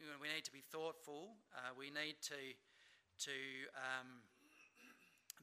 you 0.00 0.10
know, 0.10 0.18
we 0.18 0.26
need 0.26 0.42
to 0.44 0.52
be 0.52 0.64
thoughtful. 0.74 1.38
Uh, 1.54 1.70
we 1.78 1.86
need 1.94 2.18
to, 2.34 2.40
to 3.30 3.36
um, 3.78 4.26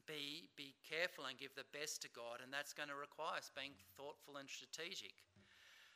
be, 0.06 0.48
be 0.56 0.74
careful 0.82 1.26
and 1.26 1.38
give 1.38 1.54
the 1.54 1.68
best 1.72 2.02
to 2.02 2.08
God, 2.10 2.42
and 2.42 2.52
that's 2.52 2.72
going 2.72 2.88
to 2.88 2.98
require 2.98 3.38
us 3.38 3.50
being 3.54 3.72
thoughtful 3.96 4.36
and 4.36 4.48
strategic. 4.48 5.14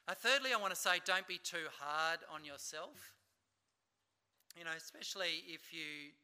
Thirdly, 0.06 0.54
I 0.54 0.60
want 0.62 0.70
to 0.70 0.78
say 0.78 1.02
don't 1.02 1.26
be 1.26 1.42
too 1.42 1.66
hard 1.82 2.22
on 2.30 2.46
yourself. 2.46 3.18
You 4.54 4.62
know, 4.62 4.76
especially 4.78 5.42
if 5.50 5.74
you 5.74 6.14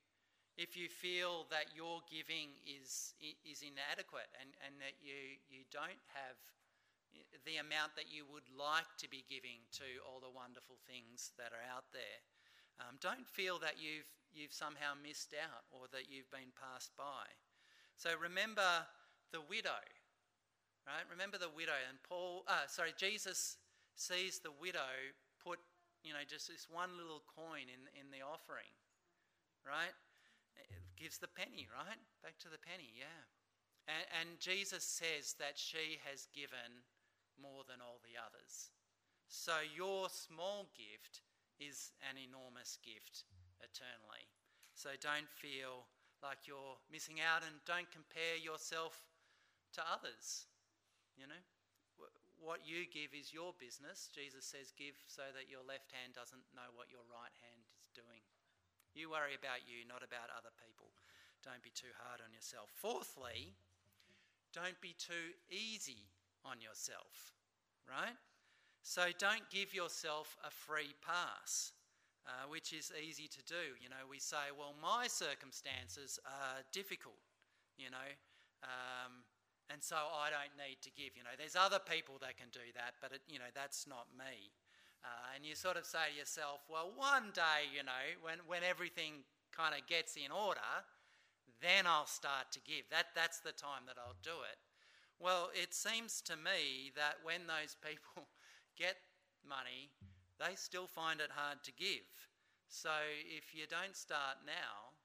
if 0.54 0.76
you 0.76 0.86
feel 0.86 1.50
that 1.50 1.74
your 1.74 1.98
giving 2.06 2.54
is 2.62 3.18
is 3.42 3.66
inadequate 3.66 4.30
and, 4.38 4.54
and 4.62 4.78
that 4.78 5.02
you 5.02 5.42
you 5.50 5.66
don't 5.74 5.98
have 6.14 6.38
the 7.42 7.58
amount 7.58 7.98
that 7.98 8.06
you 8.06 8.22
would 8.30 8.46
like 8.54 8.88
to 9.02 9.10
be 9.10 9.26
giving 9.26 9.66
to 9.74 9.98
all 10.06 10.22
the 10.22 10.30
wonderful 10.30 10.78
things 10.86 11.34
that 11.34 11.50
are 11.50 11.66
out 11.66 11.90
there. 11.90 12.22
Um, 12.78 13.02
don't 13.02 13.26
feel 13.26 13.58
that 13.60 13.82
you've 13.82 14.08
you've 14.30 14.54
somehow 14.54 14.94
missed 14.94 15.34
out 15.34 15.66
or 15.74 15.90
that 15.90 16.06
you've 16.06 16.30
been 16.30 16.54
passed 16.54 16.94
by. 16.94 17.26
So 18.02 18.10
remember 18.18 18.66
the 19.30 19.38
widow, 19.46 19.78
right? 20.82 21.06
Remember 21.06 21.38
the 21.38 21.54
widow. 21.54 21.78
And 21.86 22.02
Paul, 22.02 22.42
uh, 22.50 22.66
sorry, 22.66 22.98
Jesus 22.98 23.62
sees 23.94 24.42
the 24.42 24.50
widow 24.50 25.14
put, 25.38 25.62
you 26.02 26.10
know, 26.10 26.26
just 26.26 26.50
this 26.50 26.66
one 26.66 26.98
little 26.98 27.22
coin 27.30 27.70
in, 27.70 27.86
in 27.94 28.10
the 28.10 28.26
offering, 28.26 28.74
right? 29.62 29.94
It 30.58 30.98
gives 30.98 31.22
the 31.22 31.30
penny, 31.30 31.70
right? 31.70 32.02
Back 32.26 32.42
to 32.42 32.50
the 32.50 32.58
penny, 32.58 32.90
yeah. 32.90 33.22
And, 33.86 34.02
and 34.18 34.42
Jesus 34.42 34.82
says 34.82 35.38
that 35.38 35.54
she 35.54 36.02
has 36.02 36.26
given 36.34 36.82
more 37.38 37.62
than 37.70 37.78
all 37.78 38.02
the 38.02 38.18
others. 38.18 38.74
So 39.30 39.62
your 39.62 40.10
small 40.10 40.74
gift 40.74 41.22
is 41.62 41.94
an 42.02 42.18
enormous 42.18 42.82
gift 42.82 43.30
eternally. 43.62 44.26
So 44.74 44.90
don't 44.98 45.30
feel 45.30 45.86
like 46.22 46.46
you're 46.46 46.78
missing 46.88 47.18
out 47.18 47.42
and 47.42 47.58
don't 47.66 47.90
compare 47.90 48.38
yourself 48.38 48.94
to 49.74 49.82
others. 49.82 50.46
You 51.18 51.26
know, 51.26 51.42
what 52.42 52.66
you 52.66 52.90
give 52.90 53.14
is 53.14 53.30
your 53.30 53.54
business. 53.58 54.10
Jesus 54.10 54.42
says, 54.46 54.74
Give 54.74 54.98
so 55.06 55.22
that 55.34 55.46
your 55.46 55.62
left 55.62 55.94
hand 55.94 56.14
doesn't 56.14 56.42
know 56.54 56.70
what 56.74 56.90
your 56.90 57.06
right 57.06 57.34
hand 57.42 57.62
is 57.78 57.90
doing. 57.94 58.22
You 58.94 59.14
worry 59.14 59.38
about 59.38 59.64
you, 59.64 59.86
not 59.86 60.02
about 60.02 60.30
other 60.34 60.52
people. 60.58 60.90
Don't 61.42 61.62
be 61.62 61.74
too 61.74 61.90
hard 62.02 62.22
on 62.22 62.34
yourself. 62.34 62.70
Fourthly, 62.74 63.54
don't 64.52 64.78
be 64.82 64.94
too 64.98 65.34
easy 65.50 66.10
on 66.44 66.60
yourself, 66.60 67.34
right? 67.88 68.18
So 68.82 69.14
don't 69.18 69.48
give 69.50 69.72
yourself 69.72 70.36
a 70.44 70.50
free 70.50 70.94
pass, 71.00 71.72
uh, 72.26 72.46
which 72.48 72.72
is 72.72 72.92
easy 72.94 73.28
to 73.28 73.42
do. 73.44 73.74
You 73.80 73.88
know, 73.88 74.06
we 74.08 74.18
say, 74.18 74.54
well, 74.56 74.74
my 74.80 75.06
circumstances 75.06 76.18
are 76.26 76.62
difficult, 76.72 77.18
you 77.78 77.90
know, 77.90 78.10
um, 78.62 79.26
and 79.70 79.82
so 79.82 79.96
I 79.96 80.28
don't 80.28 80.54
need 80.58 80.78
to 80.82 80.90
give. 80.92 81.16
You 81.16 81.24
know, 81.24 81.34
there's 81.38 81.56
other 81.56 81.80
people 81.80 82.20
that 82.20 82.36
can 82.36 82.52
do 82.52 82.64
that, 82.76 83.00
but, 83.00 83.12
it, 83.12 83.22
you 83.26 83.38
know, 83.38 83.50
that's 83.54 83.86
not 83.86 84.06
me. 84.14 84.52
Uh, 85.02 85.34
and 85.34 85.44
you 85.44 85.54
sort 85.54 85.76
of 85.76 85.84
say 85.84 86.14
to 86.14 86.18
yourself, 86.18 86.62
well, 86.70 86.92
one 86.94 87.34
day, 87.34 87.66
you 87.74 87.82
know, 87.82 88.04
when, 88.22 88.38
when 88.46 88.62
everything 88.62 89.26
kind 89.50 89.74
of 89.74 89.86
gets 89.88 90.14
in 90.14 90.30
order, 90.30 90.70
then 91.60 91.86
I'll 91.86 92.06
start 92.06 92.52
to 92.52 92.60
give. 92.60 92.86
That, 92.90 93.10
that's 93.14 93.40
the 93.40 93.52
time 93.52 93.86
that 93.86 93.96
I'll 93.98 94.18
do 94.22 94.46
it. 94.46 94.58
Well, 95.18 95.50
it 95.54 95.74
seems 95.74 96.20
to 96.22 96.36
me 96.36 96.90
that 96.94 97.22
when 97.22 97.46
those 97.46 97.74
people 97.86 98.28
get 98.78 98.96
money, 99.46 99.90
they 100.42 100.58
still 100.58 100.90
find 100.90 101.22
it 101.22 101.30
hard 101.30 101.62
to 101.62 101.72
give. 101.72 102.10
So 102.66 102.90
if 103.30 103.54
you 103.54 103.70
don't 103.70 103.94
start 103.94 104.42
now, 104.42 104.98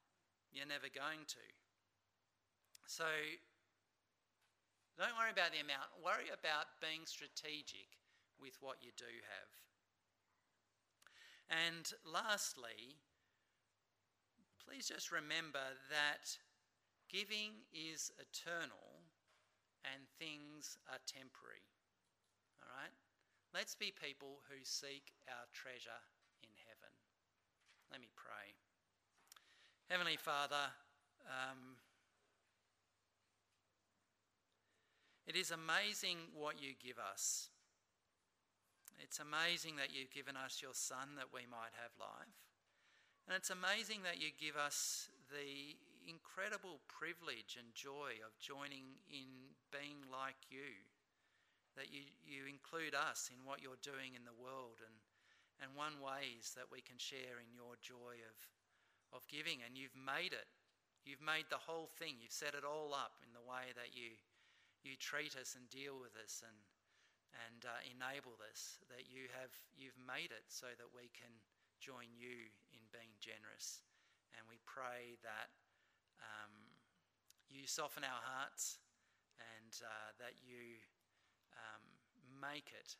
you're 0.51 0.65
never 0.65 0.89
going 0.89 1.29
to. 1.29 1.45
So 2.87 3.05
don't 4.97 5.13
worry 5.13 5.29
about 5.29 5.53
the 5.53 5.61
amount, 5.61 5.93
worry 6.01 6.33
about 6.33 6.81
being 6.81 7.05
strategic 7.05 8.01
with 8.41 8.57
what 8.65 8.81
you 8.81 8.89
do 8.97 9.13
have. 9.29 9.51
And 11.53 11.85
lastly, 12.01 12.97
please 14.65 14.87
just 14.89 15.11
remember 15.11 15.77
that 15.93 16.33
giving 17.11 17.67
is 17.71 18.09
eternal 18.17 19.05
and 19.85 20.09
things 20.19 20.77
are 20.89 20.99
temporary. 21.05 21.63
All 22.63 22.73
right? 22.73 23.06
Let's 23.53 23.75
be 23.75 23.91
people 23.91 24.43
who 24.49 24.63
seek 24.63 25.13
our 25.27 25.47
treasure 25.53 26.03
in 26.43 26.49
heaven. 26.67 26.93
Let 27.91 28.01
me 28.01 28.07
pray. 28.15 28.53
Heavenly 29.89 30.17
Father, 30.17 30.75
um, 31.25 31.79
it 35.25 35.35
is 35.35 35.51
amazing 35.51 36.17
what 36.35 36.61
you 36.61 36.73
give 36.75 36.99
us. 36.99 37.49
It's 38.99 39.19
amazing 39.19 39.77
that 39.77 39.93
you've 39.93 40.11
given 40.11 40.35
us 40.35 40.61
your 40.61 40.73
Son 40.73 41.15
that 41.15 41.31
we 41.33 41.47
might 41.49 41.71
have 41.79 41.95
life. 41.99 42.35
And 43.27 43.35
it's 43.35 43.49
amazing 43.49 44.03
that 44.03 44.19
you 44.19 44.31
give 44.35 44.55
us 44.55 45.09
the 45.29 45.75
incredible 46.07 46.79
privilege 46.87 47.59
and 47.59 47.67
joy 47.75 48.19
of 48.23 48.35
joining 48.39 49.03
in 49.11 49.55
being 49.71 50.07
like 50.11 50.39
you. 50.49 50.83
That 51.77 51.93
you, 51.93 52.09
you 52.25 52.49
include 52.49 52.97
us 52.97 53.29
in 53.29 53.45
what 53.45 53.61
you're 53.61 53.79
doing 53.85 54.17
in 54.17 54.25
the 54.25 54.33
world. 54.33 54.81
And, 54.81 54.97
and 55.61 55.77
one 55.77 56.01
way 56.01 56.35
is 56.41 56.57
that 56.57 56.73
we 56.73 56.81
can 56.81 56.97
share 56.97 57.37
in 57.37 57.53
your 57.53 57.77
joy 57.79 58.17
of, 58.25 58.37
of 59.13 59.21
giving. 59.29 59.61
And 59.61 59.77
you've 59.77 59.95
made 59.95 60.33
it. 60.33 60.49
You've 61.05 61.23
made 61.23 61.47
the 61.53 61.61
whole 61.61 61.87
thing. 62.01 62.17
You've 62.17 62.35
set 62.35 62.57
it 62.57 62.65
all 62.65 62.91
up 62.97 63.21
in 63.21 63.31
the 63.31 63.45
way 63.45 63.71
that 63.77 63.93
you, 63.93 64.17
you 64.81 64.97
treat 64.97 65.37
us 65.37 65.53
and 65.53 65.69
deal 65.69 65.95
with 66.01 66.17
us 66.17 66.41
and, 66.41 66.57
and 67.45 67.69
uh, 67.69 67.79
enable 67.85 68.35
this, 68.41 68.81
that 68.89 69.05
you 69.07 69.29
have 69.37 69.53
you've 69.77 69.97
made 69.99 70.33
it 70.33 70.47
so 70.49 70.67
that 70.77 70.89
we 70.91 71.13
can 71.13 71.31
join 71.77 72.09
you 72.17 72.49
in 72.73 72.81
being 72.89 73.13
generous. 73.21 73.85
And 74.35 74.43
we 74.49 74.59
pray 74.65 75.17
that 75.21 75.49
um, 76.19 76.53
you 77.47 77.69
soften 77.69 78.03
our 78.03 78.23
hearts 78.23 78.81
and 79.37 79.71
uh, 79.85 80.09
that 80.17 80.35
you 80.41 80.81
um, 81.57 81.83
make 82.41 82.71
it 82.73 82.95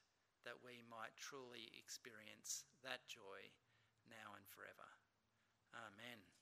that 0.45 0.57
we 0.63 0.81
might 0.89 1.13
truly 1.17 1.69
experience 1.75 2.63
that 2.83 3.05
joy 3.07 3.51
now 4.09 4.35
and 4.35 4.45
forever. 4.47 4.87
Amen. 5.75 6.36